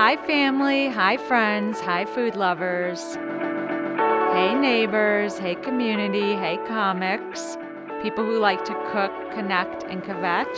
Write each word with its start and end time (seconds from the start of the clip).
Hi, 0.00 0.16
family. 0.16 0.88
Hi, 0.90 1.16
friends. 1.16 1.80
Hi, 1.80 2.04
food 2.04 2.36
lovers. 2.36 3.16
Hey, 3.16 4.54
neighbors. 4.54 5.38
Hey, 5.38 5.56
community. 5.56 6.36
Hey, 6.36 6.56
comics. 6.68 7.58
People 8.00 8.24
who 8.24 8.38
like 8.38 8.64
to 8.66 8.74
cook, 8.92 9.10
connect, 9.32 9.82
and 9.82 10.00
kvetch. 10.04 10.56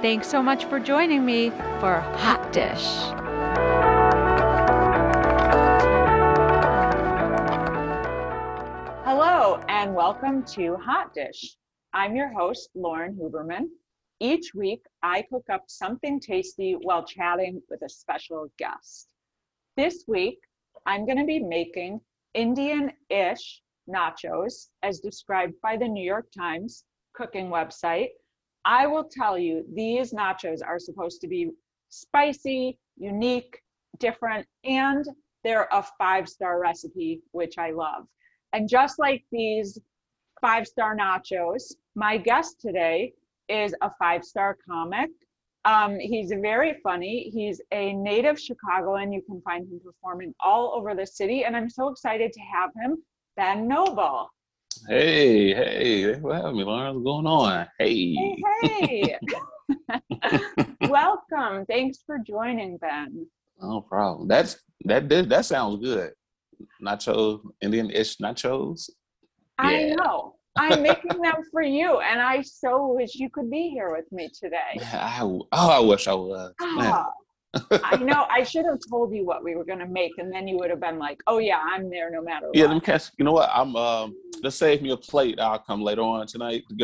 Thanks 0.00 0.28
so 0.28 0.40
much 0.40 0.66
for 0.66 0.78
joining 0.78 1.26
me 1.26 1.50
for 1.80 1.98
Hot 2.22 2.52
Dish. 2.52 2.86
Hello, 9.04 9.60
and 9.68 9.92
welcome 9.92 10.44
to 10.54 10.76
Hot 10.76 11.12
Dish. 11.12 11.56
I'm 11.92 12.14
your 12.14 12.28
host, 12.32 12.70
Lauren 12.76 13.18
Huberman. 13.20 13.70
Each 14.22 14.54
week, 14.54 14.84
I 15.02 15.22
cook 15.22 15.46
up 15.50 15.64
something 15.66 16.20
tasty 16.20 16.76
while 16.80 17.04
chatting 17.04 17.60
with 17.68 17.82
a 17.82 17.88
special 17.88 18.46
guest. 18.56 19.08
This 19.76 20.04
week, 20.06 20.38
I'm 20.86 21.04
going 21.06 21.18
to 21.18 21.24
be 21.24 21.40
making 21.40 22.00
Indian 22.32 22.92
ish 23.10 23.60
nachos 23.92 24.68
as 24.84 25.00
described 25.00 25.54
by 25.60 25.76
the 25.76 25.88
New 25.88 26.04
York 26.04 26.28
Times 26.30 26.84
cooking 27.14 27.48
website. 27.48 28.10
I 28.64 28.86
will 28.86 29.08
tell 29.10 29.36
you, 29.36 29.64
these 29.74 30.12
nachos 30.12 30.60
are 30.64 30.78
supposed 30.78 31.20
to 31.22 31.26
be 31.26 31.50
spicy, 31.88 32.78
unique, 32.96 33.60
different, 33.98 34.46
and 34.62 35.04
they're 35.42 35.68
a 35.72 35.84
five 35.98 36.28
star 36.28 36.60
recipe, 36.60 37.22
which 37.32 37.58
I 37.58 37.72
love. 37.72 38.06
And 38.52 38.68
just 38.68 39.00
like 39.00 39.24
these 39.32 39.80
five 40.40 40.68
star 40.68 40.96
nachos, 40.96 41.72
my 41.96 42.18
guest 42.18 42.60
today 42.60 43.14
is 43.48 43.74
a 43.82 43.90
five 43.98 44.24
star 44.24 44.56
comic. 44.68 45.10
Um, 45.64 45.98
he's 45.98 46.30
very 46.30 46.74
funny. 46.82 47.30
He's 47.32 47.60
a 47.70 47.92
native 47.92 48.38
Chicagoan. 48.38 49.12
You 49.12 49.22
can 49.22 49.40
find 49.42 49.64
him 49.68 49.80
performing 49.84 50.34
all 50.40 50.72
over 50.74 50.94
the 50.94 51.06
city, 51.06 51.44
and 51.44 51.56
I'm 51.56 51.70
so 51.70 51.88
excited 51.88 52.32
to 52.32 52.40
have 52.40 52.70
him, 52.82 52.96
Ben 53.36 53.68
Noble. 53.68 54.28
Hey, 54.88 55.54
hey, 55.54 56.18
what 56.18 56.36
happened, 56.36 56.56
me, 56.56 56.64
Lauren? 56.64 56.94
What's 56.94 57.04
going 57.04 57.26
on? 57.26 57.66
Hey. 57.78 58.14
Hey, 58.14 58.36
hey. 58.62 59.18
Welcome. 60.88 61.66
Thanks 61.66 61.98
for 62.04 62.18
joining, 62.18 62.78
Ben. 62.78 63.26
No 63.60 63.80
problem. 63.80 64.28
That's 64.28 64.56
that 64.84 65.08
did 65.08 65.28
that 65.30 65.44
sounds 65.44 65.78
good. 65.84 66.12
Nachos, 66.82 67.40
Indian-ish 67.60 68.16
nachos. 68.18 68.90
I 69.58 69.94
know. 69.96 70.34
I'm 70.56 70.82
making 70.82 71.20
them 71.22 71.36
for 71.50 71.62
you, 71.62 72.00
and 72.00 72.20
I 72.20 72.42
so 72.42 72.92
wish 72.92 73.14
you 73.14 73.30
could 73.30 73.50
be 73.50 73.70
here 73.70 73.90
with 73.90 74.10
me 74.12 74.28
today. 74.28 74.78
I, 74.92 75.20
oh, 75.22 75.46
I 75.52 75.80
wish 75.80 76.06
I 76.06 76.14
was. 76.14 76.52
Ah, 76.60 77.06
I 77.84 77.96
know. 77.96 78.26
I 78.30 78.42
should 78.42 78.66
have 78.66 78.78
told 78.90 79.14
you 79.14 79.24
what 79.24 79.42
we 79.44 79.54
were 79.54 79.64
going 79.64 79.78
to 79.78 79.86
make, 79.86 80.12
and 80.18 80.32
then 80.32 80.46
you 80.46 80.58
would 80.58 80.70
have 80.70 80.80
been 80.80 80.98
like, 80.98 81.22
"Oh 81.26 81.38
yeah, 81.38 81.60
I'm 81.62 81.88
there 81.90 82.10
no 82.10 82.22
matter 82.22 82.46
what. 82.48 82.56
Yeah, 82.56 82.64
what." 82.64 82.70
let 82.70 82.74
me 82.74 82.80
catch. 82.80 83.10
You 83.18 83.24
know 83.24 83.32
what? 83.32 83.50
I'm 83.52 83.76
um. 83.76 84.14
Let's 84.42 84.56
save 84.56 84.82
me 84.82 84.90
a 84.90 84.96
plate. 84.96 85.38
I'll 85.40 85.58
come 85.58 85.82
later 85.82 86.02
on 86.02 86.26
tonight. 86.26 86.64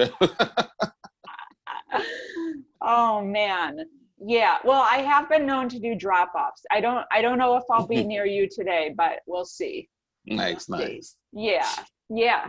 oh 2.81 3.23
man, 3.23 3.81
yeah. 4.19 4.59
Well, 4.65 4.83
I 4.83 4.99
have 4.99 5.29
been 5.29 5.45
known 5.47 5.69
to 5.71 5.79
do 5.79 5.95
drop-offs. 5.95 6.63
I 6.71 6.81
don't. 6.81 7.05
I 7.13 7.21
don't 7.21 7.39
know 7.39 7.57
if 7.57 7.65
I'll 7.71 7.87
be 7.87 8.03
near 8.13 8.25
you 8.25 8.49
today, 8.51 8.95
but 8.97 9.21
we'll 9.27 9.45
see. 9.45 9.89
nice, 10.27 10.69
nice. 10.69 11.17
Yeah, 11.33 11.69
yeah. 12.09 12.49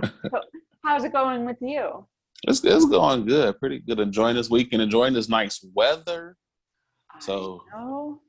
How's 0.84 1.04
it 1.04 1.14
going 1.14 1.46
with 1.46 1.58
you? 1.62 2.06
It's 2.48 2.64
it's 2.64 2.86
going 2.86 3.26
good. 3.26 3.60
Pretty 3.60 3.80
good. 3.80 4.00
Enjoying 4.00 4.36
this 4.36 4.50
weekend. 4.50 4.82
Enjoying 4.82 5.14
this 5.14 5.30
nice 5.30 5.64
weather. 5.74 6.38
So-. 7.20 7.62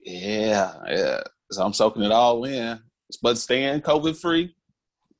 Yeah, 0.05 0.75
yeah. 0.89 1.21
So 1.53 1.65
I'm 1.65 1.73
soaking 1.73 2.03
it 2.03 2.12
all 2.12 2.45
in, 2.45 2.81
but 3.23 3.39
staying 3.39 3.83
COVID 3.83 4.16
free. 4.21 4.55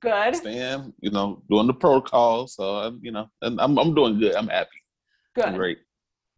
Good. 0.01 0.37
Staying, 0.37 0.93
you 1.01 1.11
know, 1.11 1.43
doing 1.51 1.67
the 1.67 1.75
protocol. 1.75 2.47
So 2.47 2.77
I'm, 2.77 3.01
you 3.03 3.13
know, 3.13 3.29
and 3.43 3.61
I'm 3.61 3.79
I'm 3.79 3.95
doing 3.95 4.19
good. 4.19 4.35
I'm 4.35 4.49
happy. 4.49 4.71
I'm 5.37 5.53
Good. 5.53 5.59
great. 5.59 5.79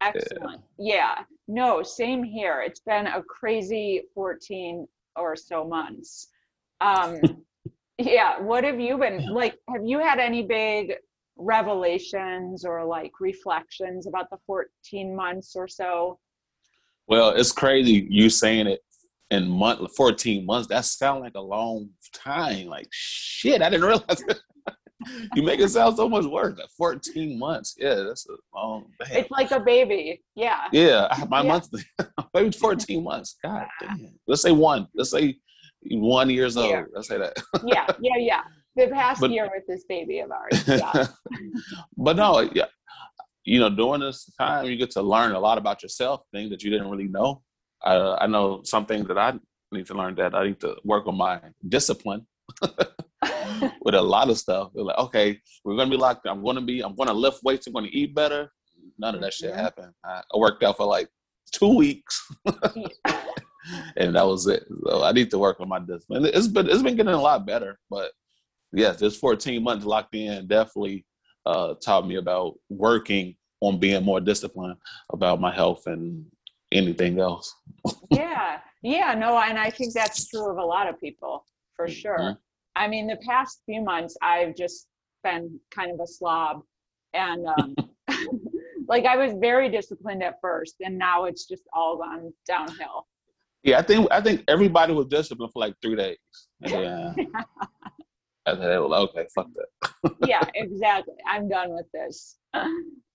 Excellent. 0.01 0.61
Yeah. 0.77 1.19
No, 1.47 1.81
same 1.81 2.23
here. 2.23 2.61
It's 2.65 2.81
been 2.81 3.07
a 3.07 3.23
crazy 3.23 4.03
14 4.13 4.87
or 5.15 5.35
so 5.35 5.63
months. 5.65 6.27
Um 6.81 7.19
yeah, 8.05 8.39
what 8.39 8.63
have 8.63 8.79
you 8.79 8.97
been 8.97 9.27
like 9.33 9.57
have 9.69 9.83
you 9.85 9.99
had 9.99 10.19
any 10.19 10.43
big 10.43 10.93
revelations 11.37 12.65
or 12.65 12.85
like 12.85 13.11
reflections 13.19 14.07
about 14.07 14.29
the 14.29 14.37
14 14.45 15.15
months 15.15 15.55
or 15.55 15.67
so? 15.67 16.19
Well, 17.07 17.29
it's 17.31 17.51
crazy 17.51 18.07
you 18.09 18.29
saying 18.29 18.67
it 18.67 18.81
in 19.31 19.49
month 19.49 19.95
14 19.95 20.45
months. 20.45 20.67
That 20.67 20.85
sounds 20.85 21.21
like 21.21 21.35
a 21.35 21.41
long 21.41 21.89
time. 22.13 22.67
Like 22.67 22.87
shit, 22.91 23.61
I 23.61 23.69
didn't 23.69 23.85
realize 23.87 24.23
you 25.35 25.43
make 25.43 25.59
it 25.59 25.69
sound 25.69 25.97
so 25.97 26.07
much 26.07 26.25
worse. 26.25 26.57
Like 26.57 26.69
14 26.77 27.37
months. 27.39 27.75
Yeah, 27.77 27.95
that's 27.95 28.27
a 28.29 28.35
long 28.55 28.85
damn. 29.03 29.17
It's 29.17 29.31
like 29.31 29.51
a 29.51 29.59
baby. 29.59 30.21
Yeah. 30.35 30.61
Yeah, 30.71 31.07
my 31.29 31.41
Yeah. 31.41 31.47
monthly 31.47 31.83
maybe 32.33 32.51
14 32.51 33.03
months. 33.03 33.37
God 33.43 33.65
damn. 33.81 34.13
Let's 34.27 34.41
say 34.41 34.51
one. 34.51 34.87
Let's 34.95 35.11
say 35.11 35.37
one 35.91 36.29
years 36.29 36.57
old. 36.57 36.69
Yeah. 36.69 36.83
Let's 36.93 37.07
say 37.07 37.17
that. 37.17 37.33
Yeah. 37.65 37.87
Yeah. 38.01 38.17
Yeah. 38.17 38.41
The 38.75 38.87
past 38.87 39.21
But- 39.21 39.31
year 39.31 39.49
with 39.53 39.65
this 39.67 39.83
baby 39.87 40.19
of 40.19 40.31
ours. 40.31 40.63
Yeah. 40.67 41.07
but 41.97 42.15
no, 42.15 42.41
yeah, 42.53 42.65
you 43.45 43.59
know, 43.59 43.69
during 43.69 44.01
this 44.01 44.25
time, 44.39 44.65
you 44.65 44.75
get 44.77 44.91
to 44.91 45.01
learn 45.01 45.33
a 45.33 45.39
lot 45.39 45.57
about 45.57 45.83
yourself, 45.83 46.21
things 46.31 46.49
that 46.49 46.63
you 46.63 46.71
didn't 46.71 46.89
really 46.89 47.07
know. 47.07 47.41
I, 47.83 47.95
I 48.21 48.27
know 48.27 48.61
some 48.63 48.85
things 48.85 49.07
that 49.09 49.17
I 49.17 49.33
need 49.71 49.85
to 49.87 49.93
learn 49.93 50.15
that 50.15 50.33
I 50.33 50.47
need 50.47 50.59
to 50.61 50.75
work 50.85 51.05
on 51.07 51.17
my 51.17 51.39
discipline 51.67 52.25
with 53.81 53.95
a 53.95 54.01
lot 54.01 54.29
of 54.29 54.37
stuff. 54.37 54.71
They're 54.73 54.83
like, 54.85 54.97
okay, 54.97 55.39
we're 55.63 55.75
gonna 55.75 55.89
be 55.91 55.97
locked. 55.97 56.25
I'm 56.27 56.43
gonna 56.43 56.61
be. 56.61 56.81
I'm 56.81 56.95
gonna 56.95 57.13
lift 57.13 57.43
weights. 57.43 57.67
I'm 57.67 57.73
gonna 57.73 57.89
eat 57.91 58.15
better. 58.15 58.51
None 58.97 59.15
of 59.15 59.21
that 59.21 59.33
shit 59.33 59.51
Mhm. 59.53 59.57
happened. 59.57 59.91
I, 60.03 60.21
I 60.33 60.37
worked 60.37 60.63
out 60.63 60.77
for 60.77 60.85
like 60.85 61.09
two 61.51 61.75
weeks, 61.75 62.15
and 63.97 64.15
that 64.15 64.25
was 64.25 64.47
it. 64.47 64.65
So 64.85 65.03
I 65.03 65.11
need 65.11 65.29
to 65.31 65.39
work 65.39 65.59
on 65.59 65.69
my 65.69 65.79
discipline. 65.79 66.25
It's 66.25 66.47
been 66.47 66.69
it's 66.69 66.81
been 66.83 66.95
getting 66.95 67.13
a 67.13 67.21
lot 67.21 67.45
better, 67.45 67.79
but 67.89 68.11
yes, 68.71 68.99
this 68.99 69.17
14 69.17 69.63
months 69.63 69.85
locked 69.85 70.15
in 70.15 70.47
definitely 70.47 71.05
uh, 71.45 71.75
taught 71.75 72.07
me 72.07 72.15
about 72.15 72.55
working 72.69 73.35
on 73.61 73.79
being 73.79 74.03
more 74.03 74.19
disciplined 74.21 74.75
about 75.11 75.39
my 75.39 75.53
health 75.53 75.87
and 75.87 76.25
anything 76.71 77.19
else. 77.19 77.53
yeah 78.11 78.59
yeah 78.81 79.13
no 79.13 79.37
and 79.37 79.57
i 79.57 79.69
think 79.69 79.93
that's 79.93 80.27
true 80.27 80.49
of 80.51 80.57
a 80.57 80.65
lot 80.65 80.89
of 80.89 80.99
people 80.99 81.45
for 81.75 81.87
sure 81.87 82.17
Mhm. 82.17 82.37
i 82.75 82.87
mean 82.87 83.07
the 83.07 83.15
past 83.17 83.61
few 83.65 83.81
months 83.81 84.17
i've 84.21 84.55
just 84.55 84.87
been 85.23 85.59
kind 85.71 85.91
of 85.91 85.99
a 85.99 86.07
slob 86.07 86.63
and 87.13 87.45
um 87.47 87.75
like 88.87 89.05
i 89.05 89.15
was 89.15 89.33
very 89.39 89.69
disciplined 89.69 90.21
at 90.23 90.35
first 90.41 90.75
and 90.81 90.97
now 90.97 91.25
it's 91.25 91.45
just 91.45 91.63
all 91.73 91.97
gone 91.97 92.33
downhill 92.47 93.07
Yeah, 93.63 93.79
I 93.79 93.81
think 93.81 94.07
I 94.11 94.21
think 94.21 94.43
everybody 94.47 94.93
was 94.93 95.07
disciplined 95.07 95.53
for 95.53 95.59
like 95.59 95.75
three 95.81 95.95
days. 95.95 96.17
Then, 96.59 97.15
and 98.45 98.61
they 98.61 98.77
were 98.77 98.87
like, 98.87 99.09
okay, 99.09 99.25
fuck 99.33 99.47
that. 99.55 100.15
yeah 100.27 100.43
exactly. 100.53 101.15
I'm 101.27 101.47
done 101.47 101.73
with 101.73 101.85
this. 101.93 102.37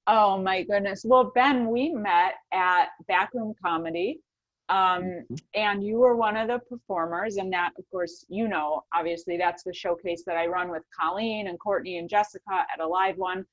Oh 0.06 0.38
my 0.38 0.62
goodness. 0.62 1.04
Well 1.04 1.32
ben 1.34 1.68
we 1.68 1.92
met 1.92 2.34
at 2.52 2.88
backroom 3.06 3.54
comedy 3.62 4.20
um, 4.68 5.24
and 5.54 5.82
you 5.82 5.96
were 5.98 6.16
one 6.16 6.36
of 6.36 6.48
the 6.48 6.58
performers 6.58 7.36
and 7.36 7.52
that 7.52 7.72
of 7.78 7.84
course 7.90 8.24
you 8.28 8.48
know 8.48 8.82
obviously 8.94 9.36
that's 9.36 9.62
the 9.62 9.72
showcase 9.72 10.22
that 10.26 10.36
i 10.36 10.46
run 10.46 10.70
with 10.70 10.82
colleen 10.98 11.48
and 11.48 11.58
courtney 11.58 11.98
and 11.98 12.08
jessica 12.08 12.66
at 12.72 12.80
a 12.80 12.86
live 12.86 13.16
one 13.16 13.44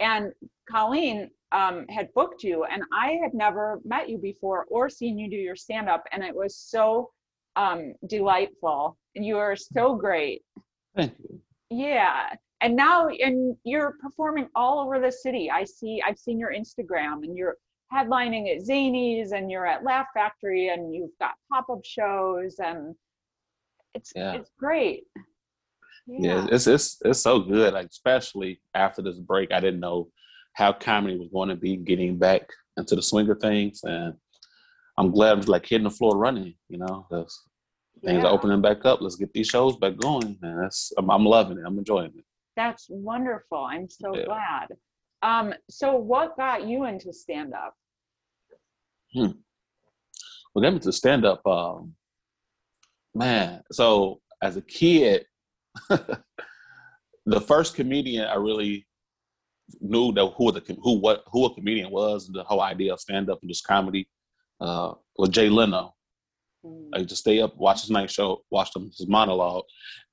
and 0.00 0.32
colleen 0.70 1.30
um, 1.52 1.86
had 1.88 2.12
booked 2.14 2.42
you 2.42 2.64
and 2.64 2.82
i 2.92 3.12
had 3.22 3.32
never 3.34 3.80
met 3.84 4.08
you 4.08 4.18
before 4.18 4.66
or 4.70 4.88
seen 4.90 5.18
you 5.18 5.30
do 5.30 5.36
your 5.36 5.56
stand 5.56 5.88
up 5.88 6.04
and 6.12 6.22
it 6.22 6.34
was 6.34 6.56
so 6.56 7.10
um, 7.56 7.94
delightful 8.08 8.96
you 9.14 9.36
are 9.38 9.56
so 9.56 9.94
great 9.94 10.42
Thank 10.96 11.14
you. 11.18 11.40
yeah. 11.70 12.30
And 12.60 12.74
now 12.74 13.08
and 13.08 13.56
you're 13.64 13.94
performing 14.02 14.48
all 14.56 14.80
over 14.80 14.98
the 15.00 15.12
city. 15.12 15.48
I 15.50 15.62
see 15.64 16.02
I've 16.04 16.18
seen 16.18 16.38
your 16.40 16.52
Instagram 16.52 17.22
and 17.22 17.36
you're 17.36 17.56
headlining 17.92 18.52
at 18.54 18.62
Zanies 18.64 19.30
and 19.32 19.48
you're 19.50 19.66
at 19.66 19.84
Laugh 19.84 20.06
Factory 20.12 20.68
and 20.68 20.92
you've 20.92 21.16
got 21.20 21.32
pop-up 21.52 21.84
shows 21.84 22.56
and 22.58 22.94
it's 23.94 24.12
Yeah. 24.14 24.32
it's 24.34 24.50
great. 24.58 25.04
Yeah, 26.08 26.46
it's 26.50 26.66
it's 26.66 26.96
it's 27.04 27.20
so 27.20 27.40
good. 27.40 27.74
Like 27.74 27.88
especially 27.88 28.60
after 28.74 29.02
this 29.02 29.18
break, 29.18 29.52
I 29.52 29.60
didn't 29.60 29.80
know 29.80 30.08
how 30.54 30.72
comedy 30.72 31.16
was 31.18 31.28
going 31.32 31.50
to 31.50 31.56
be 31.56 31.76
getting 31.76 32.16
back 32.18 32.42
into 32.76 32.96
the 32.96 33.02
swing 33.02 33.28
of 33.28 33.38
things, 33.40 33.80
and 33.84 34.14
I'm 34.96 35.10
glad 35.10 35.32
I'm 35.38 35.40
like 35.42 35.66
hitting 35.66 35.84
the 35.84 35.90
floor 35.90 36.16
running. 36.16 36.54
You 36.68 36.78
know, 36.78 37.06
things 37.10 37.42
Yeah. 38.02 38.24
are 38.24 38.32
opening 38.32 38.62
back 38.62 38.84
up. 38.86 39.00
Let's 39.00 39.16
get 39.16 39.32
these 39.32 39.48
shows 39.48 39.76
back 39.76 39.96
going, 39.98 40.38
and 40.42 40.62
that's 40.62 40.92
I'm, 40.96 41.10
I'm 41.10 41.24
loving 41.24 41.58
it. 41.58 41.64
I'm 41.66 41.78
enjoying 41.78 42.12
it. 42.16 42.24
That's 42.56 42.86
wonderful. 42.88 43.58
I'm 43.58 43.88
so 43.90 44.14
Yeah. 44.16 44.24
glad. 44.24 44.68
Um, 45.22 45.52
so 45.68 45.96
what 45.96 46.36
got 46.36 46.66
you 46.66 46.84
into 46.84 47.12
stand 47.12 47.52
up? 47.52 47.74
Well, 49.14 50.62
got 50.62 50.72
me 50.72 50.78
to 50.80 50.92
stand 50.92 51.24
up. 51.24 51.46
Um, 51.46 51.94
Man, 53.14 53.62
so 53.72 54.20
as 54.42 54.56
a 54.56 54.62
kid, 54.62 55.24
the 57.26 57.40
first 57.40 57.74
comedian 57.74 58.26
I 58.26 58.34
really 58.36 58.86
knew 59.80 60.12
that 60.12 60.26
who 60.36 60.52
the 60.52 60.62
who 60.82 60.98
what 60.98 61.24
who 61.30 61.44
a 61.44 61.54
comedian 61.54 61.90
was, 61.90 62.28
the 62.28 62.44
whole 62.44 62.62
idea 62.62 62.92
of 62.92 63.00
stand 63.00 63.30
up 63.30 63.38
and 63.42 63.50
just 63.50 63.66
comedy, 63.66 64.08
uh, 64.60 64.94
was 65.16 65.28
Jay 65.30 65.48
Leno. 65.48 65.94
Mm. 66.64 66.88
I 66.94 66.98
used 66.98 67.10
to 67.10 67.16
stay 67.16 67.40
up, 67.40 67.56
watch 67.56 67.82
his 67.82 67.90
night 67.90 68.10
show, 68.10 68.42
watch 68.50 68.74
him 68.74 68.90
his 68.96 69.06
monologue. 69.08 69.64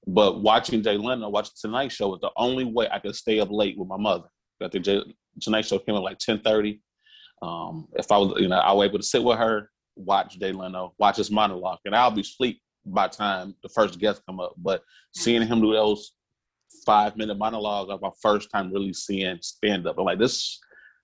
But 0.08 0.42
watching 0.42 0.84
Jay 0.84 0.98
Leno, 0.98 1.30
watching 1.30 1.54
Tonight 1.60 1.92
Show 1.92 2.10
was 2.10 2.20
the 2.22 2.30
only 2.38 2.64
way 2.64 2.88
I 2.92 3.00
could 3.00 3.16
stay 3.16 3.40
up 3.40 3.50
late 3.50 3.78
with 3.78 3.88
my 3.88 3.98
mother. 3.98 4.28
I 4.62 4.68
think 4.68 4.86
Jay, 4.86 5.02
Tonight 5.42 5.66
Show 5.66 5.80
came 5.80 5.96
at 5.96 6.04
like 6.04 6.20
ten 6.20 6.40
thirty. 6.40 6.82
Um, 7.42 7.88
if 7.94 8.12
I 8.12 8.18
was, 8.18 8.40
you 8.40 8.48
know, 8.48 8.58
I 8.58 8.72
was 8.72 8.88
able 8.88 9.00
to 9.00 9.06
sit 9.06 9.24
with 9.24 9.38
her, 9.38 9.70
watch 9.96 10.40
Jay 10.40 10.52
Leno, 10.52 10.94
watch 11.00 11.18
his 11.18 11.32
monologue, 11.32 11.80
and 11.86 11.96
I'll 11.96 12.12
be 12.12 12.22
asleep 12.22 12.62
by 12.86 13.08
time 13.08 13.56
the 13.64 13.70
first 13.70 14.00
guest 14.00 14.22
come 14.28 14.40
up. 14.40 14.54
But 14.58 14.82
seeing 15.14 15.46
him 15.46 15.62
do 15.62 15.74
those 15.74 16.14
five 16.86 17.18
minute 17.18 17.38
monologues 17.38 17.90
was 17.90 18.00
my 18.02 18.12
first 18.22 18.50
time 18.52 18.72
really 18.72 18.94
seeing 18.94 19.38
stand 19.42 19.88
up. 19.88 19.98
I'm 19.98 20.06
like, 20.06 20.20
this 20.20 20.60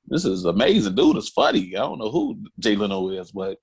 this 0.07 0.25
is 0.25 0.45
amazing, 0.45 0.95
dude. 0.95 1.17
It's 1.17 1.29
funny. 1.29 1.75
I 1.75 1.79
don't 1.79 1.99
know 1.99 2.09
who 2.09 2.43
Jay 2.59 2.75
Leno 2.75 3.09
is, 3.09 3.31
but 3.31 3.57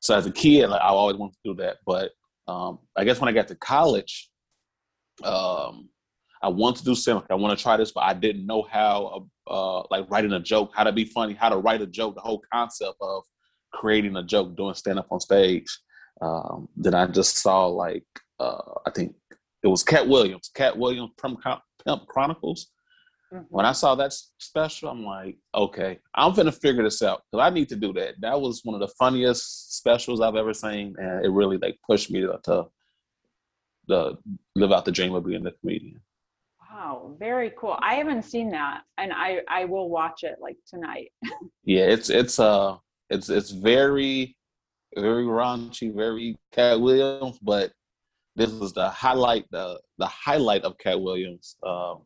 so 0.00 0.16
as 0.16 0.26
a 0.26 0.30
kid, 0.30 0.68
like, 0.68 0.80
I 0.80 0.88
always 0.88 1.16
wanted 1.16 1.34
to 1.34 1.52
do 1.52 1.62
that. 1.62 1.76
But 1.86 2.12
um, 2.48 2.78
I 2.96 3.04
guess 3.04 3.20
when 3.20 3.28
I 3.28 3.32
got 3.32 3.48
to 3.48 3.54
college, 3.56 4.30
um, 5.22 5.88
I 6.42 6.48
wanted 6.48 6.78
to 6.78 6.84
do 6.84 6.94
stand 6.94 7.22
I 7.30 7.34
want 7.34 7.58
to 7.58 7.62
try 7.62 7.76
this, 7.76 7.92
but 7.92 8.04
I 8.04 8.14
didn't 8.14 8.46
know 8.46 8.66
how, 8.70 9.26
uh, 9.46 9.82
like 9.90 10.10
writing 10.10 10.32
a 10.32 10.40
joke, 10.40 10.70
how 10.74 10.84
to 10.84 10.92
be 10.92 11.04
funny, 11.04 11.34
how 11.34 11.48
to 11.48 11.56
write 11.56 11.82
a 11.82 11.86
joke, 11.86 12.14
the 12.14 12.20
whole 12.20 12.42
concept 12.52 12.96
of 13.00 13.24
creating 13.72 14.16
a 14.16 14.22
joke, 14.22 14.56
doing 14.56 14.74
stand 14.74 14.98
up 14.98 15.08
on 15.10 15.20
stage. 15.20 15.66
Um, 16.20 16.68
then 16.76 16.94
I 16.94 17.06
just 17.06 17.38
saw 17.38 17.66
like 17.66 18.04
uh, 18.40 18.74
I 18.86 18.90
think 18.90 19.14
it 19.62 19.68
was 19.68 19.82
Katt 19.82 20.08
Williams, 20.08 20.50
Katt 20.54 20.76
Williams 20.76 21.12
Pimp, 21.20 21.40
Pimp 21.84 22.06
Chronicles. 22.06 22.68
Mm-hmm. 23.32 23.44
When 23.48 23.66
I 23.66 23.72
saw 23.72 23.94
that 23.96 24.12
special, 24.38 24.88
I'm 24.88 25.04
like, 25.04 25.36
okay, 25.54 25.98
I'm 26.14 26.34
gonna 26.34 26.52
figure 26.52 26.84
this 26.84 27.02
out 27.02 27.22
because 27.30 27.44
I 27.44 27.52
need 27.52 27.68
to 27.70 27.76
do 27.76 27.92
that. 27.94 28.20
That 28.20 28.40
was 28.40 28.60
one 28.64 28.74
of 28.74 28.80
the 28.80 28.94
funniest 28.98 29.76
specials 29.76 30.20
I've 30.20 30.36
ever 30.36 30.54
seen, 30.54 30.94
and 30.98 31.24
it 31.24 31.30
really 31.30 31.58
like 31.58 31.78
pushed 31.88 32.10
me 32.10 32.20
to, 32.20 32.38
to, 32.44 32.66
to 33.88 34.18
live 34.54 34.72
out 34.72 34.84
the 34.84 34.92
dream 34.92 35.14
of 35.14 35.26
being 35.26 35.46
a 35.46 35.52
comedian. 35.52 36.00
Wow, 36.70 37.16
very 37.18 37.52
cool. 37.58 37.76
I 37.80 37.94
haven't 37.94 38.24
seen 38.24 38.50
that, 38.50 38.82
and 38.98 39.12
I 39.12 39.40
I 39.48 39.64
will 39.64 39.88
watch 39.88 40.22
it 40.22 40.36
like 40.40 40.58
tonight. 40.68 41.10
yeah, 41.64 41.84
it's 41.84 42.10
it's 42.10 42.38
uh 42.38 42.76
it's 43.10 43.28
it's 43.28 43.50
very 43.50 44.35
very 44.96 45.24
raunchy, 45.24 45.94
very 45.94 46.36
Katt 46.52 46.80
Williams, 46.80 47.38
but 47.42 47.72
this 48.34 48.50
was 48.50 48.72
the 48.72 48.88
highlight 48.90 49.46
the 49.50 49.80
the 49.98 50.06
highlight 50.06 50.62
of 50.62 50.76
Katt 50.78 51.00
Williams. 51.00 51.56
Um, 51.62 52.02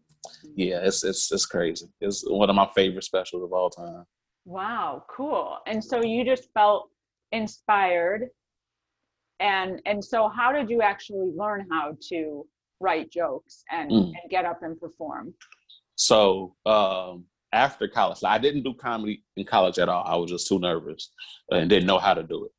yeah, 0.55 0.81
it's 0.83 1.05
it's 1.05 1.31
it's 1.33 1.47
crazy. 1.47 1.87
It's 2.01 2.23
one 2.29 2.51
of 2.51 2.57
my 2.57 2.69
favorite 2.75 3.05
specials 3.05 3.43
of 3.43 3.53
all 3.53 3.71
time. 3.71 4.05
Wow, 4.45 5.05
cool. 5.09 5.59
And 5.67 5.83
so 5.83 6.03
you 6.03 6.25
just 6.25 6.49
felt 6.55 6.89
inspired 7.33 8.29
and 9.41 9.81
and 9.87 10.05
so 10.05 10.29
how 10.29 10.53
did 10.53 10.71
you 10.71 10.83
actually 10.83 11.33
learn 11.35 11.67
how 11.71 11.97
to 12.11 12.47
write 12.79 13.11
jokes 13.11 13.65
and, 13.71 13.91
mm. 13.91 14.05
and 14.05 14.31
get 14.31 14.45
up 14.45 14.63
and 14.63 14.79
perform? 14.79 15.35
So 15.97 16.55
um 16.67 17.25
after 17.53 17.89
college, 17.89 18.19
I 18.25 18.39
didn't 18.39 18.63
do 18.63 18.75
comedy 18.75 19.25
in 19.37 19.45
college 19.45 19.79
at 19.79 19.89
all. 19.89 20.05
I 20.07 20.15
was 20.15 20.31
just 20.31 20.47
too 20.47 20.61
nervous 20.61 21.11
and 21.51 21.69
didn't 21.69 21.87
know 21.87 21.99
how 21.99 22.15
to 22.15 22.23
do 22.23 22.45
it. 22.45 22.53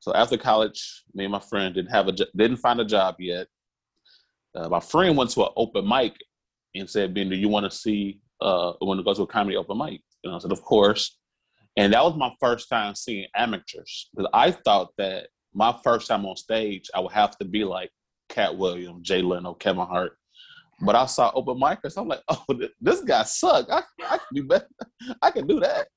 So 0.00 0.14
after 0.14 0.36
college, 0.38 1.04
me 1.14 1.24
and 1.24 1.32
my 1.32 1.40
friend 1.40 1.74
didn't 1.74 1.90
have 1.90 2.08
a 2.08 2.12
didn't 2.12 2.56
find 2.56 2.80
a 2.80 2.84
job 2.84 3.16
yet. 3.18 3.46
Uh, 4.54 4.68
my 4.68 4.80
friend 4.80 5.16
went 5.16 5.30
to 5.30 5.42
an 5.42 5.52
open 5.56 5.86
mic 5.86 6.14
and 6.74 6.88
said, 6.88 7.14
"Ben, 7.14 7.28
do 7.28 7.36
you 7.36 7.48
want 7.48 7.70
to 7.70 7.76
see 7.76 8.20
uh 8.40 8.72
want 8.80 8.98
to 8.98 9.04
go 9.04 9.14
to 9.14 9.22
a 9.22 9.26
comedy 9.26 9.56
open 9.56 9.78
mic?" 9.78 10.00
And 10.24 10.34
I 10.34 10.38
said, 10.38 10.52
"Of 10.52 10.62
course." 10.62 11.18
And 11.76 11.92
that 11.92 12.02
was 12.02 12.16
my 12.16 12.32
first 12.40 12.68
time 12.68 12.94
seeing 12.94 13.26
amateurs 13.36 14.08
because 14.12 14.28
I 14.34 14.50
thought 14.50 14.90
that 14.98 15.28
my 15.54 15.76
first 15.84 16.08
time 16.08 16.26
on 16.26 16.36
stage, 16.36 16.90
I 16.94 17.00
would 17.00 17.12
have 17.12 17.36
to 17.38 17.44
be 17.44 17.64
like 17.64 17.90
Katt 18.28 18.56
Williams, 18.56 19.06
Jay 19.06 19.22
Leno, 19.22 19.54
Kevin 19.54 19.86
Hart. 19.86 20.16
But 20.80 20.96
I 20.96 21.06
saw 21.06 21.30
open 21.34 21.60
micers. 21.60 21.98
I'm 21.98 22.08
like, 22.08 22.22
oh, 22.28 22.44
this 22.80 23.02
guy 23.02 23.22
suck. 23.24 23.66
I, 23.70 23.82
I 24.02 24.16
can 24.16 24.34
do 24.34 24.44
better. 24.44 24.68
I 25.22 25.30
can 25.30 25.46
do 25.46 25.60
that. 25.60 25.88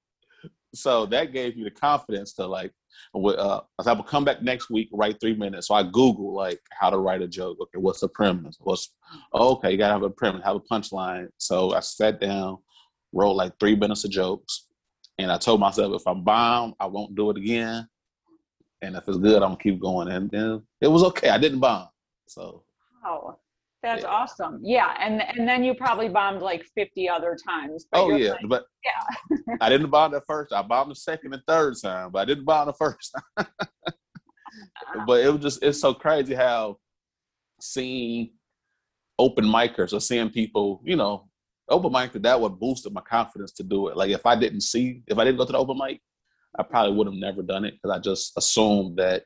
So 0.73 1.05
that 1.07 1.33
gave 1.33 1.55
me 1.55 1.63
the 1.63 1.71
confidence 1.71 2.33
to 2.33 2.47
like, 2.47 2.71
uh, 3.15 3.61
I 3.85 3.93
will 3.93 4.03
come 4.03 4.25
back 4.25 4.41
next 4.41 4.69
week, 4.69 4.89
write 4.91 5.19
three 5.19 5.35
minutes. 5.35 5.67
So 5.67 5.75
I 5.75 5.83
Google 5.83 6.33
like 6.33 6.59
how 6.71 6.89
to 6.89 6.97
write 6.97 7.21
a 7.21 7.27
joke. 7.27 7.57
Okay, 7.61 7.77
what's 7.79 7.99
the 7.99 8.07
premise? 8.07 8.57
What's 8.59 8.91
okay? 9.33 9.71
You 9.71 9.77
gotta 9.77 9.93
have 9.93 10.03
a 10.03 10.09
premise, 10.09 10.43
have 10.43 10.55
a 10.55 10.59
punchline. 10.59 11.27
So 11.37 11.73
I 11.73 11.79
sat 11.79 12.19
down, 12.19 12.57
wrote 13.11 13.33
like 13.33 13.53
three 13.59 13.75
minutes 13.75 14.03
of 14.03 14.11
jokes, 14.11 14.67
and 15.19 15.31
I 15.31 15.37
told 15.37 15.59
myself 15.59 15.93
if 15.93 16.07
I'm 16.07 16.23
bomb, 16.23 16.75
I 16.79 16.87
won't 16.87 17.15
do 17.15 17.29
it 17.29 17.37
again. 17.37 17.87
And 18.81 18.95
if 18.95 19.07
it's 19.07 19.17
good, 19.17 19.43
I'm 19.43 19.51
gonna 19.51 19.57
keep 19.57 19.79
going. 19.79 20.07
And 20.09 20.29
then 20.29 20.63
it 20.81 20.87
was 20.87 21.03
okay. 21.03 21.29
I 21.29 21.37
didn't 21.37 21.59
bomb. 21.59 21.87
So. 22.27 22.63
Wow. 23.03 23.37
That's 23.83 24.03
yeah. 24.03 24.09
awesome. 24.09 24.61
Yeah, 24.63 24.95
and 24.99 25.21
and 25.21 25.47
then 25.47 25.63
you 25.63 25.73
probably 25.73 26.07
bombed 26.07 26.41
like 26.41 26.65
50 26.73 27.09
other 27.09 27.37
times. 27.47 27.85
oh 27.91 28.15
yeah, 28.15 28.31
like, 28.31 28.47
but 28.47 28.63
yeah, 28.83 29.55
I 29.61 29.69
didn't 29.69 29.89
bomb 29.89 30.13
the 30.13 30.21
first. 30.21 30.53
I 30.53 30.61
bombed 30.61 30.91
the 30.91 30.95
second 30.95 31.33
and 31.33 31.43
third 31.45 31.75
time, 31.81 32.11
but 32.11 32.19
I 32.19 32.25
didn't 32.25 32.45
bomb 32.45 32.67
the 32.67 32.73
first 32.73 33.13
time. 33.37 33.47
but 35.05 35.19
it 35.19 35.31
was 35.31 35.41
just 35.41 35.63
it's 35.63 35.81
so 35.81 35.93
crazy 35.93 36.33
how 36.33 36.77
seeing 37.59 38.31
open 39.19 39.45
micers 39.45 39.93
or 39.93 39.99
seeing 39.99 40.29
people, 40.29 40.81
you 40.85 40.95
know, 40.95 41.29
open 41.69 41.91
mic 41.91 42.13
that 42.13 42.39
would 42.39 42.59
boosted 42.59 42.93
my 42.93 43.01
confidence 43.01 43.51
to 43.53 43.63
do 43.63 43.89
it. 43.89 43.97
Like 43.97 44.11
if 44.11 44.25
I 44.25 44.35
didn't 44.37 44.61
see, 44.61 45.01
if 45.07 45.17
I 45.17 45.25
didn't 45.25 45.37
go 45.37 45.45
to 45.45 45.51
the 45.51 45.57
open 45.57 45.77
mic, 45.77 45.99
I 46.57 46.63
probably 46.63 46.95
would 46.95 47.07
have 47.07 47.15
never 47.15 47.41
done 47.41 47.65
it 47.65 47.73
because 47.73 47.97
I 47.97 47.99
just 47.99 48.31
assumed 48.37 48.97
that 48.97 49.23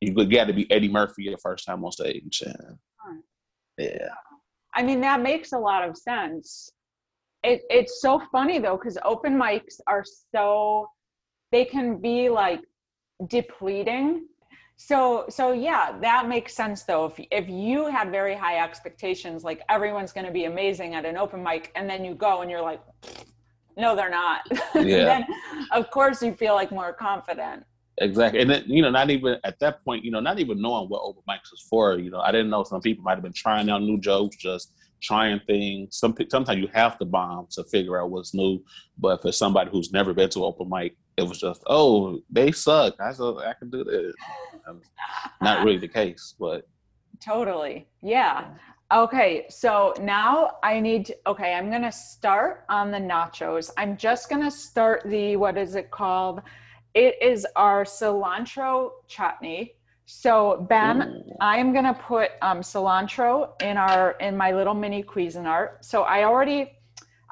you 0.00 0.12
got 0.12 0.48
to 0.48 0.52
be 0.52 0.70
Eddie 0.70 0.88
Murphy 0.88 1.24
your 1.24 1.38
first 1.38 1.66
time 1.66 1.84
on 1.84 1.92
stage. 1.92 2.42
And 2.44 2.78
yeah. 3.78 4.08
I 4.74 4.82
mean, 4.82 5.00
that 5.02 5.20
makes 5.22 5.52
a 5.52 5.58
lot 5.58 5.88
of 5.88 5.96
sense. 5.96 6.70
It, 7.42 7.62
it's 7.70 8.00
so 8.00 8.20
funny 8.32 8.58
though, 8.58 8.76
because 8.76 8.98
open 9.04 9.36
mics 9.36 9.80
are 9.86 10.04
so, 10.34 10.88
they 11.52 11.64
can 11.64 11.98
be 11.98 12.28
like 12.28 12.60
depleting. 13.28 14.26
So, 14.76 15.26
so 15.28 15.52
yeah, 15.52 15.96
that 16.00 16.28
makes 16.28 16.54
sense 16.54 16.82
though. 16.82 17.06
If, 17.06 17.20
if 17.30 17.48
you 17.48 17.86
had 17.86 18.10
very 18.10 18.34
high 18.34 18.58
expectations, 18.58 19.44
like 19.44 19.62
everyone's 19.68 20.12
going 20.12 20.26
to 20.26 20.32
be 20.32 20.46
amazing 20.46 20.94
at 20.94 21.04
an 21.04 21.16
open 21.16 21.42
mic, 21.42 21.70
and 21.76 21.88
then 21.88 22.04
you 22.04 22.14
go 22.14 22.42
and 22.42 22.50
you're 22.50 22.62
like, 22.62 22.80
no, 23.76 23.94
they're 23.94 24.10
not. 24.10 24.40
Yeah. 24.74 25.04
then, 25.04 25.26
of 25.72 25.90
course, 25.90 26.22
you 26.22 26.34
feel 26.34 26.54
like 26.54 26.72
more 26.72 26.92
confident. 26.92 27.64
Exactly, 27.98 28.40
and 28.40 28.50
then 28.50 28.64
you 28.66 28.82
know, 28.82 28.90
not 28.90 29.10
even 29.10 29.36
at 29.44 29.58
that 29.60 29.84
point, 29.84 30.04
you 30.04 30.10
know, 30.10 30.20
not 30.20 30.40
even 30.40 30.60
knowing 30.60 30.88
what 30.88 31.02
open 31.02 31.22
mics 31.28 31.52
was 31.52 31.64
for. 31.70 31.96
You 31.96 32.10
know, 32.10 32.20
I 32.20 32.32
didn't 32.32 32.50
know 32.50 32.64
some 32.64 32.80
people 32.80 33.04
might 33.04 33.14
have 33.14 33.22
been 33.22 33.32
trying 33.32 33.70
out 33.70 33.82
new 33.82 34.00
jokes, 34.00 34.36
just 34.36 34.72
trying 35.00 35.40
things. 35.46 35.96
Some 35.96 36.16
sometimes 36.28 36.60
you 36.60 36.68
have 36.72 36.98
to 36.98 37.04
bomb 37.04 37.46
to 37.52 37.62
figure 37.64 38.00
out 38.00 38.10
what's 38.10 38.34
new. 38.34 38.64
But 38.98 39.22
for 39.22 39.30
somebody 39.30 39.70
who's 39.70 39.92
never 39.92 40.12
been 40.12 40.30
to 40.30 40.44
open 40.44 40.68
mic, 40.68 40.96
it 41.16 41.22
was 41.22 41.38
just, 41.38 41.62
oh, 41.66 42.20
they 42.30 42.50
suck. 42.50 42.96
I 42.98 43.12
said, 43.12 43.24
I 43.24 43.54
can 43.58 43.70
do 43.70 43.84
this. 43.84 44.14
not 45.40 45.64
really 45.64 45.78
the 45.78 45.88
case, 45.88 46.34
but 46.38 46.66
totally, 47.20 47.86
yeah. 48.02 48.46
Okay, 48.92 49.46
so 49.48 49.94
now 50.00 50.56
I 50.62 50.78
need 50.78 51.06
to, 51.06 51.16
okay, 51.26 51.54
I'm 51.54 51.70
gonna 51.70 51.92
start 51.92 52.64
on 52.68 52.90
the 52.90 52.98
nachos. 52.98 53.70
I'm 53.76 53.96
just 53.96 54.28
gonna 54.28 54.50
start 54.50 55.02
the, 55.06 55.36
what 55.36 55.56
is 55.56 55.74
it 55.74 55.90
called? 55.90 56.42
It 56.94 57.16
is 57.20 57.46
our 57.56 57.84
cilantro 57.84 58.90
chutney. 59.08 59.74
So 60.06 60.66
Ben, 60.68 61.02
Ooh. 61.02 61.36
I 61.40 61.58
am 61.58 61.72
gonna 61.72 61.94
put 61.94 62.30
um, 62.42 62.60
cilantro 62.60 63.60
in 63.62 63.76
our 63.76 64.12
in 64.20 64.36
my 64.36 64.52
little 64.52 64.74
mini 64.74 65.02
Cuisinart. 65.02 65.84
So 65.84 66.02
I 66.02 66.24
already, 66.24 66.72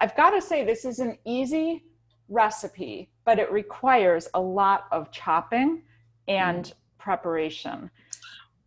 I've 0.01 0.17
got 0.17 0.31
to 0.31 0.41
say 0.41 0.65
this 0.65 0.85
is 0.85 0.99
an 0.99 1.19
easy 1.25 1.85
recipe, 2.29 3.11
but 3.25 3.39
it 3.39 3.53
requires 3.53 4.29
a 4.35 4.41
lot 4.41 4.87
of 4.91 5.13
chopping 5.13 5.83
and 6.29 6.65
mm. 6.65 6.73
preparation. 6.99 7.91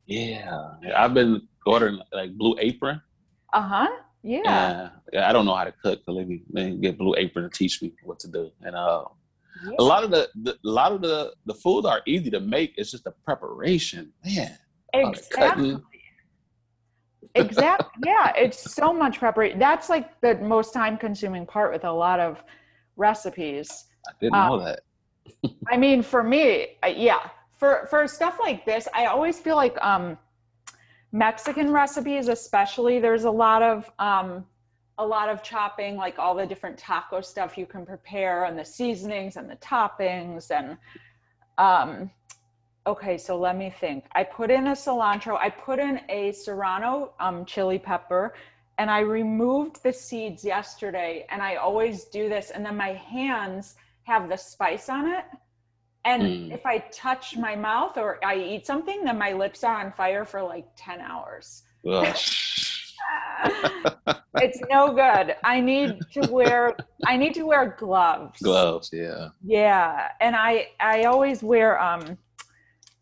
Yeah, 0.05 0.75
I've 0.95 1.13
been 1.13 1.47
ordering 1.65 1.99
like 2.13 2.37
Blue 2.37 2.55
Apron. 2.59 3.01
Uh 3.53 3.61
huh. 3.61 3.87
Yeah. 4.21 4.89
yeah. 5.13 5.29
I 5.29 5.33
don't 5.33 5.45
know 5.45 5.55
how 5.55 5.65
to 5.65 5.71
cook, 5.71 6.01
so 6.05 6.11
let 6.11 6.27
me, 6.27 6.41
let 6.51 6.65
me 6.65 6.77
get 6.77 6.97
Blue 6.97 7.15
Apron 7.17 7.49
to 7.49 7.55
teach 7.55 7.81
me 7.81 7.93
what 8.03 8.19
to 8.19 8.27
do. 8.27 8.51
And 8.61 8.75
uh, 8.75 9.05
yeah. 9.63 9.71
A 9.79 9.83
lot 9.83 10.03
of 10.03 10.11
the, 10.11 10.29
the, 10.35 10.51
a 10.51 10.69
lot 10.69 10.91
of 10.91 11.01
the 11.01 11.33
the 11.45 11.53
foods 11.53 11.85
are 11.85 12.01
easy 12.05 12.29
to 12.31 12.39
make. 12.39 12.73
It's 12.77 12.91
just 12.91 13.03
the 13.03 13.11
preparation, 13.11 14.11
man. 14.23 14.57
Exactly. 14.93 15.77
exactly. 17.35 17.89
Yeah, 18.05 18.31
it's 18.35 18.73
so 18.73 18.93
much 18.93 19.19
preparation. 19.19 19.59
That's 19.59 19.89
like 19.89 20.19
the 20.21 20.35
most 20.35 20.73
time 20.73 20.97
consuming 20.97 21.45
part 21.45 21.71
with 21.71 21.83
a 21.83 21.91
lot 21.91 22.19
of 22.19 22.43
recipes. 22.95 23.85
I 24.07 24.11
didn't 24.19 24.35
um, 24.35 24.49
know 24.49 24.65
that. 24.65 24.81
I 25.71 25.77
mean, 25.77 26.01
for 26.01 26.23
me, 26.23 26.77
yeah, 26.87 27.29
for 27.57 27.87
for 27.89 28.07
stuff 28.07 28.37
like 28.39 28.65
this, 28.65 28.87
I 28.93 29.05
always 29.05 29.39
feel 29.39 29.55
like 29.55 29.77
um, 29.83 30.17
Mexican 31.11 31.71
recipes, 31.71 32.27
especially, 32.27 32.99
there's 32.99 33.23
a 33.23 33.31
lot 33.31 33.63
of 33.63 33.89
um, 33.99 34.45
a 34.97 35.05
lot 35.05 35.29
of 35.29 35.43
chopping, 35.43 35.97
like 35.97 36.17
all 36.19 36.35
the 36.35 36.45
different 36.45 36.77
taco 36.77 37.21
stuff 37.21 37.57
you 37.57 37.65
can 37.65 37.85
prepare, 37.85 38.45
and 38.45 38.57
the 38.57 38.65
seasonings 38.65 39.35
and 39.35 39.49
the 39.49 39.57
toppings, 39.57 40.51
and 40.51 40.77
um, 41.57 42.09
okay. 42.87 43.17
So 43.17 43.37
let 43.37 43.57
me 43.57 43.69
think. 43.79 44.05
I 44.13 44.23
put 44.23 44.49
in 44.51 44.67
a 44.67 44.71
cilantro. 44.71 45.37
I 45.37 45.49
put 45.49 45.79
in 45.79 46.01
a 46.09 46.31
serrano 46.31 47.13
um, 47.19 47.45
chili 47.45 47.79
pepper, 47.79 48.33
and 48.77 48.89
I 48.89 48.99
removed 48.99 49.83
the 49.83 49.91
seeds 49.93 50.43
yesterday. 50.45 51.25
And 51.29 51.41
I 51.41 51.55
always 51.55 52.05
do 52.05 52.29
this, 52.29 52.51
and 52.51 52.65
then 52.65 52.77
my 52.77 52.93
hands 52.93 53.75
have 54.03 54.29
the 54.29 54.37
spice 54.37 54.89
on 54.89 55.07
it. 55.07 55.25
And 56.05 56.21
Mm. 56.21 56.53
if 56.53 56.65
I 56.67 56.77
touch 56.91 57.35
my 57.35 57.55
mouth 57.55 57.97
or 57.97 58.23
I 58.23 58.35
eat 58.35 58.67
something, 58.67 59.03
then 59.03 59.17
my 59.17 59.33
lips 59.33 59.63
are 59.63 59.75
on 59.83 59.91
fire 59.91 60.23
for 60.23 60.41
like 60.43 60.67
10 60.77 61.01
hours. 61.01 61.63
It's 64.41 64.59
no 64.69 64.93
good. 64.93 65.35
I 65.43 65.61
need 65.61 66.01
to 66.13 66.25
wear 66.25 66.75
I 67.05 67.17
need 67.17 67.33
to 67.35 67.43
wear 67.43 67.75
gloves. 67.79 68.41
Gloves, 68.41 68.89
yeah. 68.91 69.29
Yeah, 69.43 70.09
and 70.19 70.35
I 70.35 70.69
I 70.79 71.05
always 71.05 71.41
wear 71.41 71.81
um 71.81 72.17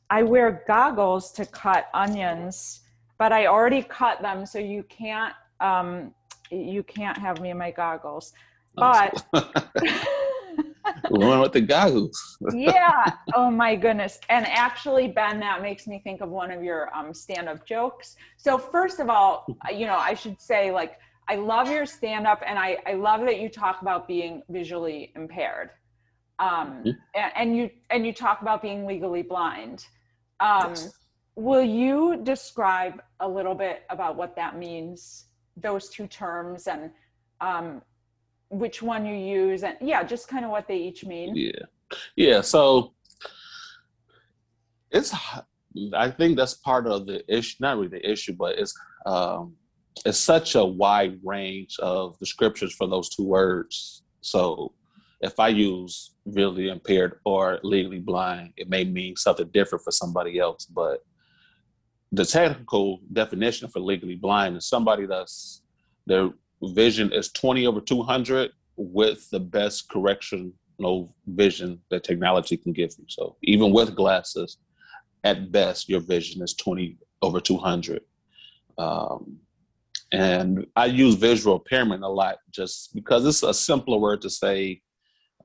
I 0.10 0.24
wear 0.24 0.64
goggles 0.68 1.32
to 1.34 1.46
cut 1.46 1.88
onions, 1.94 2.82
but 3.18 3.32
I 3.32 3.48
already 3.48 3.82
cut 3.82 4.22
them 4.22 4.46
so 4.46 4.60
you 4.60 4.84
can't 4.84 5.34
um 5.60 6.14
you 6.52 6.84
can't 6.84 7.18
have 7.18 7.42
me 7.42 7.50
in 7.50 7.58
my 7.58 7.72
goggles. 7.72 8.34
But 8.76 9.26
One 11.10 11.40
with 11.40 11.54
the 11.54 11.62
goggles. 11.62 12.38
yeah. 12.54 13.12
Oh 13.36 13.50
my 13.50 13.76
goodness. 13.76 14.20
And 14.30 14.46
actually, 14.48 15.08
Ben, 15.08 15.40
that 15.40 15.62
makes 15.62 15.88
me 15.88 16.00
think 16.04 16.22
of 16.22 16.30
one 16.30 16.52
of 16.52 16.64
your 16.64 16.96
um, 16.96 17.14
stand 17.14 17.50
up 17.50 17.66
jokes. 17.66 18.16
So, 18.38 18.58
first 18.58 19.00
of 19.00 19.10
all, 19.10 19.46
you 19.72 19.86
know, 19.86 19.96
I 19.98 20.14
should 20.14 20.40
say, 20.40 20.72
like, 20.72 21.00
I 21.28 21.36
love 21.36 21.70
your 21.70 21.86
stand 21.86 22.28
up 22.28 22.42
and 22.46 22.60
I, 22.60 22.78
I 22.86 22.94
love 22.94 23.22
that 23.22 23.40
you 23.40 23.50
talk 23.50 23.82
about 23.82 24.08
being 24.08 24.44
visually 24.50 25.12
impaired. 25.16 25.70
Um, 26.40 26.84
Mhm. 26.86 26.96
and, 27.16 27.32
and 27.36 27.58
you 27.58 27.70
and 27.90 28.06
you 28.06 28.14
talk 28.14 28.42
about 28.42 28.62
being 28.62 28.86
legally 28.86 29.22
blind. 29.24 29.86
Um, 30.40 30.70
Yes. 30.70 30.94
Will 31.36 31.64
you 31.64 32.18
describe 32.24 33.02
a 33.20 33.28
little 33.28 33.56
bit 33.56 33.84
about 33.90 34.16
what 34.16 34.36
that 34.36 34.58
means, 34.58 35.26
those 35.58 35.90
two 35.90 36.06
terms, 36.06 36.68
and 36.68 36.92
um, 37.42 37.82
which 38.54 38.82
one 38.82 39.06
you 39.06 39.16
use, 39.16 39.64
and 39.64 39.76
yeah, 39.82 40.04
just 40.04 40.28
kind 40.28 40.46
of 40.46 40.52
what 40.52 40.68
they 40.68 40.78
each 40.78 41.06
mean? 41.06 41.36
Yeah, 41.36 41.66
yeah. 42.16 42.42
So 42.42 42.94
it's. 44.92 45.14
I 45.96 46.12
think 46.12 46.38
that's 46.38 46.54
part 46.54 46.86
of 46.86 47.08
the 47.08 47.24
issue. 47.28 47.58
Not 47.60 47.78
really 47.78 47.88
the 47.88 48.10
issue, 48.10 48.34
but 48.34 48.60
it's 48.60 48.74
um, 49.06 49.56
it's 50.06 50.20
such 50.20 50.56
a 50.56 50.64
wide 50.64 51.20
range 51.24 51.78
of 51.80 52.18
descriptions 52.20 52.74
for 52.74 52.88
those 52.88 53.10
two 53.10 53.24
words. 53.24 54.04
So 54.22 54.74
if 55.22 55.40
I 55.40 55.48
use 55.48 56.16
visually 56.26 56.70
impaired 56.70 57.20
or 57.26 57.60
legally 57.64 58.00
blind, 58.00 58.54
it 58.58 58.70
may 58.70 58.84
mean 58.84 59.16
something 59.16 59.50
different 59.54 59.84
for 59.84 59.92
somebody 59.92 60.38
else. 60.40 60.66
But 60.66 61.04
the 62.12 62.26
technical 62.26 63.00
definition 63.12 63.70
for 63.70 63.80
legally 63.80 64.16
blind 64.16 64.58
is 64.58 64.68
somebody 64.68 65.06
that's 65.06 65.62
their 66.06 66.30
vision 66.72 67.12
is 67.12 67.32
20 67.32 67.68
over 67.68 67.82
200 67.82 68.52
with 68.76 69.30
the 69.30 69.40
best 69.40 69.90
correctional 69.90 71.16
vision 71.28 71.80
that 71.90 72.04
technology 72.04 72.58
can 72.58 72.74
give 72.74 72.92
you. 72.98 73.06
So 73.08 73.36
even 73.44 73.72
with 73.72 73.96
glasses, 73.96 74.58
at 75.24 75.52
best, 75.52 75.88
your 75.90 76.02
vision 76.02 76.42
is 76.42 76.54
20 76.56 76.98
over 77.22 77.40
200. 77.40 78.02
Um, 78.78 79.38
and 80.12 80.66
I 80.76 80.86
use 80.86 81.16
visual 81.16 81.58
impairment 81.58 82.04
a 82.04 82.08
lot 82.08 82.38
just 82.52 82.94
because 82.94 83.26
it's 83.26 83.44
a 83.44 83.54
simpler 83.54 83.98
word 83.98 84.22
to 84.22 84.30
say. 84.30 84.82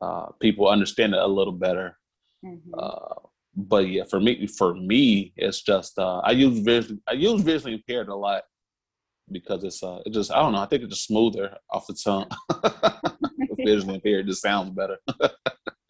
Uh, 0.01 0.27
people 0.41 0.69
understand 0.69 1.15
it 1.15 1.21
a 1.21 1.27
little 1.27 1.53
better. 1.53 1.99
Mhm. 2.45 2.61
Uh, 2.77 3.15
but 3.57 3.89
yeah, 3.89 4.05
for 4.05 4.21
me, 4.21 4.47
for 4.47 4.75
me, 4.75 5.33
it's 5.37 5.63
just 5.63 5.99
uh, 5.99 6.19
I 6.19 6.31
use 6.33 6.61
visually, 6.61 7.01
I 7.09 7.13
use 7.15 7.43
visually 7.43 7.75
impaired 7.75 8.09
a 8.09 8.15
lot 8.15 8.45
because 9.31 9.65
it's 9.65 9.83
uh, 9.83 10.01
it 10.07 10.13
just 10.13 10.33
I 10.33 10.37
don't 10.37 10.53
know. 10.53 10.61
I 10.61 10.67
think 10.67 10.83
it's 10.83 10.95
just 10.95 11.07
smoother 11.07 11.57
off 11.71 11.87
the 11.87 11.95
tongue. 11.95 12.29
visually 13.69 13.97
impaired 13.97 14.27
just 14.27 14.43
sounds 14.43 14.71
better. 14.71 14.99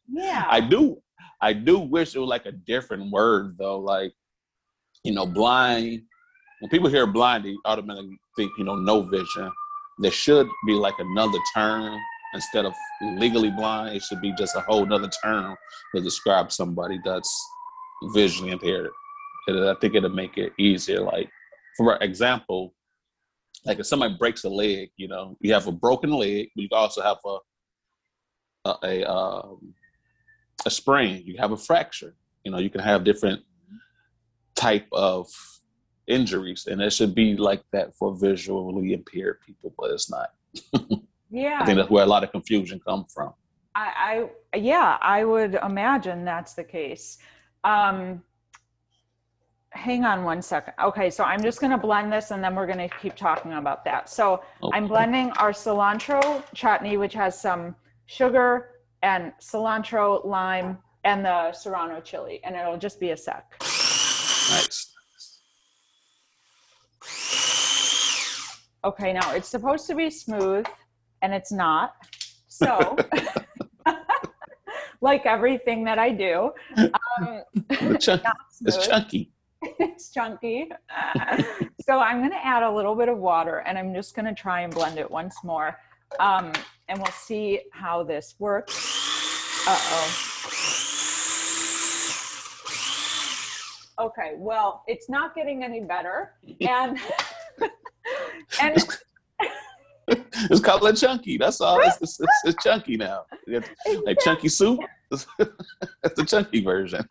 yeah. 0.08 0.44
I 0.50 0.60
do, 0.60 1.00
I 1.40 1.52
do 1.52 1.78
wish 1.78 2.14
it 2.14 2.18
was 2.18 2.28
like 2.28 2.46
a 2.46 2.52
different 2.52 3.10
word 3.10 3.56
though. 3.58 3.78
Like, 3.78 4.12
you 5.04 5.12
know, 5.12 5.26
blind. 5.26 6.02
When 6.60 6.70
people 6.70 6.88
hear 6.88 7.06
blind, 7.06 7.44
they 7.44 7.54
automatically 7.64 8.18
think 8.36 8.50
you 8.58 8.64
know 8.64 8.74
no 8.74 9.02
vision. 9.02 9.50
There 9.98 10.10
should 10.10 10.48
be 10.66 10.72
like 10.72 10.98
another 10.98 11.38
term 11.54 11.96
instead 12.34 12.64
of 12.64 12.74
legally 13.02 13.50
blind. 13.50 13.96
It 13.96 14.02
should 14.02 14.20
be 14.20 14.32
just 14.36 14.56
a 14.56 14.60
whole 14.60 14.84
nother 14.84 15.10
term 15.22 15.56
to 15.94 16.00
describe 16.00 16.50
somebody 16.50 16.98
that's 17.04 17.32
visually 18.12 18.50
impaired. 18.50 18.90
And 19.46 19.68
I 19.68 19.74
think 19.80 19.94
it'll 19.94 20.10
make 20.10 20.36
it 20.36 20.52
easier. 20.58 21.00
Like, 21.00 21.30
for 21.76 21.96
example, 21.96 22.74
like 23.64 23.78
if 23.78 23.86
somebody 23.86 24.16
breaks 24.18 24.44
a 24.44 24.48
leg, 24.48 24.90
you 24.96 25.08
know, 25.08 25.36
you 25.40 25.52
have 25.52 25.66
a 25.66 25.72
broken 25.72 26.10
leg, 26.10 26.50
but 26.54 26.62
you 26.62 26.68
also 26.72 27.02
have 27.02 27.18
a 27.24 27.38
a, 28.64 28.76
a 28.82 29.10
um, 29.10 29.74
a 30.66 30.70
sprain, 30.70 31.22
you 31.24 31.36
have 31.38 31.52
a 31.52 31.56
fracture. 31.56 32.14
You 32.44 32.52
know, 32.52 32.58
you 32.58 32.70
can 32.70 32.80
have 32.80 33.04
different 33.04 33.42
type 34.54 34.86
of 34.92 35.28
injuries, 36.06 36.66
and 36.66 36.80
it 36.80 36.92
should 36.92 37.14
be 37.14 37.36
like 37.36 37.62
that 37.72 37.94
for 37.94 38.16
visually 38.16 38.92
impaired 38.92 39.38
people, 39.46 39.72
but 39.78 39.90
it's 39.90 40.10
not. 40.10 40.30
yeah. 41.30 41.58
I 41.62 41.66
think 41.66 41.78
that's 41.78 41.90
where 41.90 42.04
a 42.04 42.06
lot 42.06 42.24
of 42.24 42.32
confusion 42.32 42.80
comes 42.80 43.12
from. 43.12 43.32
I, 43.74 44.28
I 44.52 44.56
yeah, 44.56 44.98
I 45.00 45.24
would 45.24 45.54
imagine 45.62 46.24
that's 46.24 46.54
the 46.54 46.64
case. 46.64 47.18
Um, 47.64 48.22
hang 49.72 50.04
on 50.04 50.24
one 50.24 50.42
second. 50.42 50.74
Okay, 50.82 51.10
so 51.10 51.24
I'm 51.24 51.42
just 51.42 51.60
gonna 51.60 51.78
blend 51.78 52.12
this 52.12 52.30
and 52.30 52.42
then 52.42 52.54
we're 52.54 52.66
gonna 52.66 52.88
keep 53.00 53.14
talking 53.16 53.52
about 53.54 53.84
that. 53.84 54.08
So 54.08 54.42
I'm 54.72 54.86
blending 54.86 55.30
our 55.32 55.50
cilantro 55.50 56.42
chutney, 56.54 56.96
which 56.96 57.14
has 57.14 57.40
some 57.40 57.74
sugar 58.06 58.70
and 59.02 59.32
cilantro, 59.40 60.24
lime, 60.24 60.78
and 61.04 61.24
the 61.24 61.52
serrano 61.52 62.00
chili, 62.00 62.40
and 62.44 62.56
it'll 62.56 62.78
just 62.78 62.98
be 62.98 63.10
a 63.10 63.16
sec. 63.16 63.44
Nice. 63.60 64.94
Okay, 68.84 69.12
now 69.12 69.32
it's 69.32 69.48
supposed 69.48 69.86
to 69.88 69.94
be 69.94 70.08
smooth 70.08 70.64
and 71.22 71.34
it's 71.34 71.52
not. 71.52 71.94
So, 72.48 72.96
like 75.00 75.26
everything 75.26 75.84
that 75.84 75.98
I 75.98 76.10
do, 76.10 76.50
um, 76.76 77.42
It's, 77.70 78.08
it's 78.08 78.86
chunky. 78.86 79.32
it's 79.78 80.10
chunky. 80.12 80.70
so 81.80 81.98
I'm 81.98 82.18
going 82.18 82.30
to 82.30 82.44
add 82.44 82.62
a 82.62 82.70
little 82.70 82.94
bit 82.94 83.08
of 83.08 83.18
water 83.18 83.58
and 83.66 83.78
I'm 83.78 83.94
just 83.94 84.14
going 84.14 84.26
to 84.26 84.34
try 84.34 84.60
and 84.60 84.72
blend 84.72 84.98
it 84.98 85.10
once 85.10 85.36
more. 85.42 85.78
Um, 86.20 86.52
and 86.88 86.98
we'll 86.98 87.12
see 87.12 87.60
how 87.72 88.02
this 88.02 88.34
works. 88.38 88.76
Uh 89.66 89.78
oh. 89.78 90.24
Okay, 94.00 94.34
well, 94.36 94.84
it's 94.86 95.10
not 95.10 95.34
getting 95.34 95.64
any 95.64 95.80
better. 95.80 96.34
And, 96.60 96.98
and 98.62 98.76
It's 100.50 100.60
called 100.60 100.84
a 100.84 100.92
chunky. 100.92 101.36
That's 101.36 101.60
all. 101.60 101.80
It's, 101.80 102.00
it's, 102.00 102.20
it's, 102.20 102.42
it's 102.44 102.62
chunky 102.62 102.96
now. 102.96 103.24
It's 103.46 103.68
like 104.04 104.18
chunky 104.20 104.48
soup. 104.48 104.80
That's 105.10 105.26
the 105.36 106.24
chunky 106.26 106.62
version. 106.62 107.06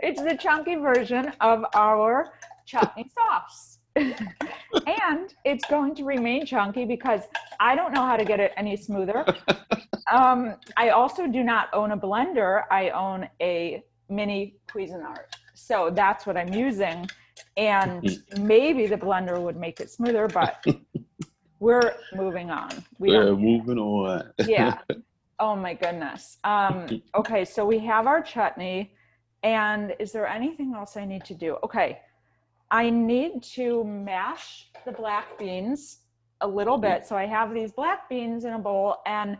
It's 0.00 0.22
the 0.22 0.36
chunky 0.36 0.76
version 0.76 1.32
of 1.40 1.64
our 1.74 2.32
chutney 2.66 3.10
sauce. 3.14 3.78
and 3.96 5.34
it's 5.44 5.64
going 5.66 5.94
to 5.96 6.04
remain 6.04 6.46
chunky 6.46 6.84
because 6.84 7.22
I 7.58 7.74
don't 7.74 7.92
know 7.92 8.04
how 8.04 8.16
to 8.16 8.24
get 8.24 8.38
it 8.38 8.52
any 8.56 8.76
smoother. 8.76 9.24
Um, 10.10 10.54
I 10.78 10.88
also 10.88 11.26
do 11.26 11.42
not 11.42 11.68
own 11.74 11.92
a 11.92 11.96
blender. 11.96 12.62
I 12.70 12.88
own 12.88 13.28
a 13.42 13.82
mini 14.08 14.54
Cuisinart. 14.66 15.26
So 15.52 15.90
that's 15.92 16.26
what 16.26 16.36
I'm 16.36 16.52
using. 16.54 17.06
And 17.58 18.18
maybe 18.40 18.86
the 18.86 18.96
blender 18.96 19.38
would 19.38 19.58
make 19.58 19.80
it 19.80 19.90
smoother, 19.90 20.26
but 20.28 20.64
we're 21.60 21.94
moving 22.14 22.50
on. 22.50 22.70
We 22.98 23.10
We're 23.10 23.36
moving 23.36 23.78
on. 23.78 24.32
yeah. 24.46 24.78
Oh 25.40 25.54
my 25.54 25.72
goodness. 25.74 26.38
Um, 26.42 27.02
okay, 27.14 27.44
so 27.44 27.64
we 27.64 27.78
have 27.80 28.08
our 28.08 28.20
chutney. 28.20 28.92
And 29.42 29.94
is 29.98 30.12
there 30.12 30.26
anything 30.26 30.74
else 30.74 30.96
I 30.96 31.04
need 31.04 31.24
to 31.24 31.34
do? 31.34 31.56
Okay, 31.62 32.00
I 32.70 32.90
need 32.90 33.42
to 33.54 33.84
mash 33.84 34.68
the 34.84 34.92
black 34.92 35.38
beans 35.38 36.00
a 36.40 36.46
little 36.46 36.78
bit. 36.78 37.06
So 37.06 37.16
I 37.16 37.26
have 37.26 37.54
these 37.54 37.72
black 37.72 38.08
beans 38.08 38.44
in 38.44 38.52
a 38.52 38.58
bowl, 38.58 38.96
and 39.06 39.36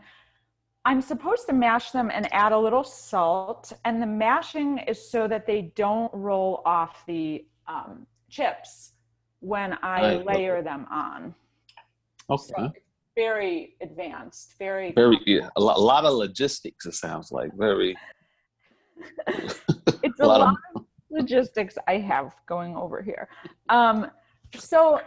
I'm 0.85 1.01
supposed 1.01 1.47
to 1.47 1.53
mash 1.53 1.91
them 1.91 2.09
and 2.13 2.31
add 2.33 2.51
a 2.51 2.57
little 2.57 2.83
salt. 2.83 3.73
And 3.85 4.01
the 4.01 4.07
mashing 4.07 4.79
is 4.79 5.09
so 5.11 5.27
that 5.27 5.45
they 5.45 5.73
don't 5.75 6.11
roll 6.13 6.61
off 6.65 7.05
the 7.05 7.45
um, 7.67 8.07
chips 8.29 8.93
when 9.41 9.77
I 9.83 10.15
Right. 10.15 10.25
layer 10.25 10.61
them 10.61 10.87
on. 10.89 11.35
Okay. 12.29 12.53
So 12.55 12.71
very 13.15 13.75
advanced, 13.81 14.55
very 14.57 14.93
Very 14.93 15.19
yeah, 15.25 15.49
a, 15.57 15.61
lot, 15.61 15.77
a 15.77 15.81
lot 15.81 16.05
of 16.05 16.13
logistics. 16.13 16.85
It 16.85 16.93
sounds 16.93 17.31
like 17.31 17.51
very. 17.57 17.97
it's 20.03 20.19
a 20.19 20.23
a 20.23 20.25
lot 20.25 20.39
lot, 20.39 20.55
of- 20.75 20.81
of 20.81 20.85
logistics 21.11 21.77
I 21.87 21.97
have 21.97 22.35
going 22.47 22.75
over 22.75 23.01
here. 23.01 23.27
Um, 23.69 24.09
so 24.55 25.01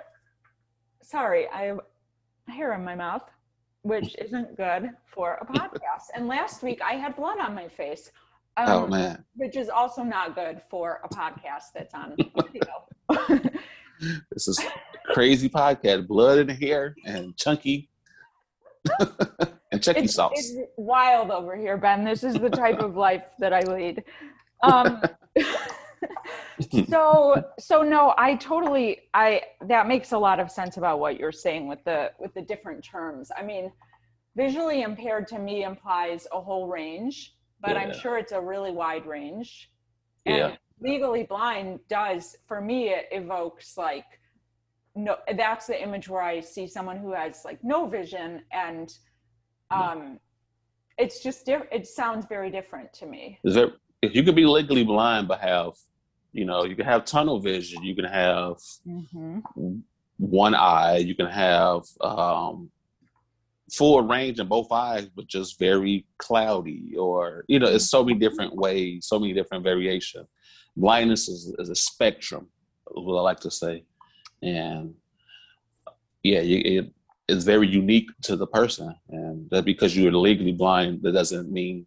sorry, 1.03 1.49
I 1.49 1.63
have 1.65 1.81
hair 2.49 2.73
in 2.75 2.85
my 2.85 2.95
mouth, 2.95 3.29
which 3.83 4.17
isn't 4.25 4.57
good 4.57 4.91
for 5.07 5.39
a 5.41 5.47
podcast. 5.47 6.07
and 6.15 6.27
last 6.29 6.63
week 6.63 6.81
I 6.85 6.95
had 6.95 7.17
blood 7.17 7.39
on 7.39 7.55
my 7.55 7.69
face, 7.69 8.11
um, 8.57 8.69
oh 8.69 8.87
man, 8.87 9.25
which 9.37 9.57
is 9.57 9.69
also 9.69 10.03
not 10.03 10.35
good 10.35 10.61
for 10.71 11.01
a 11.05 11.09
podcast 11.09 11.73
that's 11.75 11.95
on 11.95 12.17
video. 12.53 13.51
this 14.31 14.49
is 14.49 14.61
crazy 15.07 15.49
podcast. 15.49 16.07
Blood 16.07 16.39
in 16.39 16.47
the 16.49 16.55
hair 16.55 16.95
and 17.07 17.37
chunky 17.37 17.89
and 19.73 19.83
chunky 19.83 20.01
it's, 20.03 20.19
it's 20.19 20.57
wild 20.77 21.31
over 21.31 21.57
here, 21.57 21.77
Ben. 21.77 22.05
This 22.05 22.23
is 22.23 22.35
the 22.35 22.51
type 22.51 22.79
of 22.79 22.97
life 23.09 23.25
that 23.39 23.53
I 23.53 23.61
lead. 23.61 24.05
Um, 24.63 25.03
so 26.89 27.43
so 27.59 27.83
no 27.83 28.15
i 28.19 28.35
totally 28.37 29.01
i 29.15 29.41
that 29.67 29.87
makes 29.87 30.13
a 30.13 30.19
lot 30.19 30.41
of 30.41 30.51
sense 30.51 30.77
about 30.77 30.99
what 31.01 31.19
you're 31.19 31.33
saying 31.33 31.69
with 31.69 31.83
the 31.85 32.11
with 32.19 32.33
the 32.35 32.43
different 32.43 32.85
terms 32.85 33.31
i 33.37 33.43
mean 33.43 33.73
visually 34.37 34.83
impaired 34.83 35.27
to 35.27 35.39
me 35.39 35.65
implies 35.65 36.27
a 36.33 36.41
whole 36.41 36.69
range 36.69 37.35
but 37.61 37.77
i'm 37.77 37.93
sure 37.93 38.19
it's 38.19 38.33
a 38.33 38.41
really 38.41 38.71
wide 38.71 39.07
range 39.07 39.71
and 40.27 40.37
Yeah. 40.37 40.57
legally 40.81 41.25
blind 41.25 41.81
does 41.89 42.37
for 42.47 42.61
me 42.61 42.91
it 42.91 43.07
evokes 43.13 43.77
like 43.77 44.07
no 44.95 45.17
that's 45.37 45.67
the 45.67 45.81
image 45.81 46.09
where 46.09 46.23
i 46.23 46.41
see 46.41 46.67
someone 46.67 46.97
who 46.97 47.13
has 47.13 47.43
like 47.45 47.63
no 47.63 47.87
vision 47.87 48.43
and 48.53 48.99
um 49.73 50.19
it's 50.99 51.23
just 51.23 51.47
diff- 51.47 51.69
it 51.73 51.87
sounds 51.87 52.27
very 52.27 52.51
different 52.51 52.93
to 52.93 53.07
me 53.07 53.39
Is 53.45 53.55
there, 53.55 53.73
if 54.03 54.15
you 54.17 54.23
could 54.25 54.35
be 54.35 54.45
legally 54.45 54.85
blind 54.85 55.29
but 55.29 55.41
have, 55.41 55.73
you 56.33 56.45
know, 56.45 56.65
you 56.65 56.75
can 56.75 56.85
have 56.85 57.05
tunnel 57.05 57.41
vision. 57.41 57.83
You 57.83 57.95
can 57.95 58.05
have 58.05 58.57
mm-hmm. 58.87 59.39
one 60.17 60.55
eye. 60.55 60.99
You 60.99 61.15
can 61.15 61.27
have 61.27 61.83
um, 62.01 62.71
full 63.73 64.03
range 64.03 64.41
in 64.41 64.49
both 64.49 64.73
eyes, 64.73 65.09
but 65.15 65.27
just 65.27 65.59
very 65.59 66.07
cloudy. 66.19 66.95
Or 66.99 67.45
you 67.49 67.59
know, 67.59 67.69
it's 67.69 67.91
so 67.91 68.05
many 68.05 68.19
different 68.19 68.55
ways, 68.57 69.07
so 69.07 69.19
many 69.19 69.33
different 69.33 69.63
variations. 69.63 70.27
Blindness 70.77 71.29
is, 71.29 71.55
is 71.59 71.69
a 71.69 71.75
spectrum, 71.75 72.49
is 72.97 73.05
what 73.05 73.19
I 73.19 73.23
like 73.23 73.41
to 73.41 73.51
say, 73.51 73.85
and 74.43 74.95
yeah, 76.23 76.41
you, 76.41 76.63
it, 76.65 76.93
it's 77.29 77.45
very 77.45 77.69
unique 77.69 78.11
to 78.23 78.37
the 78.37 78.47
person. 78.47 78.95
And 79.09 79.49
that 79.51 79.65
because 79.65 79.97
you're 79.97 80.13
legally 80.13 80.53
blind, 80.53 81.03
that 81.03 81.13
doesn't 81.13 81.51
mean 81.51 81.87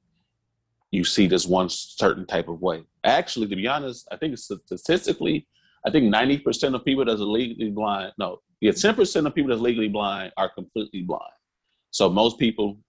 you 0.92 1.04
see 1.04 1.28
this 1.28 1.46
one 1.46 1.70
certain 1.70 2.26
type 2.26 2.48
of 2.48 2.62
way. 2.62 2.84
Actually, 3.04 3.48
to 3.48 3.56
be 3.56 3.68
honest, 3.68 4.08
I 4.12 4.18
think 4.18 4.38
statistically, 4.38 5.48
I 5.86 5.92
think 5.92 6.14
90% 6.14 6.74
of 6.74 6.84
people 6.86 7.06
that's 7.06 7.20
legally 7.20 7.70
blind, 7.70 8.14
no, 8.18 8.40
yeah, 8.62 8.72
10% 8.72 9.28
of 9.28 9.36
people 9.36 9.50
that's 9.50 9.62
legally 9.62 9.90
blind 9.90 10.32
are 10.38 10.50
completely 10.50 11.02
blind. 11.02 11.34
So 11.92 12.10
most 12.10 12.40
people 12.40 12.80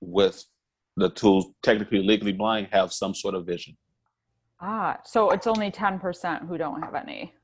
with 0.00 0.44
the 0.96 1.10
tools 1.10 1.46
technically 1.62 2.02
legally 2.02 2.32
blind 2.32 2.68
have 2.70 2.92
some 2.92 3.14
sort 3.14 3.34
of 3.34 3.46
vision. 3.46 3.76
Ah, 4.60 4.98
so 5.04 5.30
it's 5.30 5.46
only 5.46 5.70
10% 5.70 6.46
who 6.46 6.56
don't 6.56 6.80
have 6.80 6.94
any. 6.94 7.34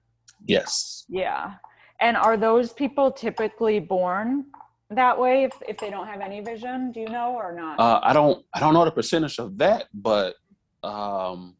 Yes. 0.46 1.04
Yeah. 1.08 1.54
And 2.00 2.16
are 2.16 2.36
those 2.36 2.72
people 2.72 3.10
typically 3.10 3.80
born 3.80 4.46
that 4.90 5.18
way 5.18 5.44
if, 5.44 5.52
if 5.68 5.78
they 5.78 5.90
don't 5.90 6.06
have 6.06 6.20
any 6.20 6.40
vision? 6.40 6.92
Do 6.92 7.00
you 7.00 7.08
know 7.08 7.32
or 7.34 7.52
not? 7.54 7.78
Uh, 7.80 8.00
I 8.02 8.12
don't 8.12 8.44
I 8.54 8.60
don't 8.60 8.74
know 8.74 8.84
the 8.84 8.90
percentage 8.90 9.38
of 9.38 9.58
that, 9.58 9.86
but 9.92 10.34
um, 10.84 11.56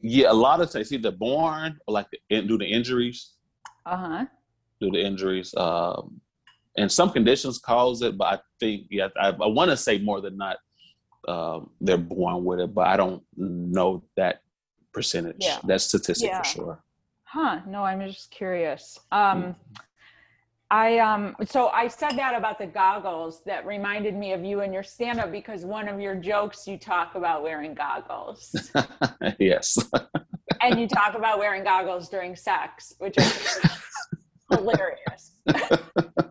yeah, 0.00 0.30
a 0.30 0.32
lot 0.32 0.60
of 0.60 0.70
times 0.70 0.92
either 0.92 1.10
born 1.10 1.78
or 1.86 1.92
like 1.94 2.06
in- 2.30 2.46
due 2.46 2.58
to 2.58 2.64
injuries, 2.66 3.32
Uh 3.86 3.96
huh. 3.96 4.26
due 4.80 4.90
to 4.90 5.00
injuries. 5.00 5.54
Um, 5.56 6.20
and 6.76 6.90
some 6.90 7.10
conditions 7.12 7.58
cause 7.58 8.02
it, 8.02 8.18
but 8.18 8.24
I 8.24 8.38
think 8.58 8.86
yeah, 8.90 9.08
I, 9.16 9.28
I 9.28 9.46
want 9.46 9.70
to 9.70 9.76
say 9.76 9.98
more 9.98 10.20
than 10.20 10.36
not 10.36 10.56
um, 11.28 11.70
they're 11.80 11.96
born 11.96 12.44
with 12.44 12.60
it, 12.60 12.74
but 12.74 12.86
I 12.86 12.96
don't 12.96 13.22
know 13.36 14.02
that 14.16 14.40
percentage, 14.92 15.36
Yeah. 15.40 15.58
that 15.64 15.80
statistic 15.82 16.28
Yeah. 16.30 16.38
for 16.42 16.44
sure. 16.44 16.84
Huh. 17.34 17.58
No, 17.66 17.82
I'm 17.82 18.00
just 18.00 18.30
curious. 18.30 18.96
Um, 19.10 19.56
I 20.70 20.98
um 20.98 21.34
so 21.44 21.66
I 21.70 21.88
said 21.88 22.12
that 22.12 22.36
about 22.36 22.60
the 22.60 22.66
goggles 22.66 23.42
that 23.44 23.66
reminded 23.66 24.14
me 24.14 24.32
of 24.32 24.44
you 24.44 24.60
and 24.60 24.72
your 24.72 24.84
stand 24.84 25.18
up 25.18 25.32
because 25.32 25.64
one 25.64 25.88
of 25.88 25.98
your 25.98 26.14
jokes 26.14 26.68
you 26.68 26.78
talk 26.78 27.16
about 27.16 27.42
wearing 27.42 27.74
goggles. 27.74 28.54
yes. 29.40 29.76
and 30.60 30.78
you 30.78 30.86
talk 30.86 31.16
about 31.16 31.40
wearing 31.40 31.64
goggles 31.64 32.08
during 32.08 32.36
sex, 32.36 32.94
which 32.98 33.18
is 33.18 33.60
hilarious. 34.52 35.32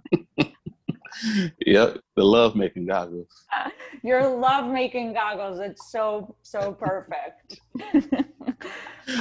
yep. 1.66 2.00
The 2.16 2.24
love 2.24 2.56
making 2.56 2.88
goggles. 2.88 3.28
Your 4.04 4.28
love 4.28 4.72
making 4.72 5.14
goggles, 5.14 5.60
it's 5.60 5.92
so 5.92 6.36
so 6.42 6.74
perfect. 6.74 7.60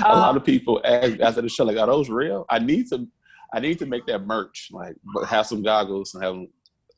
a 0.04 0.16
lot 0.16 0.36
of 0.36 0.44
people 0.44 0.80
ask 0.84 1.20
after 1.20 1.42
the 1.42 1.48
show, 1.48 1.64
like, 1.64 1.76
are 1.78 1.86
those 1.86 2.08
real? 2.10 2.44
I 2.48 2.58
need 2.58 2.88
to 2.88 3.06
I 3.54 3.60
need 3.60 3.78
to 3.80 3.86
make 3.86 4.06
that 4.06 4.26
merch, 4.26 4.68
like 4.72 4.94
but 5.14 5.26
have 5.26 5.46
some 5.46 5.62
goggles 5.62 6.14
and 6.14 6.24
have 6.24 6.36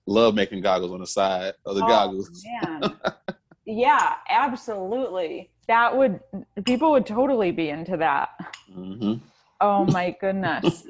love 0.06 0.34
making 0.34 0.60
goggles 0.62 0.92
on 0.92 1.00
the 1.00 1.06
side 1.06 1.54
of 1.66 1.76
the 1.76 1.82
Oh, 1.84 1.88
goggles. 1.88 2.44
Man. 2.62 2.98
yeah, 3.66 4.14
absolutely. 4.28 5.50
That 5.68 5.96
would 5.96 6.20
people 6.64 6.90
would 6.92 7.06
totally 7.06 7.50
be 7.50 7.70
into 7.70 7.96
that. 7.96 8.28
hmm 8.72 9.14
Oh 9.60 9.84
my 9.84 10.14
goodness. 10.20 10.84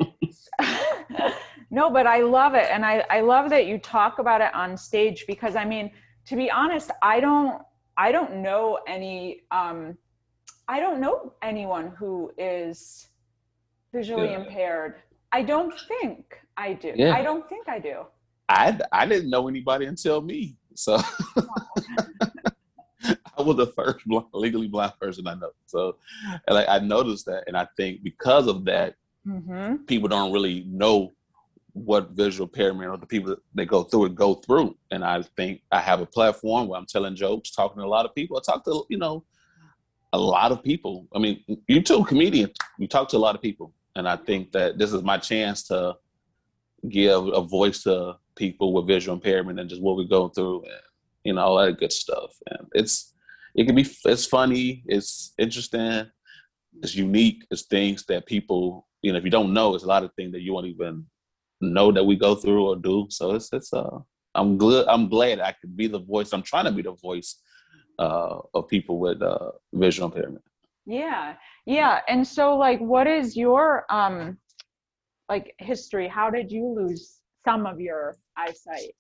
no, 1.75 1.91
but 1.91 2.07
I 2.07 2.21
love 2.23 2.55
it. 2.55 2.69
And 2.71 2.85
I, 2.85 3.05
I 3.11 3.21
love 3.21 3.51
that 3.51 3.67
you 3.67 3.79
talk 3.79 4.21
about 4.21 4.41
it 4.41 4.55
on 4.55 4.77
stage 4.77 5.25
because 5.27 5.57
I 5.57 5.65
mean, 5.65 5.91
to 6.29 6.37
be 6.37 6.49
honest, 6.51 6.91
I 7.03 7.19
don't 7.21 7.61
I 7.97 8.13
don't 8.13 8.33
know 8.47 8.79
any 8.87 9.41
um 9.51 9.99
I 10.69 10.79
don't 10.85 11.01
know 11.01 11.17
anyone 11.43 11.87
who 11.99 12.13
is 12.39 13.09
visually 13.93 14.31
Yeah. 14.33 14.41
impaired. 14.41 14.95
I 15.33 15.43
don't 15.43 15.75
think 15.91 16.39
I 16.57 16.75
do. 16.75 16.93
Yeah. 16.95 17.13
I 17.19 17.23
don't 17.23 17.47
think 17.49 17.69
I 17.69 17.79
do. 17.81 17.97
I 18.49 18.79
I 18.93 19.05
didn't 19.07 19.31
know 19.31 19.49
anybody 19.49 19.87
until 19.87 20.21
me, 20.23 20.57
so 20.77 20.93
I 23.37 23.43
was 23.43 23.57
the 23.57 23.67
first 23.67 24.07
blind, 24.07 24.27
legally 24.33 24.69
blind 24.69 24.93
person 25.01 25.27
I 25.27 25.35
know. 25.35 25.51
So, 25.67 25.97
and 26.47 26.55
like 26.59 26.69
I 26.69 26.79
noticed 26.79 27.27
that, 27.27 27.45
and 27.49 27.57
I 27.57 27.67
think 27.77 28.03
because 28.03 28.47
of 28.47 28.65
that, 28.67 28.95
Mm-hmm. 29.27 29.85
people 29.87 30.07
don't 30.07 30.33
really 30.37 30.65
know 30.69 31.15
what 31.75 32.11
visual 32.11 32.47
impairment 32.47 32.89
or 32.89 32.97
the 32.97 33.07
people 33.07 33.31
that 33.31 33.41
they 33.53 33.67
go 33.67 33.83
through 33.83 34.07
it 34.07 34.15
go 34.15 34.35
through. 34.35 34.77
And 34.93 35.05
I 35.05 35.23
think 35.37 35.61
I 35.73 35.81
have 35.81 36.01
a 36.01 36.07
platform 36.07 36.69
where 36.69 36.79
I'm 36.79 36.87
telling 36.87 37.17
jokes, 37.17 37.51
talking 37.51 37.79
to 37.79 37.87
a 37.87 37.89
lot 37.89 38.07
of 38.07 38.15
people. 38.15 38.37
I 38.37 38.41
talk 38.41 38.65
to 38.65 38.85
you 38.89 38.97
know 38.97 39.25
a 40.13 40.19
lot 40.19 40.53
of 40.53 40.63
people. 40.63 41.09
I 41.15 41.19
mean, 41.19 41.43
you 41.67 41.83
too, 41.83 42.05
comedian. 42.05 42.51
You 42.79 42.87
talk 42.87 43.09
to 43.09 43.17
a 43.17 43.19
lot 43.19 43.35
of 43.35 43.43
people, 43.43 43.75
and 43.97 44.09
I 44.09 44.17
think 44.17 44.53
that 44.53 44.79
this 44.79 44.93
is 44.93 45.03
my 45.03 45.19
chance 45.19 45.65
to 45.65 45.97
give 46.89 47.27
a 47.27 47.43
voice 47.43 47.83
to 47.83 48.17
people 48.37 48.73
with 48.73 48.87
visual 48.87 49.17
impairment 49.17 49.59
and 49.59 49.69
just 49.69 49.83
what 49.83 49.97
we're 49.97 50.05
going 50.05 50.31
through, 50.31 50.63
and 50.63 50.81
you 51.25 51.33
know 51.35 51.43
all 51.43 51.57
that 51.57 51.81
good 51.81 51.93
stuff. 51.93 52.31
And 52.51 52.69
it's 52.73 53.13
it 53.57 53.65
can 53.65 53.75
be 53.75 53.87
it's 54.05 54.27
funny, 54.27 54.85
it's 54.87 55.35
interesting, 55.39 56.09
it's 56.81 56.95
unique. 56.95 57.45
It's 57.51 57.63
things 57.63 58.05
that 58.07 58.27
people 58.27 58.87
you 59.03 59.11
know 59.11 59.19
if 59.19 59.25
you 59.25 59.31
don't 59.31 59.53
know, 59.53 59.75
it's 59.75 59.83
a 59.83 59.89
lot 59.89 60.05
of 60.05 60.13
things 60.15 60.31
that 60.31 60.43
you 60.43 60.53
won't 60.53 60.67
even 60.67 61.05
know 61.61 61.93
that 61.93 62.05
we 62.05 62.17
go 62.17 62.35
through 62.35 62.67
or 62.67 62.77
do. 62.77 63.07
So 63.11 63.35
it's 63.35 63.53
it's 63.53 63.73
uh 63.73 63.99
I'm 64.35 64.59
glad 64.59 64.87
I'm 64.89 65.09
glad 65.09 65.41
I 65.41 65.53
could 65.53 65.77
be 65.77 65.87
the 65.87 66.01
voice. 66.01 66.33
I'm 66.33 66.43
trying 66.43 66.65
to 66.65 66.73
be 66.73 66.83
the 66.83 66.95
voice 66.95 67.41
uh, 67.99 68.39
of 68.55 68.69
people 68.69 68.99
with 68.99 69.23
uh, 69.23 69.51
visual 69.73 70.09
impairment. 70.09 70.45
Yeah. 70.87 71.35
Yeah. 71.67 72.01
And 72.09 72.27
so 72.27 72.57
like 72.57 72.81
what 72.81 73.07
is 73.07 73.37
your 73.37 73.87
um 73.91 74.39
like 75.29 75.55
history? 75.59 76.09
How 76.09 76.31
did 76.31 76.51
you 76.51 76.67
lose 76.67 77.21
some 77.45 77.67
of 77.67 77.81
your 77.81 78.17
eyesight? 78.37 78.93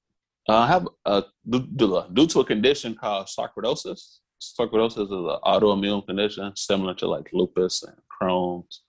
Uh, 0.49 0.59
I 0.59 0.67
have 0.67 0.89
uh, 1.07 1.23
due, 1.49 2.27
to 2.27 2.41
a 2.41 2.45
condition 2.45 2.95
called 2.95 3.27
sarcoidosis. 3.27 4.19
Sarcoidosis 4.41 5.05
is 5.05 5.11
an 5.11 5.39
autoimmune 5.45 6.07
condition 6.07 6.53
similar 6.55 6.95
to 6.95 7.07
like 7.07 7.31
lupus 7.33 7.83
and 7.83 7.97
Crohn's. 8.21 8.83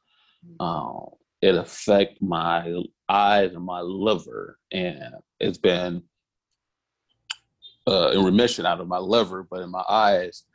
Um, 0.60 1.10
it 1.46 1.54
affect 1.54 2.20
my 2.24 2.82
eyes 3.08 3.54
and 3.54 3.64
my 3.64 3.80
liver, 3.80 4.58
and 4.72 5.14
it's 5.40 5.60
been 5.60 6.02
uh, 7.88 8.10
in 8.16 8.26
remission 8.26 8.66
out 8.66 8.82
of 8.82 8.88
my 8.88 8.98
liver, 8.98 9.44
but 9.44 9.62
in 9.62 9.70
my 9.70 9.84
eyes, 9.88 10.46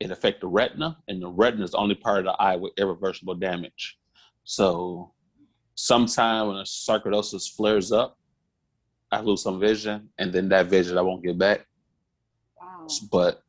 it 0.00 0.10
affect 0.10 0.40
the 0.40 0.46
retina, 0.46 0.96
and 1.08 1.20
the 1.20 1.28
retina 1.28 1.64
is 1.64 1.72
the 1.72 1.76
only 1.76 1.94
part 1.94 2.20
of 2.20 2.24
the 2.24 2.42
eye 2.42 2.56
with 2.56 2.72
irreversible 2.78 3.34
damage. 3.34 3.98
So, 4.44 5.12
sometime 5.74 6.48
when 6.48 6.56
a 6.56 6.62
sarcoidosis 6.62 7.54
flares 7.54 7.92
up, 7.92 8.18
I 9.12 9.20
lose 9.20 9.42
some 9.42 9.60
vision, 9.60 10.08
and 10.18 10.32
then 10.32 10.48
that 10.48 10.68
vision 10.68 10.96
I 10.96 11.02
won't 11.02 11.22
get 11.22 11.36
back. 11.36 11.66
Wow. 12.58 12.86
But 13.12 13.42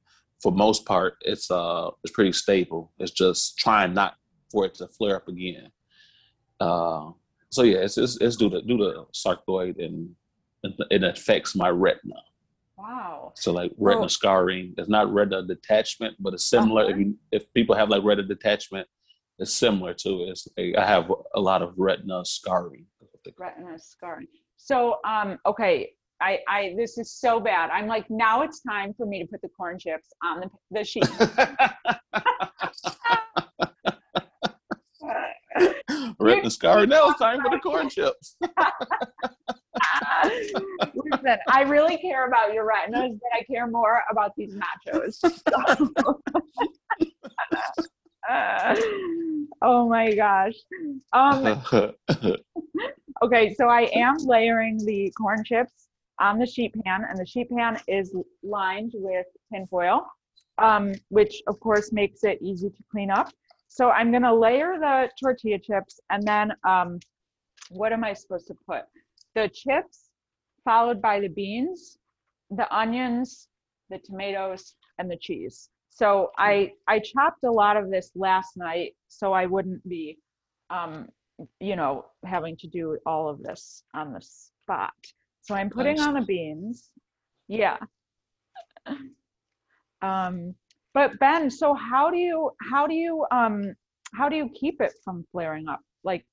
for 0.43 0.51
most 0.51 0.85
part, 0.85 1.15
it's 1.21 1.49
uh 1.49 1.91
it's 2.03 2.13
pretty 2.13 2.33
stable. 2.33 2.91
It's 2.99 3.13
just 3.13 3.57
trying 3.57 3.93
not 3.93 4.15
for 4.51 4.65
it 4.65 4.73
to 4.75 4.89
flare 4.89 5.15
up 5.15 5.29
again. 5.29 5.71
Uh, 6.59 7.11
so 7.49 7.63
yeah, 7.63 7.79
it's 7.79 7.97
it's, 7.97 8.17
it's 8.21 8.35
due 8.35 8.49
to 8.49 8.61
due 8.61 8.77
to 8.77 9.07
sarcoid 9.13 9.83
and 9.83 10.15
it 10.89 11.03
affects 11.03 11.55
my 11.55 11.69
retina. 11.69 12.15
Wow. 12.77 13.33
So 13.35 13.51
like 13.51 13.71
retina 13.77 14.01
Well- 14.01 14.09
scarring, 14.09 14.73
it's 14.77 14.89
not 14.89 15.13
retina 15.13 15.43
detachment, 15.43 16.15
but 16.19 16.33
it's 16.33 16.45
similar. 16.45 16.83
Uh-huh. 16.83 16.91
If 16.91 16.97
you, 16.97 17.17
if 17.31 17.53
people 17.53 17.75
have 17.75 17.89
like 17.89 18.03
retina 18.03 18.27
detachment, 18.27 18.87
it's 19.39 19.53
similar 19.53 19.93
to 19.93 20.23
it. 20.23 20.29
It's 20.29 20.47
like 20.57 20.75
I 20.77 20.85
have 20.85 21.11
a 21.35 21.39
lot 21.39 21.61
of 21.61 21.73
retina 21.77 22.25
scarring. 22.25 22.85
retina 23.37 23.77
scarring. 23.77 24.27
So, 24.57 24.97
um, 25.05 25.37
okay, 25.45 25.91
I, 26.21 26.39
I, 26.47 26.73
this 26.77 26.97
is 26.97 27.11
so 27.11 27.39
bad. 27.39 27.69
I'm 27.69 27.87
like, 27.87 28.09
now 28.09 28.41
it's 28.41 28.61
time 28.61 28.93
for 28.93 29.05
me 29.05 29.21
to 29.21 29.27
put 29.27 29.41
the 29.41 29.49
corn 29.49 29.77
chips 29.77 30.09
on 30.23 30.39
the, 30.39 30.49
the 30.71 30.83
sheet. 30.83 31.07
retina 36.25 36.49
scarring. 36.49 36.89
Now 36.89 37.09
it's 37.09 37.19
time 37.19 37.41
for 37.41 37.49
the 37.49 37.59
corn 37.59 37.89
chips. 37.89 38.35
Listen, 41.05 41.37
I 41.49 41.61
really 41.63 41.97
care 41.97 42.27
about 42.27 42.53
your 42.53 42.65
retinas, 42.65 43.19
but 43.21 43.39
I 43.39 43.43
care 43.43 43.67
more 43.67 44.01
about 44.11 44.31
these 44.37 44.55
nachos. 44.55 45.19
Uh, 48.27 48.75
oh 49.61 49.87
my 49.87 50.15
gosh. 50.15 50.55
Um, 51.13 51.61
Okay, 53.23 53.53
so 53.53 53.69
I 53.69 53.89
am 53.93 54.17
layering 54.17 54.77
the 54.85 55.11
corn 55.17 55.43
chips 55.45 55.87
on 56.19 56.37
the 56.37 56.45
sheet 56.45 56.73
pan, 56.83 57.05
and 57.09 57.17
the 57.17 57.25
sheet 57.25 57.49
pan 57.49 57.79
is 57.87 58.13
lined 58.43 58.91
with 58.93 59.25
tinfoil, 59.53 60.05
um, 60.57 60.93
which 61.09 61.41
of 61.47 61.59
course 61.61 61.93
makes 61.93 62.23
it 62.23 62.37
easy 62.41 62.69
to 62.69 62.83
clean 62.91 63.09
up. 63.09 63.31
So 63.75 63.89
I'm 63.89 64.09
gonna 64.09 64.33
layer 64.33 64.77
the 64.79 65.09
tortilla 65.21 65.59
chips, 65.59 65.99
and 66.09 66.25
then 66.25 66.53
um, 66.65 66.97
what 67.69 67.91
am 67.91 68.05
I 68.05 68.13
supposed 68.13 68.47
to 68.47 68.55
put? 68.65 68.83
The 69.35 69.49
chips, 69.53 70.11
followed 70.63 71.01
by 71.01 71.19
the 71.19 71.27
beans, 71.27 71.97
the 72.51 72.73
onions, 72.73 73.49
the 73.89 73.99
tomatoes, 73.99 74.75
and 74.97 75.11
the 75.11 75.17
cheese. 75.17 75.69
So 75.89 76.31
I 76.37 76.71
I 76.87 76.99
chopped 76.99 77.43
a 77.43 77.51
lot 77.51 77.75
of 77.75 77.91
this 77.91 78.11
last 78.15 78.55
night, 78.55 78.93
so 79.09 79.33
I 79.33 79.45
wouldn't 79.45 79.85
be 79.89 80.19
um, 80.69 81.09
you 81.59 81.75
know, 81.75 82.05
having 82.23 82.55
to 82.55 82.67
do 82.67 82.97
all 83.05 83.27
of 83.27 83.43
this 83.43 83.83
on 83.93 84.13
the 84.13 84.21
spot. 84.21 84.93
So 85.41 85.53
I'm 85.53 85.69
putting 85.69 85.99
on 85.99 86.13
the 86.13 86.21
beans. 86.21 86.91
Yeah. 87.49 87.77
Um, 90.01 90.53
but 90.95 91.19
Ben, 91.19 91.51
so 91.51 91.73
how 91.75 92.09
do 92.09 92.17
you 92.17 92.51
how 92.71 92.87
do 92.87 92.95
you 92.95 93.25
um 93.31 93.75
how 94.17 94.27
do 94.29 94.35
you 94.35 94.49
keep 94.59 94.81
it 94.81 94.93
from 95.03 95.25
flaring 95.31 95.67
up? 95.67 95.81
Like 96.03 96.25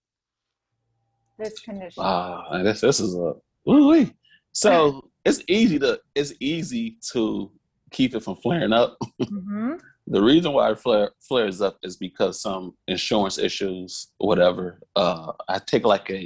this 1.39 1.59
condition. 1.61 2.03
Ah, 2.03 2.63
this 2.63 2.81
this 2.81 3.01
is 3.01 3.15
a 3.17 3.35
ooh 3.69 4.07
So 4.53 5.11
it's 5.27 5.43
easy 5.49 5.79
to 5.81 6.01
it's 6.15 6.33
easy 6.41 6.97
to 7.13 7.51
keep 7.91 8.15
it 8.15 8.23
from 8.23 8.37
flaring 8.37 8.73
up. 8.73 8.97
hmm 9.29 9.73
The 10.07 10.23
reason 10.23 10.53
why 10.53 10.71
it 10.73 10.79
flare, 10.79 11.11
flares 11.29 11.61
up 11.61 11.77
is 11.83 11.97
because 11.97 12.41
some 12.41 12.65
insurance 12.89 13.39
issues, 13.39 13.91
whatever. 14.19 14.67
Uh, 14.97 15.33
I 15.49 15.59
take 15.59 15.85
like 15.95 16.09
a 16.11 16.25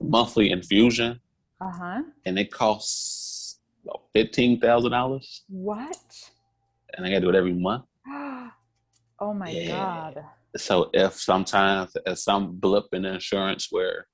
monthly 0.00 0.46
infusion, 0.56 1.10
Uh-huh. 1.68 2.02
and 2.26 2.38
it 2.42 2.50
costs 2.62 3.60
about 3.84 4.02
fifteen 4.16 4.52
thousand 4.60 4.92
dollars, 4.98 5.26
What? 5.48 6.02
And 6.98 7.06
I 7.06 7.10
got 7.10 7.16
to 7.16 7.20
do 7.20 7.28
it 7.30 7.36
every 7.36 7.52
month. 7.54 7.84
oh 9.20 9.32
my 9.32 9.52
Yeah. 9.52 10.12
god. 10.12 10.24
So 10.56 10.90
if 10.92 11.14
sometimes 11.14 11.92
there's 12.04 12.24
some 12.24 12.56
blip 12.58 12.86
in 12.92 13.02
the 13.02 13.14
insurance 13.14 13.68
where, 13.70 14.06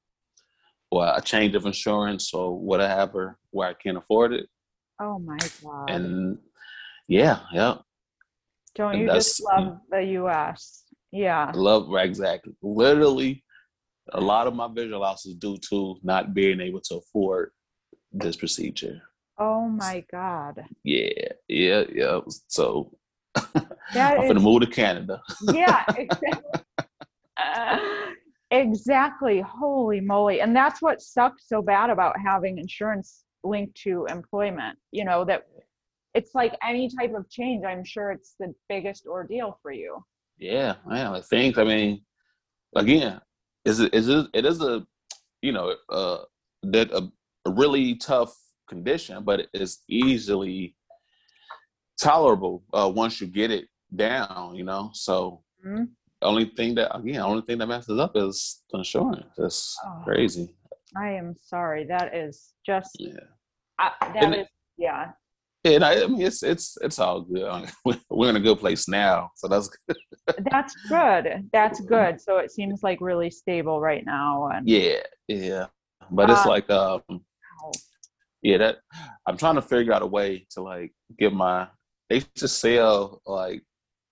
or 0.90 1.10
a 1.16 1.20
change 1.22 1.54
of 1.54 1.64
insurance 1.64 2.32
or 2.34 2.58
whatever, 2.58 3.38
where 3.50 3.68
I 3.70 3.74
can't 3.74 3.96
afford 3.96 4.34
it, 4.34 4.46
Oh 5.00 5.18
my 5.18 5.38
god. 5.62 5.90
and 5.90 6.38
yeah, 7.08 7.40
yeah, 7.52 7.78
Don't 8.74 8.94
and 8.94 9.02
you 9.02 9.08
just 9.08 9.42
love 9.42 9.78
the 9.90 10.02
US? 10.20 10.84
Yeah. 11.10 11.50
Love 11.54 11.88
exactly. 11.96 12.54
Literally, 12.62 13.42
a 14.12 14.20
lot 14.20 14.46
of 14.46 14.54
my 14.54 14.68
visual 14.68 15.00
loss 15.00 15.24
is 15.26 15.34
due 15.34 15.56
to 15.70 15.96
not 16.02 16.34
being 16.34 16.60
able 16.60 16.80
to 16.82 16.96
afford 16.96 17.50
this 18.12 18.36
procedure. 18.36 19.00
Oh 19.38 19.68
my 19.68 20.04
god. 20.10 20.64
Yeah, 20.84 21.08
yeah, 21.48 21.84
yeah. 21.92 22.20
So 22.48 22.92
That 23.34 24.18
I'm 24.18 24.22
is 24.22 24.28
gonna 24.28 24.40
move 24.40 24.60
to 24.62 24.66
Canada. 24.66 25.20
yeah 25.40 25.84
exactly. 25.96 26.42
Uh, 27.36 27.78
exactly 28.50 29.40
holy 29.40 30.00
moly 30.00 30.40
and 30.40 30.54
that's 30.54 30.80
what 30.80 31.00
sucks 31.00 31.48
so 31.48 31.60
bad 31.60 31.90
about 31.90 32.14
having 32.24 32.58
insurance 32.58 33.24
linked 33.42 33.74
to 33.76 34.06
employment 34.08 34.78
you 34.92 35.04
know 35.04 35.24
that 35.24 35.42
it's 36.14 36.30
like 36.34 36.54
any 36.62 36.88
type 36.88 37.12
of 37.16 37.28
change 37.28 37.64
i'm 37.64 37.82
sure 37.84 38.12
it's 38.12 38.36
the 38.38 38.54
biggest 38.68 39.06
ordeal 39.06 39.58
for 39.62 39.72
you 39.72 39.98
Yeah, 40.38 40.74
man. 40.86 41.14
I 41.14 41.20
think. 41.20 41.58
I 41.58 41.64
mean, 41.64 42.02
again, 42.76 43.20
is 43.64 43.80
it 43.80 43.94
is 43.94 44.08
it, 44.08 44.26
it 44.34 44.44
is 44.44 44.60
a 44.60 44.84
you 45.42 45.52
know 45.52 45.74
uh 45.88 46.18
that 46.64 46.90
a, 46.92 47.02
a 47.46 47.50
really 47.50 47.96
tough 47.96 48.34
condition, 48.68 49.22
but 49.24 49.46
it's 49.52 49.82
easily 49.88 50.74
tolerable 52.00 52.62
uh, 52.72 52.90
once 52.94 53.20
you 53.20 53.26
get 53.26 53.50
it 53.50 53.66
down. 53.94 54.54
You 54.54 54.64
know, 54.64 54.90
so 54.92 55.42
Mhm. 55.64 55.88
the 56.20 56.26
only 56.26 56.46
thing 56.56 56.74
that 56.76 56.94
again, 56.96 57.14
the 57.14 57.24
only 57.24 57.42
thing 57.42 57.58
that 57.58 57.66
messes 57.66 57.98
up 57.98 58.16
is 58.16 58.62
the 58.70 58.78
insurance. 58.78 59.26
That's 59.36 59.76
Oh. 59.84 60.02
crazy. 60.04 60.54
i 60.96 61.08
am 61.10 61.34
sorry 61.40 61.84
that 61.86 62.14
is 62.14 62.54
just 62.64 62.92
Yeah. 63.00 63.18
uh, 63.80 63.90
that 64.00 64.16
And- 64.22 64.34
is 64.36 64.46
yeah 64.78 65.10
and 65.64 65.82
I, 65.84 66.04
I 66.04 66.06
mean 66.06 66.20
it's 66.22 66.44
it's 66.44 66.76
it's 66.82 67.00
all 67.00 67.22
good. 67.22 67.42
I 67.48 67.60
mean, 67.84 68.00
we're- 68.10 68.30
in 68.30 68.36
a 68.36 68.40
good 68.40 68.60
place 68.60 68.86
now, 68.86 69.30
so 69.34 69.48
that's 69.48 69.68
good. 69.88 69.96
that's 70.52 70.74
good 70.88 71.48
that's 71.52 71.80
good 71.80 72.20
so 72.20 72.38
it 72.38 72.52
seems 72.52 72.84
like 72.84 73.00
really 73.00 73.28
stable 73.30 73.80
right 73.80 74.04
now 74.06 74.48
and 74.52 74.68
Yeah, 74.68 75.00
yeah. 75.26 75.66
But 76.12 76.30
it's 76.30 76.46
Uh, 76.46 76.48
like 76.48 76.70
um. 76.70 77.02
Yeah, 78.44 78.58
that 78.58 78.76
I'm 79.26 79.36
trying 79.36 79.56
to 79.56 79.62
figure 79.62 79.92
out 79.92 80.02
a 80.02 80.06
way 80.06 80.46
to 80.50 80.60
like 80.62 80.92
get 81.18 81.32
my 81.32 81.66
they 82.08 82.16
used 82.16 82.36
to 82.36 82.46
sell 82.48 83.20
like 83.26 83.62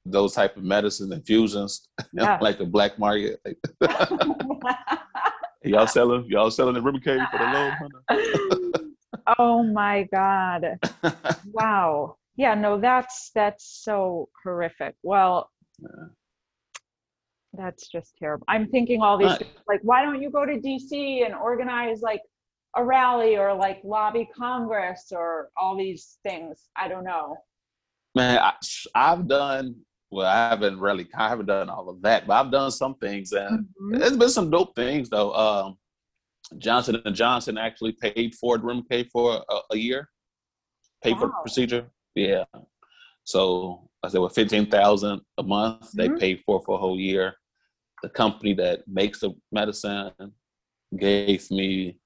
those 0.07 0.33
type 0.35 0.57
of 0.57 0.65
medicine 0.65 1.13
infusions 1.13 1.89
Yeah. 2.13 2.39
like 2.41 2.59
the 2.59 2.65
black 2.65 2.99
market. 2.99 3.39
Y'all 5.65 5.87
selling 5.87 6.25
y'all 6.29 6.51
selling 6.51 6.75
the 6.75 6.81
Remicade 6.81 7.25
for 7.31 7.39
the 7.39 7.47
low 7.57 7.71
oh 9.39 9.63
my 9.63 10.03
god 10.13 10.77
wow 11.53 12.17
yeah 12.37 12.55
no 12.55 12.81
that's 12.81 13.31
that's 13.35 13.65
so 13.85 14.29
horrific 14.43 14.97
well 15.05 15.49
Yeah. 15.79 16.07
that's 17.53 17.87
just 17.89 18.17
terrible 18.19 18.45
i'm 18.49 18.67
thinking 18.69 19.01
all 19.03 19.17
these 19.17 19.29
Right. 19.29 19.39
things, 19.39 19.53
like 19.69 19.81
why 19.85 20.03
don't 20.03 20.21
you 20.21 20.31
go 20.31 20.45
to 20.45 20.55
dc 20.55 21.25
and 21.25 21.33
organize 21.35 22.03
like 22.03 22.23
a 22.77 22.85
rally 22.85 23.37
or 23.37 23.55
like 23.55 23.81
lobby 23.85 24.29
congress 24.35 25.13
or 25.15 25.51
all 25.57 25.77
these 25.77 26.19
things 26.23 26.69
i 26.77 26.89
don't 26.89 27.05
know 27.05 27.37
Man, 28.15 28.39
I, 28.39 28.53
I've 28.95 29.27
done 29.27 29.75
well. 30.11 30.27
I 30.27 30.51
haven't 30.51 30.79
really, 30.79 31.09
I 31.17 31.31
haven't 31.31 31.47
done 31.47 31.71
all 31.71 31.89
of 31.89 32.03
that, 32.03 32.27
but 32.27 32.35
I've 32.35 32.53
done 32.53 32.71
some 32.71 32.95
things, 32.97 33.33
and 33.33 33.67
Mhm. 33.81 33.99
there's 33.99 34.19
been 34.19 34.29
some 34.29 34.51
dope 34.51 34.75
things 34.77 35.09
though. 35.09 35.33
Um, 35.33 35.79
Johnson 36.59 37.01
and 37.07 37.17
Johnson 37.17 37.57
actually 37.57 37.93
paid 37.93 38.35
for 38.35 38.59
Remicade 38.59 39.09
for 39.11 39.43
a, 39.49 39.59
a 39.71 39.77
year, 39.79 40.11
paid 41.03 41.17
for 41.17 41.29
the 41.29 41.33
procedure. 41.41 41.91
Yeah. 42.15 42.45
So 43.25 43.89
I 44.03 44.09
said, 44.09 44.19
well, 44.21 44.29
fifteen 44.29 44.67
thousand 44.71 45.23
a 45.39 45.43
month. 45.43 45.93
They 45.93 46.11
Mhm. 46.11 46.21
paid 46.21 46.43
for 46.45 46.61
for 46.67 46.75
a 46.77 46.79
whole 46.79 47.01
year. 47.01 47.35
The 48.03 48.11
company 48.11 48.53
that 48.55 48.87
makes 48.87 49.21
the 49.21 49.31
medicine 49.51 50.13
gave 50.99 51.51
me 51.51 51.97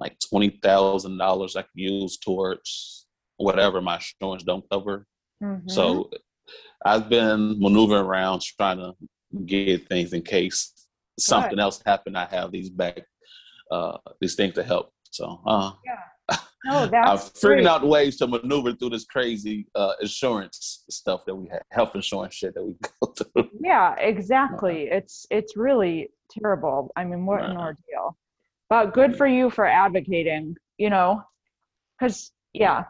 like 0.00 0.16
twenty 0.28 0.58
thousand 0.62 1.18
dollars 1.18 1.56
I 1.56 1.62
could 1.62 1.70
use 1.74 2.18
towards 2.18 3.06
whatever 3.36 3.80
my 3.80 3.96
insurance 3.96 4.42
don't 4.42 4.64
cover. 4.70 5.06
Mhm. 5.42 5.70
So 5.70 6.10
I've 6.84 7.08
been 7.08 7.60
maneuvering 7.60 8.04
around 8.04 8.42
trying 8.42 8.78
to 8.78 8.94
get 9.46 9.88
things 9.88 10.12
in 10.12 10.22
case 10.22 10.72
something 11.18 11.58
else 11.58 11.82
happened. 11.84 12.16
I 12.18 12.24
have 12.26 12.50
these 12.50 12.70
back, 12.70 13.00
uh, 13.70 13.98
these 14.20 14.34
things 14.34 14.54
to 14.54 14.62
help. 14.62 14.90
So, 15.10 15.40
uh, 15.46 15.72
No, 16.64 16.86
that's 16.86 16.92
I've 17.10 17.22
figured 17.32 17.58
great. 17.58 17.66
out 17.66 17.86
ways 17.86 18.16
to 18.18 18.26
maneuver 18.26 18.72
through 18.74 18.90
this 18.90 19.04
crazy 19.04 19.66
uh, 19.74 19.94
insurance 20.00 20.84
stuff 20.90 21.24
that 21.26 21.34
we 21.34 21.48
have, 21.48 21.62
health 21.70 21.94
insurance 21.94 22.34
shit 22.34 22.54
that 22.54 22.64
we 22.64 22.74
go 23.00 23.12
through. 23.12 23.50
Yeah, 23.60 23.94
exactly. 23.96 24.88
It's 24.90 25.26
it's 25.30 25.56
really 25.56 26.10
terrible. 26.30 26.90
I 26.96 27.04
mean, 27.04 27.26
what 27.26 27.44
an 27.44 27.56
ordeal. 27.56 28.16
But 28.70 28.94
good 28.94 29.16
for 29.16 29.26
you 29.26 29.50
for 29.50 29.66
advocating, 29.66 30.56
you 30.78 30.90
know, 30.90 31.24
because 31.98 32.30
yeah, 32.52 32.84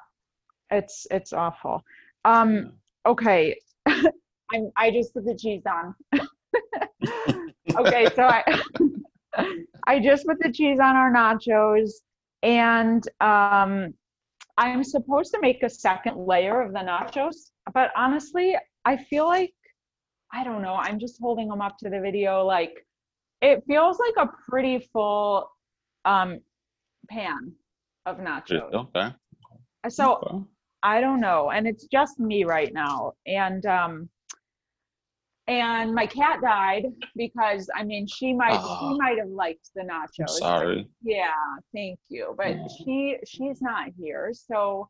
it's 0.71 1.07
it's 1.11 1.33
awful. 1.33 1.83
Um, 2.27 2.75
okay, 3.07 3.59
I'm 3.87 4.71
I 4.77 4.91
just 4.91 5.15
put 5.15 5.25
the 5.25 5.35
cheese 5.35 5.63
on. 5.67 5.95
okay, 7.77 8.07
so 8.15 8.25
I 8.25 8.63
I 9.87 10.01
just 10.01 10.27
put 10.27 10.39
the 10.39 10.53
cheese 10.53 10.79
on 10.81 10.97
our 10.97 11.11
nachos, 11.11 11.91
and 12.43 13.03
um, 13.21 13.95
I'm 14.59 14.85
supposed 14.85 15.33
to 15.33 15.41
make 15.41 15.63
a 15.63 15.71
second 15.71 16.27
layer 16.27 16.61
of 16.61 16.73
the 16.75 16.81
nachos, 16.81 17.53
but 17.73 17.91
honestly, 17.97 18.55
I 18.85 18.99
feel 18.99 19.27
like 19.27 19.55
I 20.31 20.45
don't 20.45 20.61
know. 20.61 20.75
I'm 20.75 20.99
just 20.99 21.19
holding 21.21 21.49
them 21.49 21.63
up 21.63 21.79
to 21.79 21.89
the 21.89 22.01
video. 22.01 22.45
Like 22.45 22.87
it 23.41 23.65
feels 23.67 23.99
like 23.99 24.29
a 24.29 24.31
pretty 24.47 24.79
full 24.93 25.51
um, 26.05 26.39
pan 27.09 27.53
of 28.07 28.19
nachos. 28.19 28.73
okay. 28.73 29.09
So 29.89 30.17
okay. 30.17 30.45
I 30.83 31.01
don't 31.01 31.21
know, 31.21 31.51
and 31.51 31.67
it's 31.67 31.87
just 31.87 32.19
me 32.19 32.45
right 32.45 32.73
now. 32.73 33.13
And 33.27 33.65
um, 33.67 34.09
and 35.49 35.95
my 35.95 36.07
cat 36.07 36.41
died 36.43 36.85
because 37.17 37.69
I 37.75 37.83
mean 37.85 38.07
she 38.07 38.33
might 38.33 38.53
Ah. 38.55 38.79
she 38.93 38.99
might 38.99 39.19
have 39.19 39.29
liked 39.29 39.71
the 39.75 39.83
I'm 39.83 39.89
nachos. 39.89 40.31
sorry. 40.39 40.89
Yeah, 41.03 41.33
thank 41.75 41.99
you. 42.09 42.35
But 42.37 42.57
Yeah. 42.57 42.67
she 42.85 43.17
she's 43.27 43.61
not 43.61 43.89
here, 43.99 44.33
so 44.33 44.89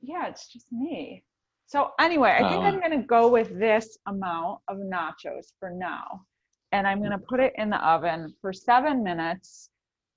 yeah, 0.00 0.26
it's 0.28 0.52
just 0.52 0.70
me. 0.72 1.24
So 1.66 1.90
anyway, 1.98 2.32
I 2.38 2.48
think 2.48 2.62
Oh. 2.62 2.66
I'm 2.66 2.80
gonna 2.80 3.02
go 3.02 3.28
with 3.28 3.58
this 3.58 3.98
amount 4.06 4.60
of 4.68 4.76
nachos 4.78 5.52
for 5.58 5.70
now, 5.70 6.24
and 6.72 6.86
I'm 6.86 7.02
gonna 7.02 7.18
put 7.18 7.40
it 7.40 7.52
in 7.56 7.70
the 7.70 7.84
oven 7.84 8.32
for 8.40 8.52
seven 8.52 9.02
minutes. 9.02 9.70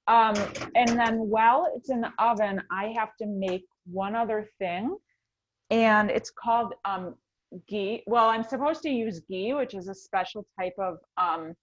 Um, 0.10 0.36
and 0.76 0.90
then 1.00 1.20
while 1.30 1.72
it's 1.76 1.90
in 1.90 2.02
the 2.02 2.12
oven, 2.20 2.62
I 2.72 2.94
have 2.98 3.16
to 3.18 3.28
make 3.28 3.66
one 3.86 4.16
other 4.16 4.50
thing, 4.58 4.98
and 5.70 6.10
it's 6.10 6.32
called 6.32 6.74
um, 6.84 7.16
ghee. 7.68 8.04
Well, 8.08 8.28
I'm 8.28 8.44
supposed 8.44 8.82
to 8.84 8.90
use 8.90 9.22
ghee, 9.30 9.54
which 9.54 9.76
is 9.76 9.88
a 9.88 9.94
special 9.94 10.46
type 10.60 10.74
of 10.80 10.98
um, 11.18 11.54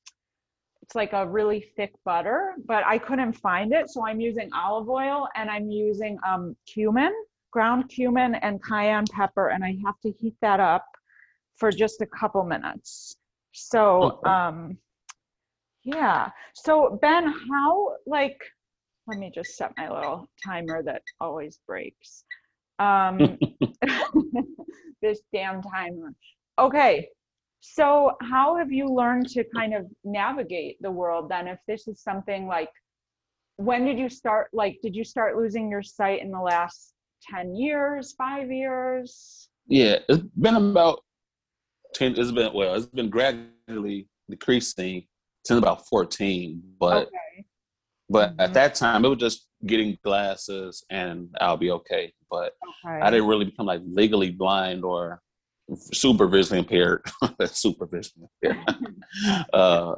it's 0.87 0.95
like 0.95 1.13
a 1.13 1.27
really 1.27 1.73
thick 1.77 1.93
butter, 2.05 2.55
but 2.65 2.87
I 2.87 2.99
couldn't 2.99 3.33
find 3.33 3.73
it. 3.73 3.91
So 3.91 4.07
I'm 4.07 4.21
using 4.21 4.49
olive 4.55 4.89
oil 4.89 5.27
and 5.35 5.51
I'm 5.51 5.69
using 5.69 6.17
um, 6.25 6.55
cumin, 6.65 7.13
ground 7.51 7.89
cumin 7.89 8.37
and 8.37 8.63
cayenne 8.63 9.07
pepper, 9.11 9.49
and 9.49 9.65
I 9.65 9.77
have 9.85 9.99
to 10.03 10.13
heat 10.21 10.37
that 10.43 10.61
up 10.61 10.87
for 11.57 11.73
just 11.73 12.03
a 12.03 12.07
couple 12.07 12.45
minutes. 12.45 13.17
So, 13.51 14.21
um, 14.25 14.79
yeah. 15.87 16.31
So 16.55 16.99
Ben, 17.01 17.33
how 17.49 17.93
like, 18.07 18.37
let 19.07 19.19
me 19.19 19.31
just 19.33 19.57
set 19.57 19.73
my 19.77 19.89
little 19.89 20.27
timer 20.45 20.83
that 20.83 21.03
always 21.21 21.61
breaks. 21.67 22.25
Um, 22.81 23.39
this 25.03 25.21
damn 25.33 25.63
timer. 25.63 26.13
Okay. 26.59 27.09
So, 27.61 28.13
how 28.21 28.57
have 28.57 28.71
you 28.71 28.87
learned 28.87 29.29
to 29.31 29.45
kind 29.55 29.75
of 29.75 29.87
navigate 30.05 30.77
the 30.81 30.91
world 30.91 31.29
then? 31.31 31.47
If 31.47 31.59
this 31.67 31.89
is 31.89 32.03
something 32.03 32.47
like, 32.47 32.71
when 33.57 33.85
did 33.85 33.99
you 33.99 34.09
start? 34.09 34.49
Like, 34.53 34.79
did 34.83 34.95
you 34.95 35.05
start 35.05 35.37
losing 35.37 35.71
your 35.71 35.83
sight 35.83 36.21
in 36.21 36.31
the 36.31 36.41
last 36.41 36.93
10 37.31 37.55
years, 37.55 38.15
five 38.19 38.51
years? 38.51 39.49
Yeah, 39.69 39.99
it's 40.09 40.23
been 40.37 40.57
about 40.57 41.01
ten. 41.95 42.15
It's 42.17 42.31
been 42.33 42.53
well, 42.53 42.75
it's 42.75 42.87
been 42.87 43.11
gradually 43.11 44.09
decreasing 44.29 45.07
since 45.47 45.59
about 45.59 45.87
fourteen. 45.89 46.63
But 46.79 47.07
okay. 47.09 47.45
but 48.09 48.37
Mhm. 48.37 48.41
at 48.41 48.55
that 48.55 48.75
time, 48.75 49.05
it 49.05 49.09
was 49.09 49.19
just 49.19 49.47
getting 49.65 49.97
glasses 50.05 50.85
and 50.91 51.29
I'll 51.41 51.57
be 51.57 51.71
okay. 51.71 52.13
But 52.31 52.53
Okay. 52.85 53.01
I 53.03 53.11
didn't 53.11 53.27
really 53.29 53.47
become 53.47 53.67
like 53.67 53.81
legally 53.85 54.31
blind 54.31 54.85
or 54.85 55.23
super 55.93 56.27
visually 56.29 56.61
impaired. 56.61 57.03
super 57.47 57.87
visually 57.87 58.29
impaired. 58.43 58.65
uh, 59.53 59.95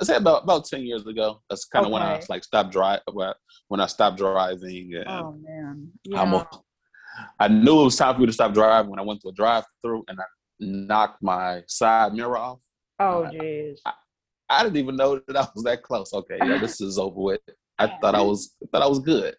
I 0.00 0.04
say 0.04 0.16
about 0.16 0.44
about 0.44 0.64
ten 0.66 0.82
years 0.82 1.06
ago. 1.06 1.42
That's 1.48 1.64
kind 1.66 1.86
of 1.86 1.92
when 1.92 2.02
I 2.02 2.14
Okay. 2.16 2.26
like 2.28 2.44
stopped 2.44 2.72
drive 2.72 3.00
when 3.68 3.80
I 3.80 3.86
stopped 3.86 4.18
driving. 4.18 4.94
And 4.94 5.08
oh 5.08 5.32
man. 5.42 5.90
I'm 6.14 6.32
Yeah. 6.32 6.42
a, 6.52 6.58
I 7.38 7.48
knew 7.48 7.80
it 7.80 7.84
was 7.84 7.96
time 7.96 8.14
for 8.14 8.20
me 8.20 8.26
to 8.26 8.32
stop 8.32 8.54
driving 8.54 8.90
when 8.90 9.00
I 9.00 9.02
went 9.02 9.20
to 9.22 9.28
a 9.28 9.32
drive-through 9.32 10.04
and 10.08 10.18
I 10.20 10.24
knocked 10.60 11.22
my 11.22 11.62
side 11.66 12.14
mirror 12.14 12.38
off. 12.38 12.60
oh 13.00 13.28
jeez 13.32 13.40
geez. 13.40 13.82
I 14.50 14.64
didn't 14.64 14.78
even 14.78 14.96
know 14.96 15.20
that 15.26 15.36
I 15.36 15.46
was 15.54 15.64
that 15.64 15.82
close. 15.82 16.12
Okay, 16.12 16.38
yeah, 16.44 16.58
this 16.58 16.80
is 16.80 16.98
over 16.98 17.20
with. 17.20 17.40
I 17.78 17.86
thought 18.00 18.14
I 18.14 18.20
was 18.20 18.56
thought 18.70 18.82
I 18.82 18.88
was 18.88 18.98
good. 18.98 19.34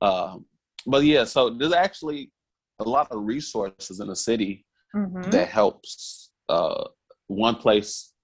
Um, 0.00 0.44
but 0.86 1.02
yeah, 1.04 1.24
so 1.24 1.50
there's 1.50 1.72
actually 1.72 2.30
a 2.78 2.84
lot 2.88 3.10
of 3.10 3.24
resources 3.24 4.00
in 4.00 4.06
the 4.08 4.16
city 4.16 4.64
Mhm. 4.94 5.30
that 5.32 5.48
helps. 5.48 6.30
Uh, 6.48 6.84
one 7.26 7.56
place 7.56 8.14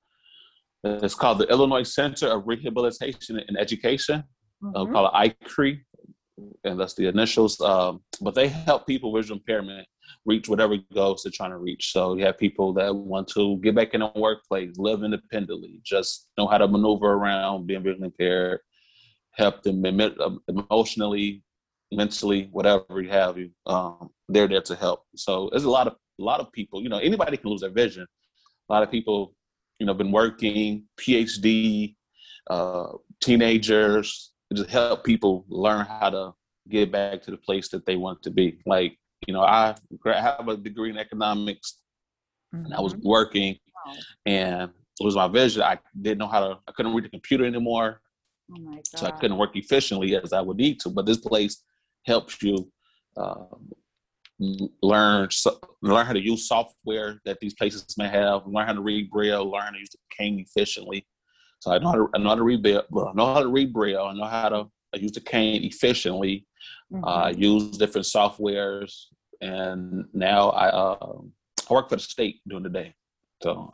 it's 0.84 1.14
called 1.14 1.38
the 1.38 1.48
Illinois 1.48 1.82
Center 1.82 2.28
of 2.28 2.46
Rehabilitation 2.46 3.38
and 3.48 3.58
Education, 3.58 4.22
uh, 4.74 4.84
Mhm. 4.84 4.92
called 4.92 5.10
ICRE, 5.14 5.82
and 6.64 6.78
that's 6.78 6.94
the 6.94 7.06
initials. 7.06 7.58
Um, 7.60 8.04
but 8.20 8.34
they 8.34 8.48
help 8.48 8.86
people 8.86 9.10
with 9.10 9.24
visual 9.24 9.38
impairment 9.38 9.88
reach 10.24 10.48
whatever 10.48 10.76
goals 10.92 11.22
they're 11.22 11.32
trying 11.32 11.50
to 11.50 11.58
reach. 11.58 11.92
So 11.92 12.16
you 12.16 12.24
have 12.24 12.38
people 12.38 12.72
that 12.74 12.94
want 12.94 13.28
to 13.28 13.58
get 13.58 13.74
back 13.74 13.94
in 13.94 14.00
the 14.00 14.10
workplace, 14.14 14.76
live 14.76 15.02
independently, 15.02 15.80
just 15.82 16.28
know 16.38 16.46
how 16.46 16.58
to 16.58 16.68
maneuver 16.68 17.12
around 17.12 17.66
being 17.66 17.82
visually 17.82 18.06
impaired, 18.06 18.60
help 19.32 19.62
them 19.62 19.84
emotionally, 20.48 21.42
mentally, 21.92 22.48
whatever 22.52 23.00
you 23.00 23.10
have. 23.10 23.38
You, 23.38 23.50
um, 23.66 24.10
they're 24.28 24.48
there 24.48 24.62
to 24.62 24.74
help. 24.74 25.04
So 25.16 25.48
there's 25.50 25.64
a 25.64 25.70
lot 25.70 25.86
of 25.86 25.94
a 26.20 26.22
lot 26.22 26.40
of 26.40 26.52
people. 26.52 26.82
You 26.82 26.88
know, 26.88 26.98
anybody 26.98 27.36
can 27.36 27.50
lose 27.50 27.60
their 27.60 27.70
vision. 27.70 28.06
A 28.68 28.72
lot 28.72 28.82
of 28.82 28.90
people, 28.90 29.34
you 29.78 29.86
know, 29.86 29.94
been 29.94 30.12
working, 30.12 30.84
PhD, 30.98 31.96
uh, 32.48 32.92
teenagers, 33.20 34.32
just 34.52 34.70
help 34.70 35.04
people 35.04 35.44
learn 35.48 35.86
how 35.86 36.10
to 36.10 36.32
get 36.68 36.92
back 36.92 37.22
to 37.22 37.30
the 37.30 37.36
place 37.36 37.68
that 37.70 37.84
they 37.84 37.96
want 37.96 38.22
to 38.22 38.30
be. 38.30 38.58
Like, 38.64 38.96
you 39.26 39.34
know, 39.34 39.42
I 39.42 39.74
have 40.06 40.48
a 40.48 40.56
degree 40.56 40.90
in 40.90 40.98
economics 40.98 41.78
and 42.52 42.74
I 42.74 42.80
was 42.80 42.94
Mhm. 42.94 43.02
working 43.02 43.58
Wow. 43.86 43.94
and 44.26 44.70
it 45.00 45.04
was 45.04 45.16
my 45.16 45.28
vision. 45.28 45.62
I 45.62 45.78
didn't 46.00 46.18
know 46.18 46.28
how 46.28 46.40
to, 46.40 46.58
I 46.68 46.72
couldn't 46.72 46.94
read 46.94 47.04
the 47.04 47.08
computer 47.10 47.44
anymore. 47.44 48.00
Oh 48.52 48.58
my 48.58 48.76
god. 48.76 48.86
So 48.86 49.06
I 49.06 49.10
couldn't 49.12 49.38
work 49.38 49.56
efficiently 49.56 50.14
as 50.16 50.32
I 50.32 50.40
would 50.40 50.56
need 50.56 50.80
to. 50.80 50.90
But 50.90 51.06
this 51.06 51.18
place 51.18 51.62
helps 52.06 52.42
you 52.42 52.70
um, 53.16 53.70
learn 54.82 55.30
so, 55.30 55.58
learn 55.82 56.06
how 56.06 56.12
to 56.12 56.20
use 56.20 56.46
software 56.48 57.20
that 57.24 57.40
these 57.40 57.54
places 57.54 57.84
may 57.96 58.08
have, 58.08 58.46
learn 58.46 58.66
how 58.66 58.72
to 58.72 58.80
read 58.80 59.10
Braille, 59.10 59.50
learn 59.50 59.62
how 59.62 59.70
to 59.70 59.78
use 59.78 59.90
the 59.90 59.98
cane 60.16 60.38
efficiently. 60.38 61.06
So 61.60 61.72
I 61.72 61.78
know 61.78 61.88
how 61.88 61.94
to, 61.94 62.08
I 62.14 62.18
know 62.18 62.28
how 62.30 62.34
to 62.36 62.42
read 62.42 62.62
Braille, 62.62 62.82
I 62.92 63.12
know 63.14 63.34
how 63.34 63.42
to 63.42 63.48
read 63.48 63.72
Braille. 63.72 64.04
I 64.04 64.14
know 64.14 64.26
how 64.26 64.48
to 64.48 64.70
use 65.00 65.12
the 65.12 65.20
cane 65.20 65.64
efficiently. 65.64 66.46
Uh, 67.02 67.28
Mhm. 67.28 67.38
use 67.38 67.76
different 67.76 68.06
softwares, 68.06 69.06
and 69.40 70.06
now 70.12 70.50
I 70.50 70.68
uh, 70.68 71.18
I 71.68 71.74
work 71.74 71.88
for 71.88 71.96
the 71.96 72.02
state 72.02 72.40
during 72.46 72.62
the 72.62 72.70
day. 72.70 72.94
So 73.42 73.70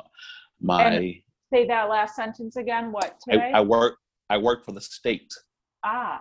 my 0.61 1.13
Say 1.53 1.67
that 1.67 1.89
last 1.89 2.15
sentence 2.17 2.57
again. 2.57 2.93
What 2.93 3.17
I, 3.29 3.33
today? 3.33 3.51
I 3.55 3.61
work 3.61 3.99
I 4.31 4.39
work 4.39 4.65
for 4.65 4.73
the 4.73 4.81
state. 4.81 5.33
ah. 5.85 6.21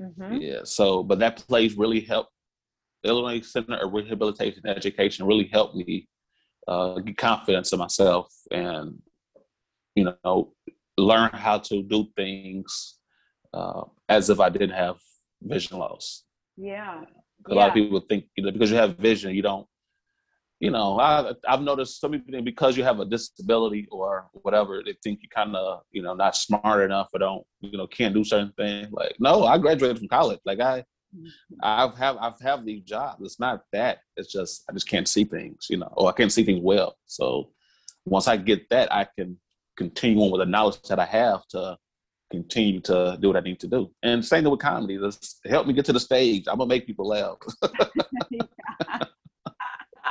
Mhm. 0.00 0.40
Yeah. 0.40 0.60
So, 0.64 1.02
but 1.02 1.18
that 1.18 1.36
place 1.36 1.74
really 1.74 2.00
helped. 2.00 2.32
Illinois 3.04 3.40
Center 3.42 3.76
of 3.76 3.92
Rehabilitation 3.92 4.62
and 4.64 4.76
Education 4.76 5.26
really 5.26 5.48
helped 5.52 5.74
me 5.76 6.08
uh, 6.68 6.98
get 7.00 7.16
confidence 7.16 7.72
in 7.72 7.78
myself 7.78 8.28
and, 8.50 9.00
you 9.94 10.04
know, 10.24 10.54
learn 10.98 11.30
how 11.32 11.58
to 11.58 11.82
do 11.82 12.06
things 12.16 12.98
uh, 13.54 13.84
as 14.08 14.30
if 14.30 14.40
I 14.40 14.48
didn't 14.50 14.70
have 14.70 14.96
vision 15.42 15.78
loss. 15.78 16.24
Yeah. 16.60 17.02
A 17.48 17.54
lot 17.54 17.68
of 17.68 17.74
people 17.74 18.00
think, 18.00 18.26
you 18.36 18.44
know, 18.44 18.50
because 18.50 18.70
you 18.70 18.76
have 18.76 18.98
vision, 18.98 19.34
you 19.34 19.42
don't, 19.42 19.66
you 20.60 20.70
know, 20.70 21.00
I, 21.00 21.32
I've 21.48 21.62
noticed 21.62 22.00
some 22.00 22.10
people 22.12 22.30
think 22.30 22.44
because 22.44 22.76
you 22.76 22.84
have 22.84 23.00
a 23.00 23.06
disability 23.06 23.88
or 23.90 24.28
whatever, 24.32 24.82
they 24.84 24.94
think 25.02 25.20
you 25.22 25.28
kind 25.30 25.56
of, 25.56 25.80
you 25.90 26.02
know, 26.02 26.12
not 26.12 26.36
smart 26.36 26.82
enough 26.82 27.08
or 27.14 27.20
don't, 27.20 27.46
you 27.60 27.78
know, 27.78 27.86
can't 27.86 28.14
do 28.14 28.24
certain 28.24 28.52
things. 28.58 28.88
Like, 28.92 29.16
no, 29.18 29.44
I 29.44 29.56
graduated 29.56 29.98
from 29.98 30.08
college. 30.08 30.40
Like 30.44 30.60
I, 30.60 30.80
mm-hmm. 31.16 31.28
I've 31.62 31.96
have 31.96 32.18
I've 32.18 32.38
have 32.42 32.66
these 32.66 32.82
jobs. 32.82 33.22
It's 33.24 33.40
not 33.40 33.62
that. 33.72 34.00
It's 34.18 34.30
just 34.30 34.64
I 34.68 34.74
just 34.74 34.88
can't 34.88 35.08
see 35.08 35.24
things, 35.24 35.66
you 35.70 35.78
know, 35.78 35.92
or 35.96 36.10
I 36.10 36.12
can't 36.12 36.32
see 36.32 36.44
things 36.44 36.60
well. 36.62 36.94
So 37.06 37.52
once 38.04 38.28
I 38.28 38.36
get 38.36 38.68
that, 38.68 38.92
I 38.92 39.06
can 39.18 39.38
continue 39.78 40.22
on 40.22 40.30
with 40.30 40.42
the 40.42 40.46
knowledge 40.46 40.82
that 40.90 40.98
I 40.98 41.06
have 41.06 41.46
to 41.48 41.78
continue 42.30 42.80
to 42.80 43.18
do 43.20 43.28
what 43.28 43.36
I 43.36 43.40
need 43.40 43.60
to 43.60 43.66
do. 43.66 43.90
And 44.02 44.24
same 44.24 44.44
thing 44.44 44.50
with 44.50 44.60
comedy. 44.60 44.98
Just 44.98 45.40
help 45.46 45.66
me 45.66 45.72
get 45.72 45.84
to 45.86 45.92
the 45.92 46.00
stage. 46.00 46.44
I'm 46.48 46.58
gonna 46.58 46.68
make 46.68 46.86
people 46.86 47.08
laugh. 47.08 47.36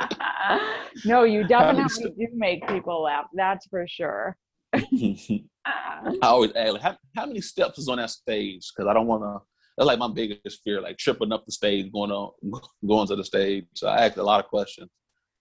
no, 1.04 1.24
you 1.24 1.46
definitely 1.46 2.10
do 2.10 2.28
make 2.34 2.66
people 2.68 3.02
laugh. 3.02 3.26
That's 3.34 3.66
for 3.66 3.86
sure. 3.88 4.36
I 4.74 5.40
always 6.22 6.52
ask, 6.52 6.80
how, 6.80 6.96
how 7.16 7.26
many 7.26 7.40
steps 7.40 7.78
is 7.78 7.88
on 7.88 7.98
that 7.98 8.10
stage? 8.10 8.70
Because 8.74 8.88
I 8.88 8.94
don't 8.94 9.06
want 9.06 9.22
to. 9.22 9.40
That's 9.76 9.86
like 9.86 9.98
my 9.98 10.08
biggest 10.08 10.60
fear, 10.62 10.80
like 10.80 10.98
tripping 10.98 11.32
up 11.32 11.46
the 11.46 11.52
stage, 11.52 11.90
going 11.92 12.10
on, 12.10 12.32
going 12.86 13.08
to 13.08 13.16
the 13.16 13.24
stage. 13.24 13.66
So 13.74 13.88
I 13.88 14.06
ask 14.06 14.16
a 14.16 14.22
lot 14.22 14.44
of 14.44 14.50
questions. 14.50 14.90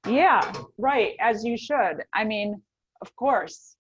Yeah, 0.08 0.54
right. 0.78 1.16
As 1.20 1.44
you 1.44 1.58
should. 1.58 2.04
I 2.14 2.24
mean, 2.24 2.62
of 3.02 3.14
course, 3.16 3.76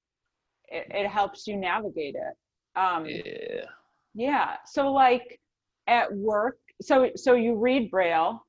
it, 0.67 0.88
it 0.89 1.07
helps 1.07 1.47
you 1.47 1.55
navigate 1.55 2.15
it. 2.15 2.33
Um, 2.80 3.06
Yeah. 3.06 3.65
yeah. 4.13 4.56
So, 4.65 4.92
like 4.92 5.39
at 5.88 6.12
work, 6.13 6.60
so 6.82 7.10
so 7.15 7.34
you 7.34 7.56
read 7.56 7.92
Braille. 7.92 8.46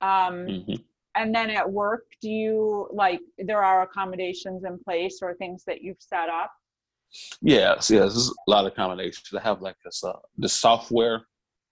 Um, 0.00 0.34
Mhm. 0.46 0.84
and 1.16 1.34
then 1.34 1.50
at 1.50 1.68
work 1.68 2.04
do 2.22 2.30
you 2.30 2.88
like 2.92 3.20
there 3.38 3.64
are 3.64 3.82
accommodations 3.82 4.62
in 4.64 4.78
place 4.78 5.18
or 5.22 5.34
things 5.34 5.64
that 5.66 5.82
you've 5.82 6.00
set 6.00 6.28
up 6.28 6.52
Yes, 7.40 7.90
yes. 7.90 8.12
There's 8.12 8.28
a 8.46 8.50
lot 8.50 8.66
of 8.66 8.72
accommodations. 8.72 9.32
I 9.34 9.40
have 9.40 9.62
like 9.62 9.76
this, 9.84 10.04
uh, 10.04 10.12
the 10.36 10.48
software 10.48 11.22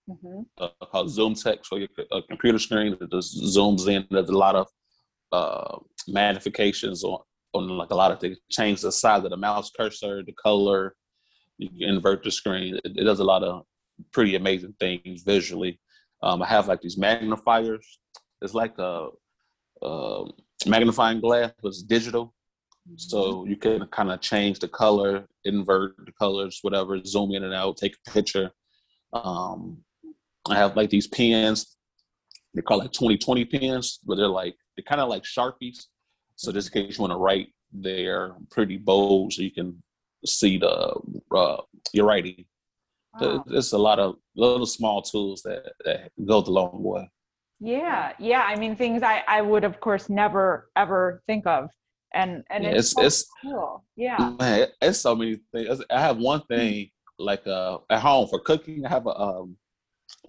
hmm 0.09 0.41
uh, 0.57 0.69
called 0.91 1.07
ZoomText, 1.09 1.65
so 1.65 1.75
your 1.77 1.89
a 2.11 2.21
computer 2.23 2.57
screen 2.59 2.97
that 2.99 3.11
just 3.11 3.37
zooms 3.55 3.87
in. 3.87 4.05
There's 4.09 4.29
a 4.29 4.37
lot 4.37 4.55
of 4.55 4.67
uh, 5.31 5.77
magnifications 6.09 7.03
on 7.03 7.19
on 7.53 7.69
like 7.81 7.91
a 7.91 7.95
lot 7.95 8.11
of 8.11 8.19
things. 8.19 8.37
Change 8.49 8.81
the 8.81 8.91
size 8.91 9.23
of 9.23 9.29
the 9.29 9.37
mouse 9.37 9.69
cursor, 9.77 10.23
the 10.23 10.33
color. 10.33 10.95
You 11.57 11.69
can 11.69 11.95
invert 11.95 12.23
the 12.23 12.31
screen. 12.31 12.75
It, 12.83 12.97
it 12.97 13.03
does 13.03 13.19
a 13.19 13.23
lot 13.23 13.43
of 13.43 13.63
pretty 14.11 14.35
amazing 14.35 14.75
things 14.79 15.23
visually. 15.23 15.79
Um, 16.21 16.41
I 16.41 16.47
have 16.47 16.67
like 16.67 16.81
these 16.81 16.97
magnifiers. 16.97 17.99
It's 18.41 18.53
like 18.53 18.77
a, 18.77 19.09
a 19.81 20.25
magnifying 20.65 21.19
glass, 21.19 21.51
but 21.61 21.69
it's 21.69 21.83
digital. 21.83 22.33
So 22.95 23.45
you 23.45 23.57
can 23.57 23.85
kind 23.87 24.11
of 24.11 24.21
change 24.21 24.59
the 24.59 24.67
color, 24.67 25.27
invert 25.43 25.95
the 26.05 26.13
colors, 26.13 26.59
whatever, 26.61 27.03
zoom 27.03 27.33
in 27.33 27.43
and 27.43 27.53
out, 27.53 27.75
take 27.75 27.97
a 28.07 28.11
picture. 28.11 28.51
Um, 29.11 29.79
I 30.49 30.55
have 30.55 30.77
like 30.77 30.89
these 30.89 31.07
pens. 31.07 31.75
They 32.53 32.61
call 32.61 32.79
like 32.79 32.93
2020 32.93 33.45
pens, 33.45 33.99
but 34.05 34.15
they're 34.15 34.27
like 34.27 34.55
they're 34.75 34.83
kind 34.83 35.01
of 35.01 35.09
like 35.09 35.23
sharpies. 35.23 35.85
So 36.37 36.51
just 36.51 36.73
in 36.73 36.85
case 36.85 36.97
you 36.97 37.01
want 37.01 37.11
to 37.11 37.17
write, 37.17 37.49
they're 37.73 38.35
pretty 38.49 38.77
bold, 38.77 39.33
so 39.33 39.41
you 39.41 39.51
can 39.51 39.83
see 40.27 40.57
the 40.57 40.99
uh, 41.35 41.61
your 41.93 42.05
writing. 42.05 42.45
Wow. 43.19 43.43
It's 43.47 43.71
a 43.73 43.77
lot 43.77 43.99
of 43.99 44.15
little 44.35 44.65
small 44.65 45.01
tools 45.01 45.41
that 45.43 45.73
that 45.85 46.11
go 46.25 46.41
the 46.41 46.51
long 46.51 46.83
way. 46.83 47.09
yeah 47.59 48.13
yeah 48.19 48.43
i 48.47 48.55
mean 48.55 48.75
things 48.75 49.01
i 49.01 49.23
i 49.27 49.41
would 49.41 49.63
of 49.63 49.79
course 49.79 50.09
never 50.09 50.69
ever 50.75 51.23
think 51.25 51.47
of 51.47 51.69
and 52.13 52.43
and 52.51 52.63
Yeah, 52.63 52.69
it's, 52.71 52.79
it's 52.79 52.91
so 52.91 53.01
it's 53.01 53.25
cool 53.41 53.83
yeah 53.95 54.29
Man, 54.39 54.67
it's 54.81 54.99
so 54.99 55.15
many 55.15 55.39
things. 55.51 55.81
I 55.89 55.99
have 55.99 56.17
one 56.17 56.41
thing 56.53 56.91
like 57.17 57.45
uh 57.47 57.79
at 57.89 58.01
home 58.01 58.27
for 58.29 58.39
cooking. 58.39 58.85
I 58.85 58.89
have 58.89 59.07
a 59.07 59.15
um 59.19 59.57